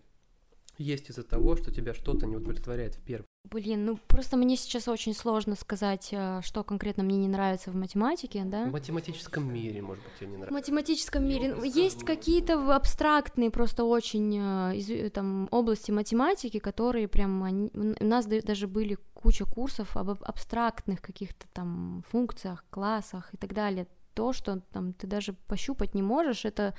есть 0.78 1.10
из-за 1.10 1.24
того, 1.24 1.56
что 1.56 1.72
тебя 1.72 1.94
что-то 1.94 2.26
не 2.26 2.36
удовлетворяет 2.36 2.96
в 2.96 3.04
первой. 3.04 3.33
Блин, 3.52 3.86
ну 3.86 4.00
просто 4.08 4.38
мне 4.38 4.56
сейчас 4.56 4.88
очень 4.88 5.14
сложно 5.14 5.56
сказать, 5.56 6.10
э, 6.12 6.40
что 6.44 6.64
конкретно 6.64 7.04
мне 7.04 7.18
не 7.18 7.28
нравится 7.28 7.72
в 7.72 7.76
математике, 7.76 8.44
да? 8.46 8.66
В 8.66 8.72
математическом 8.72 9.54
мире, 9.54 9.82
может 9.82 10.04
быть, 10.04 10.14
тебе 10.16 10.28
не 10.28 10.38
нравится. 10.38 10.54
В 10.54 10.58
математическом 10.58 11.28
мире 11.28 11.54
ну, 11.54 11.64
есть 11.64 12.04
какие-то 12.06 12.74
абстрактные 12.74 13.52
просто 13.52 13.84
очень 13.84 14.40
э, 14.40 14.78
э, 14.78 15.10
там 15.10 15.50
области 15.52 15.92
математики, 15.92 16.58
которые 16.60 17.08
прям 17.10 17.44
они, 17.44 17.70
у 17.74 18.06
нас 18.06 18.26
даже 18.26 18.68
были 18.68 18.98
куча 19.14 19.46
курсов 19.46 19.98
об 19.98 20.10
абстрактных 20.10 21.02
каких-то 21.02 21.46
там 21.52 22.04
функциях, 22.10 22.64
классах 22.70 23.34
и 23.34 23.38
так 23.38 23.54
далее. 23.54 23.88
То, 24.16 24.32
что 24.32 24.62
там 24.72 24.94
ты 24.94 25.06
даже 25.06 25.34
пощупать 25.34 25.94
не 25.94 26.02
можешь, 26.02 26.46
это 26.46 26.74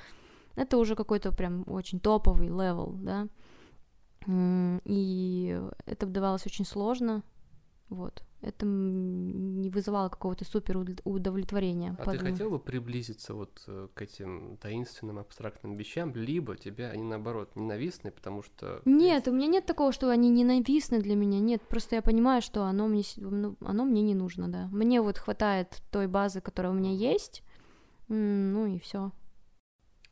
это 0.55 0.77
уже 0.77 0.95
какой-то 0.95 1.31
прям 1.31 1.63
очень 1.67 1.99
топовый 1.99 2.47
level, 2.47 2.95
да? 2.97 3.27
И 4.27 5.61
это 5.85 6.05
давалось 6.05 6.45
очень 6.45 6.65
сложно, 6.65 7.23
вот. 7.89 8.23
Это 8.41 8.65
не 8.65 9.71
вызывало 9.71 10.09
какого-то 10.09 10.45
супер 10.45 10.77
удовлетворения. 11.03 11.95
А 11.97 12.03
подумав. 12.03 12.19
ты 12.19 12.31
хотел 12.31 12.49
бы 12.51 12.59
приблизиться 12.59 13.33
вот 13.33 13.63
э, 13.65 13.87
к 13.93 14.01
этим 14.03 14.57
таинственным 14.57 15.17
абстрактным 15.17 15.75
вещам, 15.75 16.13
либо 16.13 16.55
тебе 16.55 16.89
они 16.89 17.01
наоборот 17.01 17.55
ненавистны, 17.55 18.11
потому 18.11 18.43
что... 18.43 18.81
Нет, 18.85 19.27
у 19.27 19.31
меня 19.31 19.47
нет 19.47 19.65
такого, 19.65 19.91
что 19.91 20.11
они 20.11 20.29
ненавистны 20.29 21.01
для 21.01 21.15
меня, 21.15 21.39
нет, 21.39 21.61
просто 21.63 21.95
я 21.95 22.03
понимаю, 22.03 22.43
что 22.43 22.65
оно 22.65 22.87
мне, 22.87 23.01
ну, 23.17 23.55
оно 23.61 23.83
мне 23.83 24.03
не 24.03 24.13
нужно, 24.13 24.47
да. 24.47 24.67
Мне 24.71 25.01
вот 25.01 25.17
хватает 25.17 25.81
той 25.89 26.05
базы, 26.05 26.39
которая 26.39 26.71
у 26.71 26.75
меня 26.75 26.91
есть, 26.91 27.41
ну 28.09 28.67
и 28.67 28.77
все. 28.77 29.11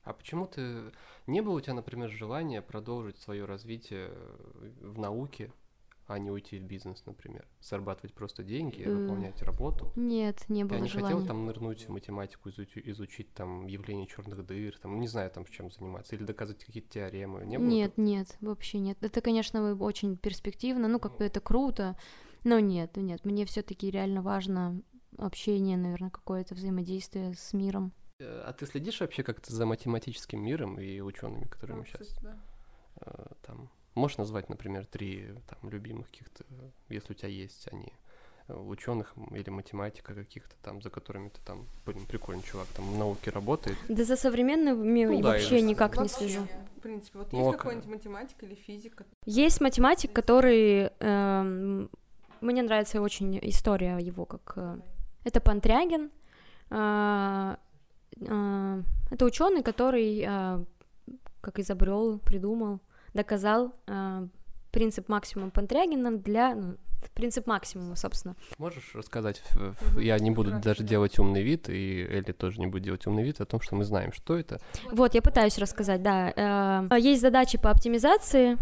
А 0.04 0.14
почему 0.14 0.47
ты... 0.47 0.91
Не 1.28 1.41
было 1.41 1.58
у 1.58 1.62
тебя, 1.62 1.74
например, 1.74 2.10
желания 2.10 2.62
продолжить 2.62 3.18
свое 3.18 3.45
развитие 3.45 4.12
в 4.82 4.99
науке, 4.99 5.51
а 6.08 6.20
не 6.20 6.30
уйти 6.30 6.60
в 6.60 6.64
бизнес, 6.64 7.04
например? 7.06 7.47
Зарабатывать 7.62 8.14
просто 8.14 8.43
деньги, 8.43 8.84
выполнять 8.84 9.41
работу? 9.41 9.91
Нет, 9.95 10.43
не 10.49 10.66
было 10.66 10.76
Я 10.76 10.82
не 10.82 10.89
желания. 10.89 11.14
хотел 11.14 11.26
там 11.26 11.45
нырнуть 11.45 11.88
в 11.88 11.89
математику, 11.89 12.49
изучить, 12.49 12.86
изучить 12.88 13.34
там 13.34 13.66
явление 13.68 14.06
черных 14.06 14.45
дыр, 14.45 14.78
там, 14.78 14.99
не 14.99 15.08
знаю, 15.08 15.32
там, 15.32 15.45
чем 15.45 15.72
заниматься, 15.72 16.16
или 16.16 16.24
доказать 16.24 16.64
какие-то 16.66 16.89
теоремы? 16.89 17.45
Не 17.45 17.58
было 17.58 17.68
нет, 17.68 17.91
такого? 17.91 18.06
нет, 18.06 18.38
вообще 18.41 18.80
нет. 18.80 18.97
Это, 19.01 19.22
конечно, 19.22 19.74
очень 19.76 20.18
перспективно, 20.18 20.89
ну, 20.89 20.99
как 20.99 21.18
бы 21.18 21.24
это 21.24 21.39
круто, 21.39 21.97
но 22.43 22.60
нет, 22.60 22.97
нет, 22.97 23.24
мне 23.24 23.45
все 23.45 23.62
таки 23.62 23.89
реально 23.89 24.22
важно 24.22 24.82
общение, 25.18 25.78
наверное, 25.78 26.10
какое-то 26.10 26.56
взаимодействие 26.56 27.34
с 27.34 27.54
миром. 27.54 27.93
Э, 28.24 28.43
а 28.47 28.53
ты 28.53 28.65
следишь 28.65 28.99
вообще 29.01 29.24
как-то 29.24 29.53
за 29.53 29.65
математическим 29.65 30.41
миром 30.41 30.80
и 30.80 30.99
учеными, 31.01 31.45
которыми 31.45 31.80
ну, 31.80 31.86
сейчас 31.86 32.17
да. 32.21 32.38
Э, 33.01 33.26
там 33.45 33.69
можешь 33.95 34.17
назвать, 34.17 34.49
например, 34.49 34.86
три 34.86 35.30
там 35.47 35.69
любимых 35.69 36.07
каких-то, 36.07 36.45
если 36.89 37.13
у 37.13 37.15
тебя 37.15 37.30
есть 37.30 37.67
они 37.71 37.91
э, 38.47 38.53
ученых 38.53 39.13
или 39.32 39.49
математика 39.49 40.13
каких-то 40.13 40.55
там, 40.61 40.82
за 40.82 40.89
которыми 40.89 41.30
ты 41.30 41.41
там, 41.45 41.67
блин, 41.86 42.05
прикольный 42.05 42.43
чувак, 42.43 42.67
там 42.76 42.91
в 42.91 42.97
науке 42.97 43.32
работает. 43.32 43.78
Да 43.89 44.03
за 44.03 44.15
современными 44.15 45.05
ну, 45.05 45.21
вообще 45.21 45.59
да, 45.59 45.61
никак 45.61 45.97
вообще, 45.97 46.24
не 46.24 46.30
слежу. 46.32 46.47
В 46.78 46.82
принципе, 46.82 47.19
вот 47.19 47.34
есть 47.34 47.51
какой-нибудь 47.57 47.89
математик 47.89 48.43
или 48.43 48.55
физик? 48.55 49.03
Есть 49.26 49.61
математик, 49.61 50.13
который... 50.13 50.91
Э, 50.99 51.88
мне 52.41 52.61
нравится 52.61 53.01
очень 53.01 53.39
история 53.41 53.97
его, 53.99 54.26
как... 54.26 54.53
Э, 54.57 54.80
это 55.24 55.39
Пантрягин. 55.39 56.05
Э, 56.05 56.09
а, 56.71 57.59
это 58.22 59.26
ученый, 59.26 59.64
который 59.64 60.24
а, 60.28 60.64
как 61.41 61.59
изобрел, 61.59 62.20
придумал, 62.20 62.80
доказал 63.14 63.74
а, 63.88 64.28
принцип 64.72 65.09
максимума 65.09 65.51
Пантрягина 65.51 66.18
для 66.18 66.55
ну, 66.55 66.78
принцип 67.14 67.47
максимума, 67.47 67.95
собственно. 67.95 68.36
Можешь 68.57 68.95
рассказать, 68.95 69.43
я 69.97 70.18
не 70.20 70.32
буду 70.32 70.59
даже 70.59 70.84
делать 70.84 71.20
умный 71.20 71.43
вид, 71.43 71.70
и 71.70 72.07
Элли 72.09 72.32
тоже 72.32 72.59
не 72.59 72.68
будет 72.68 72.84
делать 72.84 73.05
умный 73.05 73.24
вид 73.24 73.41
о 73.41 73.45
том, 73.45 73.61
что 73.61 73.76
мы 73.76 73.84
знаем, 73.84 74.14
что 74.14 74.38
это. 74.38 74.59
Вот, 74.91 75.14
я 75.14 75.22
пытаюсь 75.22 75.57
рассказать, 75.57 76.01
да. 76.01 76.88
Есть 76.97 77.22
задачи 77.22 77.57
по 77.57 77.70
оптимизации, 77.70 78.57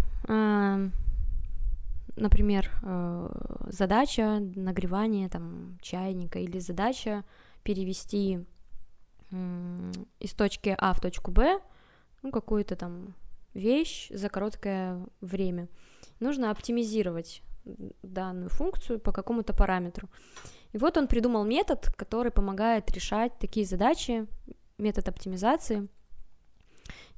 например, 2.16 2.72
задача 3.68 4.40
нагревания 4.56 5.30
там 5.30 5.78
чайника 5.82 6.40
или 6.40 6.60
задача 6.60 7.24
перевести 7.64 8.46
из 9.32 10.34
точки 10.34 10.76
А 10.78 10.94
в 10.94 11.02
точку 11.02 11.32
Б, 11.32 11.60
ну, 12.22 12.32
какую-то 12.32 12.76
там 12.76 13.16
вещь 13.54 14.10
за 14.10 14.30
короткое 14.30 15.06
время. 15.22 15.68
Нужно 16.20 16.52
оптимизировать 16.52 17.42
данную 18.04 18.50
функцию 18.50 19.00
по 19.00 19.12
какому-то 19.12 19.54
параметру. 19.54 20.10
И 20.74 20.78
вот 20.78 20.98
он 20.98 21.08
придумал 21.08 21.44
метод, 21.44 21.92
который 21.96 22.32
помогает 22.32 22.90
решать 22.92 23.38
такие 23.40 23.66
задачи, 23.66 24.28
метод 24.78 25.10
оптимизации. 25.10 25.88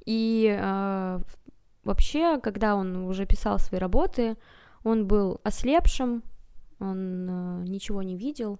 И 0.04 0.54
э, 0.58 1.20
вообще, 1.84 2.40
когда 2.40 2.74
он 2.74 2.96
уже 3.06 3.26
писал 3.26 3.58
свои 3.58 3.80
работы, 3.80 4.36
он 4.82 5.06
был 5.06 5.40
ослепшим, 5.44 6.22
он 6.78 7.28
э, 7.28 7.64
ничего 7.68 8.02
не 8.02 8.16
видел, 8.16 8.58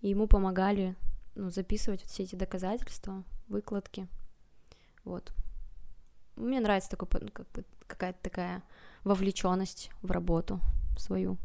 и 0.00 0.08
ему 0.08 0.26
помогали 0.26 0.96
ну, 1.40 1.50
записывать 1.50 2.02
вот 2.02 2.10
все 2.10 2.24
эти 2.24 2.36
доказательства, 2.36 3.24
выкладки. 3.48 4.06
Вот. 5.04 5.32
Мне 6.36 6.60
нравится 6.60 6.90
такой, 6.90 7.08
как 7.32 7.50
бы, 7.52 7.64
какая-то 7.86 8.18
такая 8.22 8.62
вовлеченность 9.04 9.90
в 10.02 10.10
работу 10.10 10.60
свою. 10.98 11.38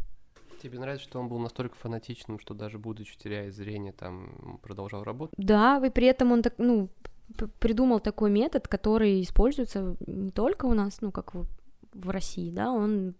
Тебе 0.62 0.80
нравится, 0.80 1.06
что 1.06 1.20
он 1.20 1.30
был 1.30 1.40
настолько 1.40 1.76
фанатичным, 1.76 2.40
что 2.40 2.54
даже 2.54 2.78
будучи 2.78 3.18
теряя 3.18 3.52
зрение, 3.52 3.94
там 3.94 4.60
продолжал 4.62 5.04
работать? 5.04 5.36
Да, 5.38 5.82
и 5.86 5.90
при 5.90 6.08
этом 6.08 6.32
он 6.32 6.42
так, 6.42 6.56
ну, 6.58 6.90
придумал 7.60 8.00
такой 8.00 8.30
метод, 8.30 8.68
который 8.68 9.22
используется 9.22 9.96
не 10.06 10.32
только 10.32 10.66
у 10.66 10.74
нас, 10.74 11.02
ну, 11.02 11.12
как 11.12 11.34
в, 11.34 11.46
в 11.94 12.10
России, 12.10 12.52
да, 12.52 12.72
он 12.72 13.16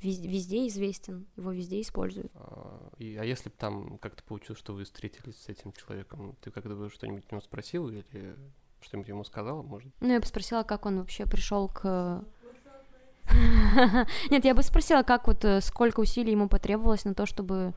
везде, 0.00 0.66
известен, 0.66 1.26
его 1.36 1.52
везде 1.52 1.80
используют. 1.80 2.30
А, 2.34 2.90
и, 2.98 3.16
а 3.16 3.24
если 3.24 3.48
бы 3.48 3.54
там 3.56 3.98
как-то 3.98 4.22
получилось, 4.22 4.58
что 4.58 4.72
вы 4.74 4.84
встретились 4.84 5.36
с 5.36 5.48
этим 5.48 5.72
человеком, 5.72 6.36
ты 6.40 6.50
когда 6.50 6.88
что-нибудь 6.88 7.24
у 7.30 7.34
него 7.34 7.40
спросил 7.40 7.88
или 7.88 8.36
что-нибудь 8.80 9.08
ему 9.08 9.24
сказала, 9.24 9.62
может? 9.62 9.92
Ну, 10.00 10.12
я 10.12 10.20
бы 10.20 10.26
спросила, 10.26 10.62
как 10.62 10.86
он 10.86 10.98
вообще 10.98 11.26
пришел 11.26 11.68
к... 11.68 12.24
Нет, 14.30 14.44
я 14.44 14.54
бы 14.54 14.62
спросила, 14.62 15.02
как 15.02 15.26
вот, 15.26 15.44
э, 15.44 15.60
сколько 15.60 16.00
усилий 16.00 16.30
ему 16.30 16.48
потребовалось 16.48 17.04
на 17.04 17.14
то, 17.14 17.26
чтобы 17.26 17.74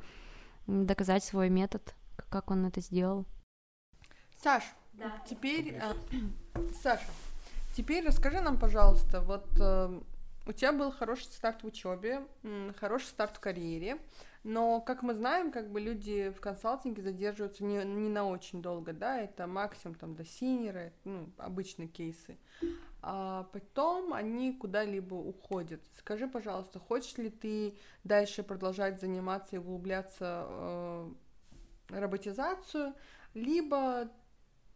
доказать 0.68 1.24
свой 1.24 1.50
метод, 1.50 1.96
как 2.30 2.52
он 2.52 2.66
это 2.66 2.82
сделал. 2.82 3.26
Саш, 4.44 4.64
да. 4.94 5.12
теперь... 5.28 5.76
А, 5.78 5.96
Саша, 6.84 7.10
теперь 7.76 8.06
расскажи 8.06 8.42
нам, 8.42 8.60
пожалуйста, 8.60 9.22
вот 9.22 9.48
э, 9.60 10.00
у 10.46 10.52
тебя 10.52 10.72
был 10.72 10.92
хороший 10.92 11.26
старт 11.26 11.64
в 11.64 11.68
учебе, 11.68 12.26
хороший 12.78 13.06
старт 13.08 13.38
в 13.38 13.40
карьере, 13.40 14.00
но, 14.44 14.80
как 14.80 15.04
мы 15.04 15.14
знаем, 15.14 15.52
как 15.52 15.70
бы 15.70 15.82
люди 15.82 16.30
в 16.30 16.40
консалтинге 16.40 17.02
задерживаются 17.02 17.64
не, 17.64 17.84
не 17.84 18.10
на 18.10 18.26
очень 18.26 18.62
долго, 18.62 18.94
да, 18.94 19.20
это 19.20 19.48
максимум 19.48 19.96
там 19.96 20.16
до 20.16 20.26
синера, 20.26 20.94
ну, 21.04 21.30
обычные 21.38 21.88
кейсы. 21.88 22.38
А 23.02 23.44
потом 23.54 24.14
они 24.14 24.54
куда-либо 24.54 25.16
уходят. 25.16 25.82
Скажи, 25.98 26.28
пожалуйста, 26.28 26.80
хочешь 26.80 27.18
ли 27.18 27.30
ты 27.30 27.78
дальше 28.04 28.44
продолжать 28.44 29.00
заниматься 29.00 29.56
и 29.56 29.60
углубляться 29.60 30.46
э, 30.50 31.12
роботизацию, 31.90 32.94
либо 33.34 34.10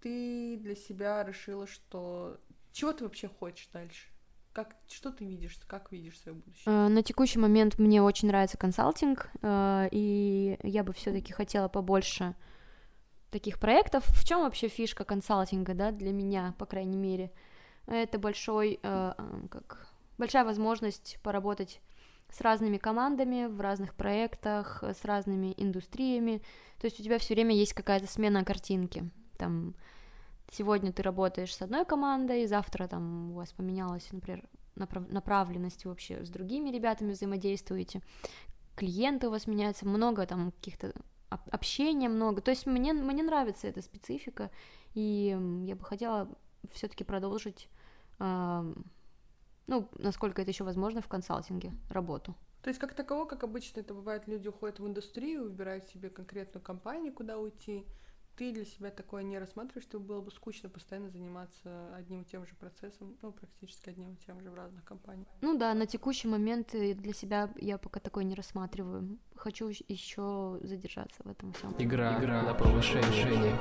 ты 0.01 0.57
для 0.57 0.75
себя 0.75 1.23
решила, 1.23 1.67
что 1.67 2.39
чего 2.71 2.93
ты 2.93 3.03
вообще 3.03 3.27
хочешь 3.27 3.69
дальше? 3.73 4.12
Как, 4.53 4.75
что 4.87 5.11
ты 5.11 5.25
видишь, 5.25 5.59
как 5.67 5.91
видишь 5.91 6.19
свое 6.19 6.37
будущее? 6.37 6.63
Э, 6.67 6.87
на 6.87 7.01
текущий 7.01 7.39
момент 7.39 7.79
мне 7.79 8.03
очень 8.03 8.27
нравится 8.27 8.55
консалтинг, 8.55 9.31
э, 9.41 9.89
и 9.91 10.59
я 10.61 10.83
бы 10.83 10.93
все-таки 10.93 11.33
хотела 11.33 11.67
побольше 11.67 12.35
таких 13.31 13.59
проектов. 13.59 14.05
В 14.09 14.23
чем 14.23 14.41
вообще 14.41 14.67
фишка 14.67 15.05
консалтинга, 15.05 15.73
да, 15.73 15.91
для 15.91 16.11
меня, 16.11 16.53
по 16.59 16.67
крайней 16.67 16.97
мере? 16.97 17.31
Это 17.87 18.19
большой, 18.19 18.79
э, 18.83 19.13
как, 19.49 19.91
большая 20.19 20.45
возможность 20.45 21.17
поработать 21.23 21.81
с 22.29 22.39
разными 22.41 22.77
командами 22.77 23.47
в 23.47 23.59
разных 23.59 23.95
проектах, 23.95 24.83
с 24.83 25.03
разными 25.03 25.55
индустриями. 25.57 26.43
То 26.79 26.85
есть 26.85 26.99
у 26.99 27.03
тебя 27.03 27.17
все 27.17 27.33
время 27.33 27.55
есть 27.55 27.73
какая-то 27.73 28.05
смена 28.05 28.45
картинки. 28.45 29.09
Там 29.37 29.73
сегодня 30.53 30.93
ты 30.93 31.03
работаешь 31.03 31.55
с 31.55 31.61
одной 31.61 31.85
командой, 31.85 32.45
завтра 32.45 32.87
там 32.87 33.31
у 33.31 33.35
вас 33.35 33.51
поменялась, 33.51 34.07
например, 34.11 34.47
направ- 34.75 35.11
направленность 35.11 35.85
вообще 35.85 36.23
с 36.23 36.29
другими 36.29 36.69
ребятами 36.69 37.11
взаимодействуете, 37.11 38.01
клиенты 38.75 39.27
у 39.27 39.31
вас 39.31 39.47
меняются, 39.47 39.87
много 39.87 40.25
там 40.25 40.51
каких-то 40.51 40.93
общения 41.29 42.09
много. 42.09 42.41
То 42.41 42.51
есть 42.51 42.65
мне, 42.65 42.93
мне 42.93 43.23
нравится 43.23 43.67
эта 43.67 43.81
специфика, 43.81 44.51
и 44.93 45.37
я 45.65 45.75
бы 45.75 45.83
хотела 45.83 46.29
все-таки 46.71 47.03
продолжить, 47.03 47.67
э, 48.19 48.73
ну, 49.67 49.89
насколько 49.97 50.41
это 50.41 50.51
еще 50.51 50.63
возможно, 50.63 51.01
в 51.01 51.07
консалтинге 51.07 51.73
работу. 51.89 52.35
То 52.61 52.69
есть 52.69 52.79
как 52.79 52.93
таково, 52.93 53.25
как 53.25 53.43
обычно 53.43 53.81
это 53.81 53.93
бывает, 53.93 54.27
люди 54.27 54.47
уходят 54.47 54.79
в 54.79 54.87
индустрию, 54.87 55.43
выбирают 55.43 55.85
себе 55.85 56.09
конкретную 56.09 56.63
компанию, 56.63 57.11
куда 57.11 57.37
уйти, 57.37 57.85
ты 58.35 58.51
для 58.51 58.65
себя 58.65 58.89
такое 58.89 59.23
не 59.23 59.37
рассматриваешь, 59.37 59.83
что 59.83 59.99
было 59.99 60.21
бы 60.21 60.31
скучно 60.31 60.69
постоянно 60.69 61.09
заниматься 61.09 61.95
одним 61.95 62.21
и 62.21 62.25
тем 62.25 62.45
же 62.45 62.55
процессом, 62.55 63.15
ну, 63.21 63.31
практически 63.31 63.89
одним 63.89 64.13
и 64.13 64.17
тем 64.17 64.41
же 64.41 64.49
в 64.49 64.55
разных 64.55 64.83
компаниях? 64.83 65.27
Ну 65.41 65.57
да, 65.57 65.73
на 65.73 65.85
текущий 65.85 66.27
момент 66.27 66.71
для 66.71 67.13
себя 67.13 67.49
я 67.57 67.77
пока 67.77 67.99
такое 67.99 68.23
не 68.23 68.35
рассматриваю. 68.35 69.19
Хочу 69.35 69.67
еще 69.87 70.59
задержаться 70.63 71.21
в 71.23 71.27
этом 71.27 71.53
всем. 71.53 71.75
Игра, 71.77 72.19
Игра 72.19 72.41
на 72.43 72.53
повышение. 72.53 73.57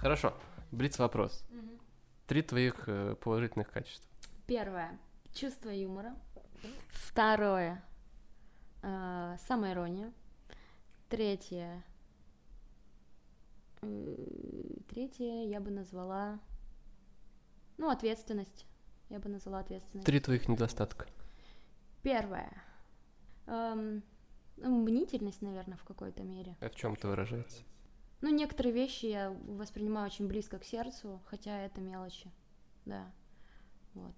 Хорошо, 0.00 0.34
Блиц 0.70 0.98
вопрос. 0.98 1.44
Угу. 1.50 1.78
Три 2.26 2.42
твоих 2.42 2.84
э, 2.86 3.16
положительных 3.20 3.70
качества. 3.70 4.08
Первое. 4.46 4.98
Чувство 5.34 5.70
юмора. 5.70 6.14
Второе 6.90 7.82
э, 8.82 9.36
самоирония. 9.46 10.12
Третье. 11.08 11.84
Третье 14.88 15.44
я 15.44 15.60
бы 15.60 15.70
назвала... 15.70 16.38
Ну, 17.76 17.90
ответственность. 17.90 18.66
Я 19.08 19.20
бы 19.20 19.28
назвала 19.28 19.60
ответственность. 19.60 20.06
Три 20.06 20.20
твоих 20.20 20.48
недостатка. 20.48 21.06
Первое. 22.02 22.50
Эм, 23.46 24.02
ну, 24.56 24.82
мнительность, 24.82 25.40
наверное, 25.42 25.78
в 25.78 25.84
какой-то 25.84 26.22
мере. 26.22 26.56
А 26.60 26.68
в 26.68 26.74
чем 26.74 26.94
это 26.94 27.08
выражается? 27.08 27.62
Ну, 28.20 28.30
некоторые 28.30 28.72
вещи 28.72 29.06
я 29.06 29.30
воспринимаю 29.30 30.06
очень 30.06 30.26
близко 30.26 30.58
к 30.58 30.64
сердцу, 30.64 31.22
хотя 31.26 31.60
это 31.60 31.80
мелочи. 31.80 32.30
Да. 32.84 33.12
Вот. 33.94 34.14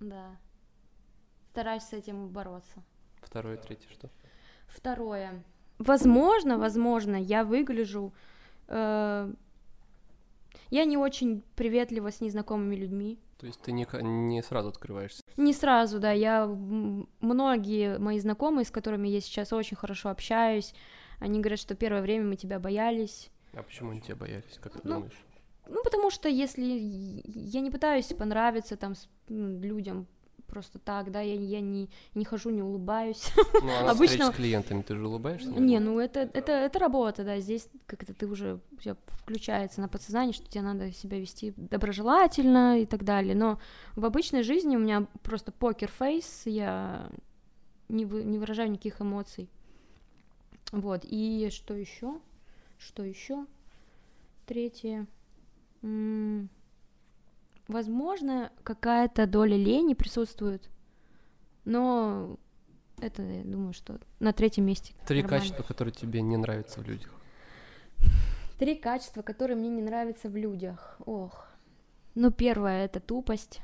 Да. 0.00 0.36
Стараюсь 1.50 1.84
с 1.84 1.92
этим 1.92 2.28
бороться. 2.28 2.82
Второе, 3.22 3.56
третье 3.56 3.88
что? 3.90 4.10
Второе. 4.66 5.42
Возможно, 5.78 6.58
возможно, 6.58 7.16
я 7.16 7.44
выгляжу... 7.44 8.12
Э, 8.68 9.32
я 10.70 10.84
не 10.84 10.96
очень 10.96 11.42
приветлива 11.56 12.10
с 12.10 12.20
незнакомыми 12.20 12.76
людьми. 12.76 13.18
То 13.38 13.46
есть 13.46 13.60
ты 13.62 13.72
не, 13.72 13.86
не 14.02 14.42
сразу 14.42 14.68
открываешься? 14.68 15.22
Не 15.36 15.52
сразу, 15.52 15.98
да. 15.98 16.12
Я 16.12 16.46
многие 16.46 17.98
мои 17.98 18.18
знакомые, 18.20 18.66
с 18.66 18.70
которыми 18.70 19.08
я 19.08 19.20
сейчас 19.20 19.52
очень 19.52 19.76
хорошо 19.76 20.10
общаюсь, 20.10 20.74
они 21.18 21.40
говорят, 21.40 21.58
что 21.58 21.74
первое 21.74 22.02
время 22.02 22.26
мы 22.26 22.36
тебя 22.36 22.58
боялись. 22.58 23.30
А 23.54 23.62
почему 23.62 23.90
они 23.90 24.00
тебя 24.00 24.16
боялись, 24.16 24.58
как 24.60 24.74
ты 24.74 24.80
ну, 24.84 24.96
думаешь? 24.96 25.24
Ну, 25.68 25.82
потому 25.82 26.10
что 26.10 26.28
если 26.28 26.62
я 27.24 27.60
не 27.60 27.70
пытаюсь 27.70 28.06
понравиться 28.06 28.76
там 28.76 28.94
людям 29.28 30.06
просто 30.50 30.78
так, 30.78 31.10
да, 31.10 31.20
я, 31.20 31.34
я 31.34 31.60
не, 31.60 31.88
не 32.14 32.24
хожу, 32.24 32.50
не 32.50 32.62
улыбаюсь. 32.62 33.32
Ну, 33.62 33.70
а 33.70 33.90
Обычно... 33.90 34.32
с 34.32 34.34
клиентами 34.34 34.82
ты 34.82 34.96
же 34.96 35.06
улыбаешься? 35.06 35.48
Не, 35.48 35.78
ну 35.78 35.98
это, 35.98 36.20
это, 36.20 36.52
это 36.52 36.78
работа, 36.78 37.24
да, 37.24 37.38
здесь 37.38 37.68
как-то 37.86 38.12
ты 38.12 38.26
уже 38.26 38.60
все 38.78 38.96
включается 39.08 39.80
на 39.80 39.88
подсознание, 39.88 40.32
что 40.32 40.48
тебе 40.48 40.62
надо 40.62 40.92
себя 40.92 41.18
вести 41.18 41.54
доброжелательно 41.56 42.80
и 42.80 42.86
так 42.86 43.04
далее, 43.04 43.34
но 43.34 43.58
в 43.96 44.04
обычной 44.04 44.42
жизни 44.42 44.76
у 44.76 44.80
меня 44.80 45.06
просто 45.22 45.52
покер-фейс, 45.52 46.42
я 46.46 47.08
не, 47.88 48.04
вы, 48.04 48.24
не 48.24 48.38
выражаю 48.38 48.70
никаких 48.70 49.00
эмоций. 49.00 49.48
Вот, 50.72 51.04
и 51.04 51.48
что 51.50 51.74
еще? 51.74 52.20
Что 52.78 53.02
еще? 53.02 53.46
Третье. 54.46 55.06
М- 55.82 56.48
Возможно, 57.70 58.50
какая-то 58.64 59.28
доля 59.28 59.56
лени 59.56 59.94
присутствует, 59.94 60.68
но 61.64 62.36
это, 62.98 63.22
я 63.22 63.44
думаю, 63.44 63.72
что 63.74 64.00
на 64.18 64.32
третьем 64.32 64.64
месте. 64.66 64.92
Три 65.06 65.22
нормально. 65.22 65.44
качества, 65.44 65.62
которые 65.62 65.94
тебе 65.94 66.20
не 66.20 66.36
нравятся 66.36 66.80
в 66.80 66.84
людях. 66.88 67.14
Три 68.58 68.74
качества, 68.74 69.22
которые 69.22 69.56
мне 69.56 69.68
не 69.68 69.82
нравятся 69.82 70.28
в 70.28 70.34
людях. 70.34 71.00
Ох. 71.06 71.46
Ну, 72.16 72.32
первое 72.32 72.84
это 72.86 72.98
тупость. 72.98 73.60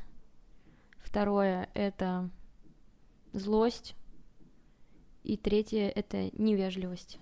Второе 0.99 1.69
это 1.75 2.31
злость. 3.33 3.97
И 5.25 5.37
третье 5.37 5.89
это 5.89 6.31
невежливость. 6.41 7.19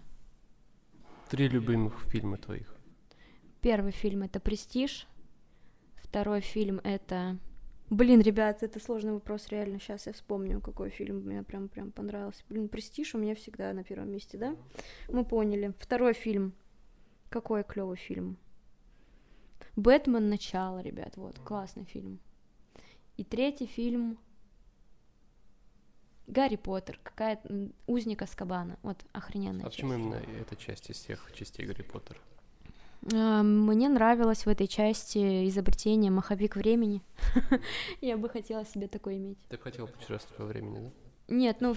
Три 1.30 1.48
любимых 1.48 1.98
фильма 2.10 2.36
твоих. 2.36 2.76
Первый 3.62 3.92
фильм 3.92 4.24
это 4.24 4.38
Престиж. 4.38 5.08
Второй 6.14 6.42
фильм 6.42 6.80
это... 6.84 7.38
Блин, 7.90 8.20
ребят, 8.20 8.62
это 8.62 8.78
сложный 8.78 9.14
вопрос, 9.14 9.48
реально. 9.48 9.80
Сейчас 9.80 10.06
я 10.06 10.12
вспомню, 10.12 10.60
какой 10.60 10.88
фильм 10.88 11.16
мне 11.26 11.42
прям 11.42 11.68
прям 11.68 11.90
понравился. 11.90 12.44
Блин, 12.48 12.68
Престиж 12.68 13.16
у 13.16 13.18
меня 13.18 13.34
всегда 13.34 13.72
на 13.72 13.82
первом 13.82 14.12
месте, 14.12 14.38
да? 14.38 14.54
Мы 15.08 15.24
поняли. 15.24 15.74
Второй 15.80 16.12
фильм. 16.12 16.54
Какой 17.30 17.64
клевый 17.64 17.96
фильм. 17.96 18.36
Бэтмен 19.74 20.28
начало, 20.28 20.80
ребят, 20.82 21.16
вот, 21.16 21.40
классный 21.40 21.84
фильм. 21.84 22.20
И 23.16 23.24
третий 23.24 23.66
фильм. 23.66 24.16
Гарри 26.28 26.54
Поттер, 26.54 27.00
какая 27.02 27.40
узника 27.88 28.26
Скабана. 28.26 28.78
Вот 28.84 29.04
охрененная. 29.10 29.62
А 29.62 29.64
часть. 29.64 29.78
почему 29.78 29.94
именно 29.94 30.22
эта 30.40 30.54
часть 30.54 30.90
из 30.90 30.96
всех 30.98 31.32
частей 31.34 31.66
Гарри 31.66 31.82
Поттера? 31.82 32.20
А, 33.12 33.42
Мне 33.42 33.88
нравилось 33.88 34.46
в 34.46 34.48
этой 34.48 34.66
части 34.66 35.48
изобретение 35.48 36.10
маховик 36.10 36.56
времени. 36.56 37.02
Я 38.00 38.16
бы 38.16 38.28
хотела 38.28 38.64
себе 38.64 38.88
такое 38.88 39.16
иметь. 39.16 39.38
Ты 39.48 39.56
бы 39.56 39.62
хотел 39.62 39.86
путешествовать 39.88 40.38
во 40.38 40.46
времени, 40.46 40.78
да? 40.78 40.92
Нет, 41.34 41.60
ну, 41.60 41.74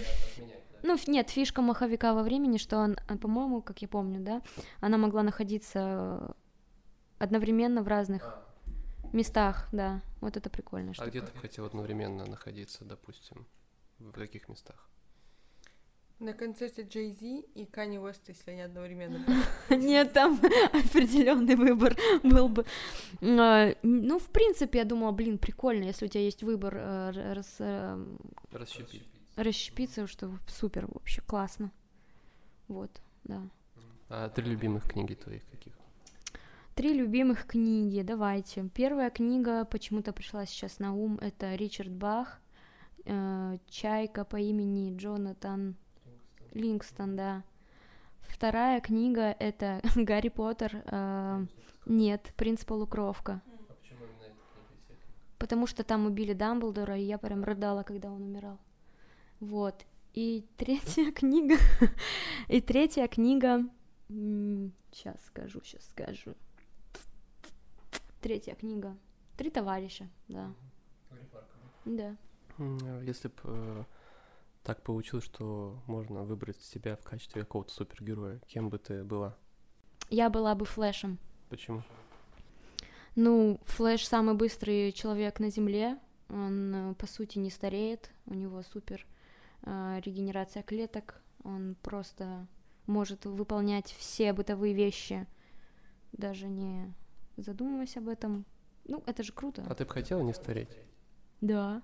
ну 0.82 0.96
нет, 1.06 1.30
фишка 1.30 1.62
маховика 1.62 2.14
во 2.14 2.22
времени, 2.22 2.58
что 2.58 2.78
он, 2.78 2.96
а, 3.08 3.16
по-моему, 3.16 3.62
как 3.62 3.80
я 3.82 3.88
помню, 3.88 4.20
да, 4.20 4.42
она 4.80 4.98
могла 4.98 5.22
находиться 5.22 6.34
одновременно 7.18 7.82
в 7.82 7.88
разных 7.88 8.38
местах, 9.12 9.68
да. 9.72 10.02
Вот 10.20 10.36
это 10.36 10.50
прикольно. 10.50 10.92
А 10.98 11.06
где 11.06 11.20
ты 11.20 11.36
хотел 11.38 11.64
одновременно 11.64 12.26
находиться, 12.26 12.84
допустим? 12.84 13.46
В 13.98 14.12
каких 14.12 14.48
местах? 14.48 14.88
На 16.20 16.32
концерте 16.32 16.82
Джей 16.82 17.12
Зи 17.12 17.44
и 17.54 17.64
Кани 17.64 17.98
Уэст, 17.98 18.28
если 18.28 18.50
они 18.50 18.62
одновременно. 18.62 19.24
Нет, 19.70 20.12
там 20.12 20.40
определенный 20.72 21.54
выбор 21.54 21.96
был 22.24 22.48
бы. 22.48 22.64
А, 23.22 23.72
Ну, 23.82 24.18
в 24.18 24.26
принципе, 24.30 24.78
я 24.80 24.84
думала, 24.84 25.12
блин, 25.12 25.38
прикольно, 25.38 25.84
если 25.84 26.06
у 26.06 26.08
тебя 26.08 26.24
есть 26.24 26.42
выбор 26.42 26.74
э, 26.76 27.42
э, 27.60 28.04
Расщепить. 28.50 29.04
расщепиться, 29.36 30.08
что 30.08 30.32
супер, 30.48 30.88
вообще 30.88 31.22
классно. 31.22 31.70
Вот, 32.66 32.90
да. 33.22 33.40
А 34.08 34.28
три 34.28 34.50
любимых 34.50 34.88
книги 34.90 35.14
твоих 35.14 35.42
каких? 35.50 35.74
Три 36.74 36.94
любимых 36.94 37.46
книги, 37.46 38.02
давайте. 38.02 38.68
Первая 38.74 39.10
книга 39.10 39.64
почему-то 39.64 40.12
пришла 40.12 40.46
сейчас 40.46 40.80
на 40.80 40.94
ум, 40.94 41.18
это 41.20 41.54
Ричард 41.54 41.92
Бах, 41.92 42.40
э, 43.04 43.58
«Чайка 43.68 44.24
по 44.24 44.36
имени 44.36 44.96
Джонатан 44.96 45.76
Лингстон, 46.52 47.16
да. 47.16 47.42
Вторая 48.22 48.80
книга— 48.80 49.34
это 49.38 49.80
Гарри 49.96 50.28
Поттер, 50.28 50.82
э, 50.84 51.46
нет, 51.86 52.32
«Принц 52.36 52.64
Полукровка», 52.64 53.40
А 53.46 53.72
почему 53.72 54.04
именно 54.04 54.24
эта 54.24 54.34
книга 54.34 55.00
потому 55.38 55.66
что 55.66 55.84
там 55.84 56.06
убили 56.06 56.34
Дамблдора, 56.34 56.98
и 56.98 57.04
я 57.04 57.18
прям 57.18 57.44
рыдала, 57.44 57.82
когда 57.82 58.10
он 58.10 58.22
умирал. 58.22 58.58
Вот. 59.40 59.86
И 60.14 60.46
третья 60.56 61.10
книга, 61.12 61.56
и 62.48 62.60
третья 62.60 63.06
книга, 63.08 63.64
сейчас 64.08 65.24
скажу, 65.26 65.60
сейчас 65.62 65.88
скажу. 65.88 66.34
Третья 68.20 68.54
книга. 68.54 68.96
Три 69.36 69.50
товарища, 69.50 70.08
да. 70.26 70.52
Да. 71.84 72.16
Если 73.02 73.28
бы 73.28 73.86
так 74.68 74.82
получилось, 74.82 75.24
что 75.24 75.82
можно 75.86 76.24
выбрать 76.24 76.60
себя 76.60 76.96
в 76.96 77.02
качестве 77.02 77.40
какого-то 77.40 77.72
супергероя, 77.72 78.38
кем 78.48 78.68
бы 78.68 78.76
ты 78.76 79.02
была? 79.02 79.34
Я 80.10 80.28
была 80.28 80.54
бы 80.54 80.66
Флэшем. 80.66 81.18
Почему? 81.48 81.82
Ну, 83.16 83.58
Флэш 83.64 84.06
самый 84.06 84.34
быстрый 84.34 84.92
человек 84.92 85.40
на 85.40 85.48
Земле. 85.48 85.98
Он, 86.28 86.74
э, 86.74 86.94
по 86.96 87.06
сути, 87.06 87.38
не 87.38 87.48
стареет. 87.48 88.10
У 88.26 88.34
него 88.34 88.60
супер 88.60 89.06
э, 89.62 90.00
регенерация 90.04 90.62
клеток. 90.62 91.22
Он 91.44 91.74
просто 91.80 92.46
может 92.86 93.24
выполнять 93.24 93.96
все 93.98 94.34
бытовые 94.34 94.74
вещи, 94.74 95.26
даже 96.12 96.46
не 96.46 96.92
задумываясь 97.38 97.96
об 97.96 98.08
этом. 98.08 98.44
Ну, 98.84 99.02
это 99.06 99.22
же 99.22 99.32
круто. 99.32 99.64
А 99.66 99.74
ты 99.74 99.86
бы 99.86 99.90
хотела 99.90 100.20
не 100.20 100.34
стареть? 100.34 100.76
Да, 101.40 101.82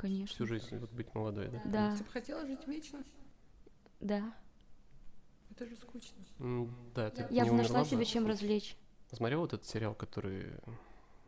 конечно. 0.00 0.34
Всю 0.34 0.46
жизнь 0.46 0.76
вот 0.78 0.90
быть 0.92 1.14
молодой, 1.14 1.48
да? 1.48 1.60
Да, 1.64 1.96
Ты 1.96 2.04
бы 2.04 2.10
хотела 2.10 2.46
жить 2.46 2.66
вечно? 2.66 3.02
да. 4.00 4.34
Это 5.50 5.66
же 5.66 5.76
скучно. 5.76 6.16
М, 6.38 6.74
Да, 6.94 7.10
ты 7.10 7.26
Я 7.30 7.44
не 7.44 7.50
бы 7.50 7.56
нашла 7.56 7.74
умерла 7.80 7.80
бы? 7.84 7.88
себе 7.90 8.04
чем 8.06 8.26
развлечь. 8.26 8.76
Смотрел 9.12 9.40
вот 9.40 9.52
этот 9.52 9.66
сериал, 9.66 9.94
который, 9.94 10.52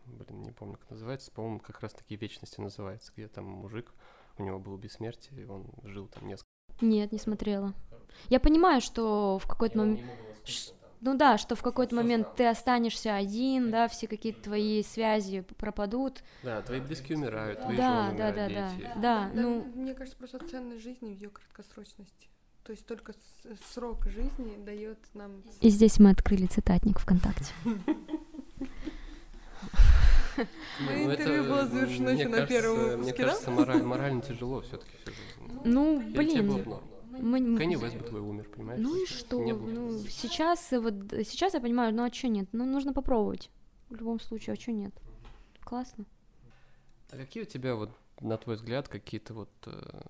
блин, 0.06 0.42
не 0.42 0.52
помню, 0.52 0.78
как 0.78 0.90
называется, 0.90 1.30
по-моему, 1.32 1.58
как 1.60 1.80
раз 1.80 1.92
таки 1.92 2.16
«Вечности» 2.16 2.60
называется, 2.60 3.12
где 3.14 3.28
там 3.28 3.44
мужик, 3.44 3.92
у 4.38 4.42
него 4.44 4.58
было 4.58 4.78
бессмертие, 4.78 5.42
и 5.42 5.44
он 5.44 5.66
жил 5.82 6.06
там 6.08 6.26
несколько... 6.26 6.48
Нет, 6.80 7.12
не 7.12 7.18
смотрела. 7.18 7.74
Я 8.28 8.40
понимаю, 8.40 8.80
что 8.80 9.38
в 9.38 9.46
какой-то 9.46 9.78
момент... 9.78 10.00
Ш- 10.44 10.72
Ну 11.02 11.16
да, 11.16 11.36
что 11.36 11.56
в 11.56 11.62
какой-то 11.62 11.96
момент 11.96 12.36
ты 12.36 12.46
останешься 12.46 13.14
один, 13.16 13.70
да, 13.72 13.88
все 13.88 14.06
какие-то 14.06 14.40
твои 14.42 14.82
связи 14.84 15.40
пропадут. 15.58 16.22
Да, 16.44 16.62
твои 16.62 16.80
близкие 16.80 17.18
умирают, 17.18 17.60
твои 17.60 17.76
Да, 17.76 18.06
жены 18.06 18.18
да, 18.18 18.28
умирают, 18.28 18.36
да, 18.36 18.60
да. 18.68 18.70
дети. 18.76 18.90
Да, 18.96 19.30
ну, 19.34 19.64
Мне 19.74 19.94
кажется, 19.94 20.16
просто 20.16 20.38
ценность 20.46 20.82
жизни 20.82 21.12
в 21.12 21.18
ее 21.20 21.28
краткосрочности. 21.30 22.28
То 22.62 22.70
есть 22.70 22.86
только 22.86 23.14
срок 23.72 24.06
жизни 24.06 24.64
дает 24.64 24.98
нам... 25.14 25.42
И 25.60 25.68
здесь 25.68 25.98
мы 25.98 26.10
открыли 26.10 26.46
цитатник 26.46 27.00
ВКонтакте. 27.00 27.52
Мое 30.80 31.04
ну 31.04 31.10
это, 31.10 31.22
интервью 31.22 31.44
было 31.44 31.66
завершено 31.66 32.10
мне 32.12 32.20
еще 32.20 32.28
на 32.28 32.36
кажется- 32.38 32.54
первом 32.62 32.78
Мне 32.78 32.90
выпуске, 32.96 33.16
да? 33.22 33.28
кажется, 33.28 33.50
мораль- 33.50 33.82
морально 33.82 34.22
тяжело 34.22 34.60
все 34.62 34.76
таки 34.78 34.92
всю 35.02 35.10
жизнь. 35.10 35.60
Ну, 35.64 36.00
блин. 36.00 36.64
Мы- 37.20 37.58
Кенни 37.58 37.76
Уэст 37.76 37.96
бы 37.96 38.04
твой 38.04 38.20
умер, 38.20 38.48
понимаешь? 38.54 38.80
Ну 38.80 39.02
и 39.02 39.06
что? 39.06 39.42
не 39.42 39.52
было. 39.52 39.66
Ну, 39.66 39.98
сейчас, 40.08 40.70
вот, 40.70 40.94
сейчас 41.10 41.54
я 41.54 41.60
понимаю, 41.60 41.94
ну 41.94 42.04
а 42.04 42.10
чё 42.10 42.28
нет? 42.28 42.48
Ну, 42.52 42.64
нужно 42.64 42.92
попробовать. 42.92 43.50
В 43.90 43.96
любом 43.96 44.20
случае, 44.20 44.54
а 44.54 44.56
чё 44.56 44.72
нет? 44.72 44.94
Классно. 45.64 46.04
А 47.10 47.16
какие 47.16 47.42
у 47.42 47.46
тебя 47.46 47.74
вот, 47.74 47.90
на 48.20 48.36
твой 48.38 48.56
взгляд, 48.56 48.88
какие-то 48.88 49.34
вот, 49.34 49.50
э, 49.66 50.00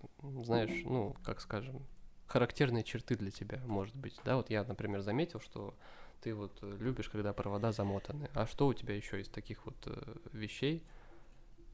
знаешь, 0.45 0.85
ну, 0.85 1.17
как 1.25 1.41
скажем, 1.41 1.83
характерные 2.27 2.85
черты 2.85 3.17
для 3.17 3.31
тебя, 3.31 3.61
может 3.67 3.97
быть, 3.97 4.19
да? 4.25 4.37
Вот 4.37 4.51
я, 4.51 4.65
например, 4.65 5.01
заметил, 5.01 5.41
что 5.41 5.75
ты 6.23 6.35
вот 6.35 6.57
любишь, 6.63 7.09
когда 7.09 7.33
провода 7.33 7.73
замотаны. 7.73 8.31
А 8.35 8.47
что 8.47 8.69
у 8.69 8.75
тебя 8.75 8.95
еще 8.95 9.21
из 9.21 9.29
таких 9.29 9.67
вот 9.67 9.77
э, 9.87 10.15
вещей, 10.33 10.85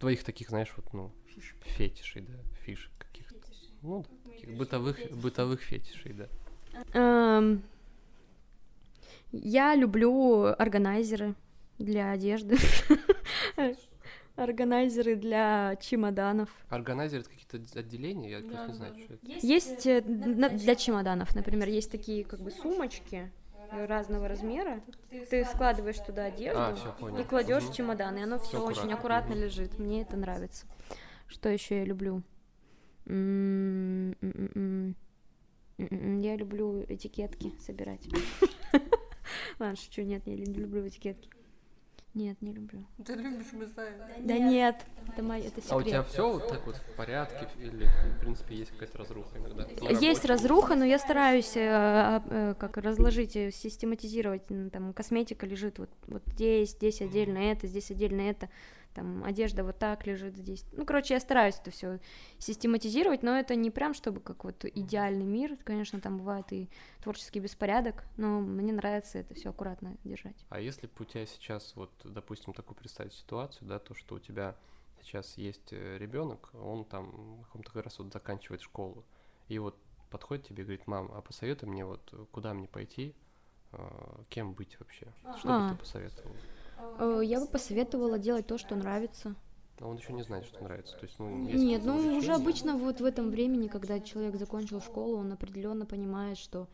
твоих 0.01 0.25
таких, 0.25 0.49
знаешь, 0.49 0.73
вот, 0.77 0.93
ну, 0.95 1.13
фетишей, 1.77 2.23
да, 2.23 2.33
фишек 2.65 2.91
каких-то? 2.99 3.37
Ну, 3.83 4.05
да, 4.09 4.11
таких 4.41 4.57
бытовых, 4.57 4.99
бытовых 5.13 5.61
фетишей, 5.61 6.13
да. 6.15 6.27
Эм, 6.95 7.63
Я 9.33 9.75
люблю 9.75 10.45
органайзеры 10.59 11.35
для 11.79 12.13
одежды. 12.13 12.57
Органайзеры 14.37 15.17
для 15.17 15.75
чемоданов. 15.81 16.49
Органайзер 16.69 17.21
это 17.21 17.29
какие-то 17.31 17.57
отд- 17.57 17.77
отделения, 17.79 18.31
я 18.31 18.41
просто 18.41 18.69
не 18.69 18.75
знаю, 18.75 18.95
что 19.03 19.15
это. 19.15 19.27
Есть 19.27 19.87
э, 19.87 20.01
на- 20.03 20.49
для 20.49 20.77
чемоданов, 20.77 21.35
например, 21.35 21.69
есть 21.69 21.91
такие 21.91 22.25
как 22.25 22.39
бы 22.39 22.53
сумочки 22.53 23.33
э, 23.73 23.85
разного 23.87 24.29
размера. 24.29 24.81
Ты 25.29 25.45
складываешь 25.45 25.99
туда 25.99 26.27
одежду 26.27 26.61
А, 26.61 27.21
и 27.21 27.25
кладешь 27.25 27.65
в 27.65 27.75
чемодан, 27.75 28.17
и 28.17 28.23
оно 28.23 28.39
все 28.39 28.63
очень 28.65 28.93
аккуратно 28.93 29.35
лежит. 29.35 29.77
Мне 29.81 30.03
это 30.03 30.17
нравится. 30.17 30.67
Что 31.27 31.49
еще 31.49 31.79
я 31.79 31.85
люблю? 31.85 32.23
М, 33.09 34.11
м, 34.11 34.17
м, 34.21 34.51
м. 34.55 34.97
М, 35.79 35.87
м, 35.87 35.89
м. 35.91 36.19
Я 36.21 36.37
люблю 36.37 36.85
этикетки 36.89 37.53
собирать. 37.59 38.07
Ладно, 39.59 39.77
шучу, 39.77 40.03
нет, 40.03 40.23
я 40.27 40.35
не 40.37 40.45
люблю 40.45 40.87
этикетки. 40.87 41.31
Нет, 42.15 42.41
не 42.43 42.53
люблю. 42.53 42.85
Ты 43.05 43.15
любишь, 43.15 43.53
мы 43.53 43.67
знаем. 43.67 44.03
Да 44.25 44.39
нет, 44.39 44.85
это 45.09 45.23
мой, 45.23 45.41
это 45.41 45.61
А 45.71 45.77
у 45.77 45.83
тебя 45.83 46.03
секрет. 46.03 46.07
все 46.09 46.33
вот 46.33 46.49
так 46.49 46.67
вот 46.67 46.77
в 46.77 46.97
порядке 46.97 47.47
или, 47.63 47.87
в 47.87 48.21
принципе, 48.21 48.57
есть 48.57 48.73
какая-то 48.73 48.99
разруха 48.99 49.39
иногда? 49.39 49.67
Есть 49.91 50.25
разруха, 50.25 50.75
но 50.75 50.85
я 50.85 50.99
стараюсь 50.99 51.57
э, 51.57 51.69
а, 51.71 52.23
э, 52.29 52.55
как 52.59 52.77
разложить, 52.77 53.37
э, 53.37 53.51
систематизировать. 53.51 54.43
Там 54.73 54.93
косметика 54.93 55.47
лежит 55.47 55.79
вот, 55.79 55.91
вот 56.09 56.23
здесь, 56.35 56.71
здесь 56.73 57.01
отдельно 57.01 57.39
это, 57.39 57.67
здесь 57.67 57.91
отдельно 57.91 58.23
это. 58.23 58.49
Там 58.95 59.23
одежда 59.25 59.65
вот 59.65 59.79
так 59.79 60.07
лежит 60.07 60.37
здесь. 60.37 60.65
Ну, 60.73 60.85
короче, 60.85 61.15
я 61.15 61.21
стараюсь 61.21 61.59
это 61.61 61.71
все 61.71 62.01
систематизировать, 62.39 63.23
но 63.23 63.39
это 63.39 63.55
не 63.55 63.71
прям 63.71 63.95
чтобы 63.95 64.21
как 64.21 64.45
вот 64.45 64.65
идеальный 64.65 65.27
мир. 65.27 65.57
Конечно, 65.65 66.01
там 66.01 66.19
бывает 66.19 66.53
и 66.53 66.69
творческий 67.03 67.41
беспорядок, 67.41 68.05
но 68.17 68.41
мне 68.41 68.73
нравится 68.73 69.19
это 69.19 69.35
все 69.35 69.51
аккуратно 69.51 69.97
держать. 70.05 70.45
А 70.49 70.61
если 70.61 70.87
бы 70.87 70.93
у 71.01 71.05
тебя 71.05 71.27
сейчас, 71.27 71.77
вот, 71.77 71.91
допустим, 72.05 72.53
такую 72.53 72.77
представить 72.77 73.13
ситуацию, 73.13 73.69
да, 73.69 73.79
то, 73.79 73.95
что 73.95 74.17
у 74.17 74.19
тебя 74.19 74.57
сейчас 75.03 75.39
есть 75.39 75.73
ребенок, 75.73 76.51
он 76.55 76.85
там 76.85 77.43
каком-то 77.45 77.73
как 77.73 77.85
раз 77.85 77.99
вот 77.99 78.13
заканчивает 78.13 78.63
школу, 78.63 79.05
и 79.49 79.59
вот 79.59 79.77
подходит 80.11 80.47
тебе 80.47 80.63
и 80.63 80.67
говорит, 80.67 80.87
мам, 80.87 81.11
а 81.15 81.21
посоветуй 81.21 81.69
мне 81.69 81.85
вот, 81.85 82.13
куда 82.33 82.55
мне 82.55 82.67
пойти, 82.67 83.15
э, 83.73 83.79
кем 84.29 84.55
быть 84.55 84.79
вообще? 84.81 85.13
Что 85.39 85.49
А. 85.55 85.61
бы 85.61 85.75
ты 85.75 85.79
посоветовал? 85.79 86.35
Э, 86.99 87.21
Я 87.25 87.41
бы 87.41 87.47
посоветовала 87.47 88.19
делать 88.19 88.47
то, 88.47 88.59
что 88.59 88.77
нравится. 88.77 89.35
А 89.81 89.87
он 89.87 89.97
еще 89.97 90.13
не 90.13 90.23
знает, 90.23 90.45
что 90.45 90.63
нравится. 90.65 90.97
То 90.97 91.07
есть, 91.07 91.19
ну, 91.19 91.29
Нет, 91.29 91.83
ну 91.85 91.97
уже 91.97 92.09
увлечения. 92.09 92.35
обычно 92.35 92.77
вот 92.77 93.01
в 93.01 93.05
этом 93.05 93.31
времени, 93.31 93.69
когда 93.69 94.01
человек 94.01 94.37
закончил 94.37 94.81
школу, 94.81 95.19
он 95.19 95.33
определенно 95.33 95.87
понимает, 95.87 96.37
что 96.37 96.69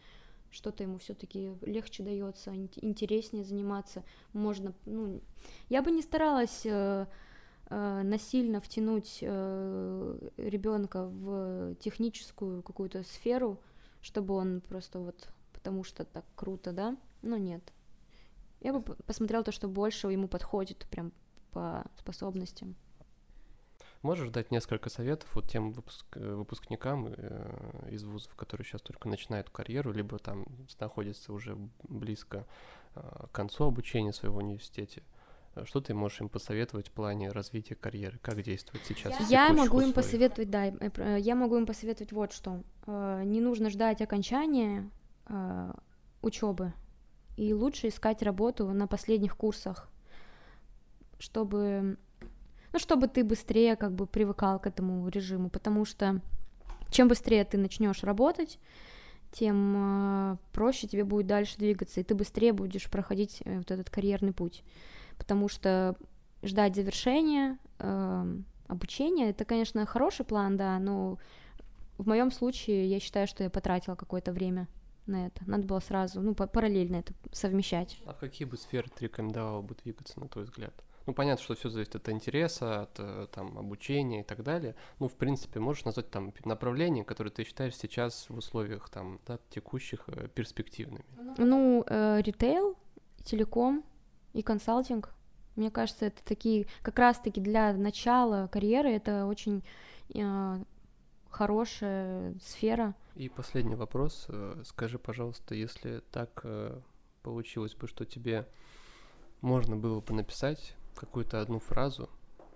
что-то 0.51 0.85
ему 0.85 0.99
все-таки 0.99 1.53
легче 1.63 2.03
дается, 2.03 2.55
интереснее 2.55 3.45
заниматься. 3.45 4.05
Можно, 4.33 4.73
ну, 4.87 5.21
я 5.69 5.83
бы 5.83 5.91
не 5.91 6.01
старалась 6.01 6.65
э, 6.65 7.07
э, 7.69 8.03
насильно 8.03 8.61
втянуть 8.61 9.19
э, 9.21 10.31
ребенка 10.37 11.07
в 11.07 11.75
техническую 11.81 12.63
какую-то 12.63 13.03
сферу, 13.03 13.61
чтобы 14.01 14.35
он 14.35 14.61
просто 14.61 15.01
вот 15.01 15.29
потому 15.53 15.83
что 15.83 16.05
так 16.05 16.25
круто, 16.37 16.73
да? 16.73 16.97
Ну 17.23 17.37
нет. 17.37 17.63
Я 18.61 18.73
бы 18.73 18.83
посмотрела 18.83 19.45
то, 19.45 19.53
что 19.53 19.69
больше 19.69 20.09
ему 20.09 20.29
подходит 20.29 20.87
прям 20.91 21.13
по 21.53 21.85
способностям. 21.97 22.77
Можешь 24.05 24.29
дать 24.29 24.51
несколько 24.51 24.91
советов 24.91 25.35
вот 25.35 25.49
тем 25.49 25.73
выпуск, 25.73 26.05
э, 26.17 26.35
выпускникам 26.35 27.07
э, 27.09 27.89
из 27.91 28.05
вузов, 28.05 28.35
которые 28.37 28.67
сейчас 28.67 28.83
только 28.83 29.09
начинают 29.09 29.49
карьеру, 29.49 29.93
либо 29.93 30.19
там 30.19 30.45
находятся 30.79 31.33
уже 31.33 31.57
близко 31.85 32.47
э, 32.97 33.01
к 33.01 33.33
концу 33.33 33.65
обучения 33.65 34.13
своего 34.13 34.41
университете? 34.41 35.03
Что 35.65 35.81
ты 35.81 35.95
можешь 35.95 36.21
им 36.21 36.29
посоветовать 36.29 36.89
в 36.89 36.93
плане 36.93 37.31
развития 37.31 37.77
карьеры? 37.77 38.19
Как 38.19 38.43
действовать 38.43 38.85
сейчас? 38.87 39.31
Я 39.31 39.51
могу 39.55 39.81
им 39.81 39.95
посоветовать, 39.95 40.51
да, 40.51 40.65
я 41.17 41.35
могу 41.35 41.57
им 41.57 41.65
посоветовать 41.65 42.13
вот 42.13 42.33
что. 42.33 42.63
Не 42.87 43.41
нужно 43.41 43.71
ждать 43.71 44.03
окончания 44.03 44.91
учебы, 46.21 46.75
и 47.37 47.53
лучше 47.53 47.89
искать 47.89 48.23
работу 48.23 48.73
на 48.73 48.87
последних 48.87 49.37
курсах, 49.37 49.89
чтобы, 51.19 51.97
ну, 52.73 52.79
чтобы 52.79 53.09
ты 53.09 53.25
быстрее 53.25 53.77
как 53.77 53.93
бы 53.93 54.07
привыкал 54.07 54.59
к 54.59 54.67
этому 54.67 55.09
режиму, 55.09 55.51
потому 55.51 55.85
что 55.85 56.21
чем 56.91 57.09
быстрее 57.09 57.45
ты 57.45 57.59
начнешь 57.59 58.03
работать, 58.05 58.59
тем 59.33 59.75
э, 59.77 60.37
проще 60.53 60.87
тебе 60.87 61.03
будет 61.05 61.27
дальше 61.27 61.59
двигаться, 61.59 62.01
и 62.01 62.05
ты 62.05 62.15
быстрее 62.15 62.53
будешь 62.53 62.89
проходить 62.89 63.43
э, 63.45 63.59
вот 63.59 63.71
этот 63.71 63.91
карьерный 63.91 64.33
путь, 64.33 64.63
потому 65.19 65.49
что 65.49 65.97
ждать 66.43 66.77
завершения 66.77 67.59
э, 67.81 68.37
обучения 68.69 69.31
это, 69.31 69.45
конечно, 69.45 69.85
хороший 69.87 70.25
план, 70.25 70.57
да, 70.57 70.79
но 70.79 71.19
в 71.99 72.07
моем 72.07 72.31
случае 72.31 72.89
я 72.89 73.01
считаю, 73.01 73.27
что 73.27 73.43
я 73.43 73.51
потратила 73.51 73.97
какое-то 73.97 74.33
время 74.33 74.69
на 75.07 75.27
это. 75.27 75.43
Надо 75.47 75.65
было 75.67 75.81
сразу, 75.81 76.21
ну, 76.21 76.35
параллельно 76.35 76.97
это 76.97 77.13
совмещать. 77.33 77.99
А 78.07 78.15
в 78.15 78.19
какие 78.19 78.47
бы 78.47 78.57
сферы 78.57 78.89
ты 78.95 79.05
рекомендовала 79.05 79.63
бы 79.63 79.75
двигаться, 79.75 80.19
на 80.21 80.29
твой 80.29 80.45
взгляд? 80.45 80.75
Ну, 81.07 81.13
понятно, 81.13 81.45
что 81.45 81.55
все 81.55 81.69
зависит 81.69 81.97
от 81.97 82.09
интереса, 82.09 82.83
от 82.83 82.99
э, 82.99 83.27
там, 83.31 83.59
обучения 83.59 84.21
и 84.21 84.23
так 84.25 84.43
далее. 84.43 84.75
Ну, 84.99 85.09
в 85.09 85.15
принципе, 85.15 85.61
можешь 85.61 85.85
назвать 85.85 86.11
там 86.11 86.33
направления, 86.45 87.05
которые 87.05 87.31
ты 87.31 87.45
считаешь 87.45 87.77
сейчас 87.77 88.27
в 88.31 88.39
условиях 88.39 88.89
там, 88.89 89.21
да, 89.27 89.39
текущих 89.51 90.05
э, 90.07 90.29
перспективными? 90.29 91.05
Ну, 91.37 91.85
э, 91.87 92.23
ритейл, 92.23 92.79
телеком 93.23 93.85
и 94.33 94.43
консалтинг. 94.43 95.15
Мне 95.57 95.71
кажется, 95.71 96.07
это 96.07 96.25
такие, 96.25 96.67
как 96.83 96.99
раз-таки 96.99 97.41
для 97.41 97.75
начала 97.75 98.49
карьеры 98.51 98.91
это 98.91 99.27
очень 99.27 99.63
э, 100.15 100.65
хорошая 101.35 102.35
сфера. 102.41 102.95
И 103.17 103.29
последний 103.29 103.75
вопрос. 103.75 104.27
Э, 104.29 104.63
скажи, 104.65 104.99
пожалуйста, 104.99 105.55
если 105.55 106.01
так 106.13 106.41
э, 106.45 106.81
получилось 107.23 107.75
бы, 107.75 107.89
что 107.89 108.05
тебе 108.05 108.47
можно 109.41 109.77
было 109.77 110.01
бы 110.01 110.15
написать 110.15 110.77
какую-то 110.95 111.41
одну 111.41 111.59
фразу, 111.59 112.09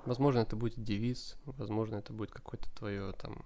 возможно, 0.06 0.40
это 0.40 0.54
будет 0.54 0.80
девиз, 0.82 1.36
возможно, 1.44 1.96
это 1.96 2.12
будет 2.12 2.30
какой-то 2.30 2.70
твое 2.76 3.12
там 3.12 3.42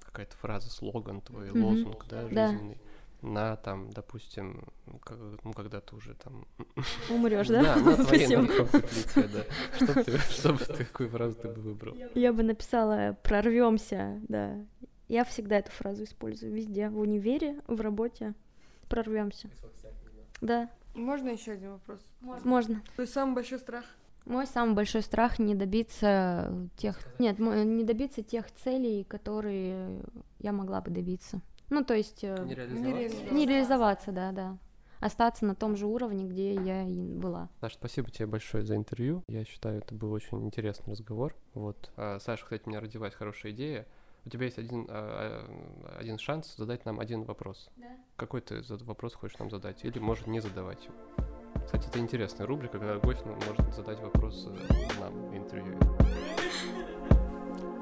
какая-то 0.00 0.36
фраза, 0.36 0.70
слоган 0.70 1.20
твой, 1.20 1.50
mm-hmm. 1.50 1.62
лозунг, 1.62 2.06
да, 2.08 2.22
жизненный. 2.22 2.74
Да 2.74 2.97
на 3.22 3.56
там, 3.56 3.90
допустим, 3.90 4.64
ну 4.86 5.52
когда 5.52 5.80
ты 5.80 5.96
уже 5.96 6.14
там 6.14 6.46
умрешь, 7.10 7.48
да? 7.48 7.62
Да, 7.62 7.76
на 7.76 7.96
твоей 7.96 8.26
плите, 8.26 9.28
да. 9.28 9.44
Что 9.76 10.04
ты, 10.04 10.18
что 10.18 10.52
бы 10.52 10.64
ты, 10.64 10.84
какую 10.84 11.10
фразу 11.10 11.34
ты 11.34 11.48
бы 11.48 11.60
выбрал? 11.60 11.96
Я 12.14 12.32
бы 12.32 12.42
написала 12.42 13.16
«прорвемся», 13.22 14.20
да. 14.28 14.64
Я 15.08 15.24
всегда 15.24 15.56
эту 15.56 15.70
фразу 15.70 16.04
использую 16.04 16.52
везде, 16.52 16.90
в 16.90 16.98
универе, 16.98 17.60
в 17.66 17.80
работе. 17.80 18.34
Прорвемся. 18.88 19.48
Да. 20.40 20.70
Можно 20.94 21.30
еще 21.30 21.52
один 21.52 21.72
вопрос? 21.72 22.00
Можно. 22.20 22.48
Можно. 22.48 22.82
Твой 22.94 23.06
самый 23.06 23.34
большой 23.34 23.58
страх? 23.58 23.84
Мой 24.28 24.46
самый 24.46 24.74
большой 24.74 25.00
страх 25.00 25.38
не 25.38 25.54
добиться 25.54 26.52
тех, 26.76 26.98
нет, 27.18 27.38
не 27.38 27.82
добиться 27.82 28.22
тех 28.22 28.50
целей, 28.52 29.04
которые 29.04 30.02
я 30.38 30.52
могла 30.52 30.82
бы 30.82 30.90
добиться. 30.90 31.40
Ну, 31.70 31.84
то 31.84 31.94
есть... 31.94 32.24
Э, 32.24 32.36
не 32.44 32.54
реализоваться. 32.54 33.34
Не 33.34 33.46
реализоваться, 33.46 34.12
да, 34.12 34.32
да. 34.32 34.58
Остаться 35.00 35.44
на 35.44 35.54
том 35.54 35.76
же 35.76 35.86
уровне, 35.86 36.24
где 36.24 36.54
я 36.54 36.82
и 36.82 37.12
была. 37.14 37.48
Саша, 37.60 37.76
спасибо 37.76 38.10
тебе 38.10 38.26
большое 38.26 38.64
за 38.64 38.74
интервью. 38.74 39.22
Я 39.28 39.44
считаю, 39.44 39.78
это 39.78 39.94
был 39.94 40.12
очень 40.12 40.44
интересный 40.44 40.92
разговор. 40.92 41.36
Вот. 41.54 41.90
А, 41.96 42.18
Саша, 42.18 42.42
кстати, 42.42 42.62
у 42.66 42.70
меня 42.70 42.80
родилась 42.80 43.14
хорошая 43.14 43.52
идея. 43.52 43.86
У 44.24 44.30
тебя 44.30 44.46
есть 44.46 44.58
один, 44.58 44.86
а, 44.88 45.46
а, 45.84 45.98
один 46.00 46.18
шанс 46.18 46.54
задать 46.56 46.84
нам 46.84 46.98
один 46.98 47.22
вопрос. 47.22 47.70
Да. 47.76 47.86
Какой 48.16 48.40
ты 48.40 48.60
вопрос 48.80 49.14
хочешь 49.14 49.38
нам 49.38 49.50
задать? 49.50 49.84
Или, 49.84 50.00
может, 50.00 50.26
не 50.26 50.40
задавать 50.40 50.84
его. 50.84 50.94
Кстати, 51.64 51.88
это 51.88 51.98
интересная 51.98 52.46
рубрика, 52.46 52.78
когда 52.78 52.98
гость 52.98 53.24
может 53.24 53.74
задать 53.74 54.00
вопрос 54.00 54.48
э, 54.48 55.00
нам 55.00 55.30
в 55.30 55.36
интервью. 55.36 55.78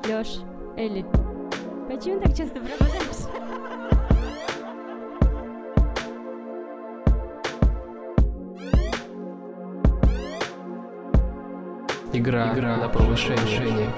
Лёш, 0.06 0.38
Элли, 0.76 1.04
почему 1.86 2.20
так 2.20 2.34
часто 2.36 2.60
пропадаешь? 2.60 2.96
Игра, 12.12 12.52
Игра 12.54 12.76
на 12.76 12.88
повышение. 12.88 13.90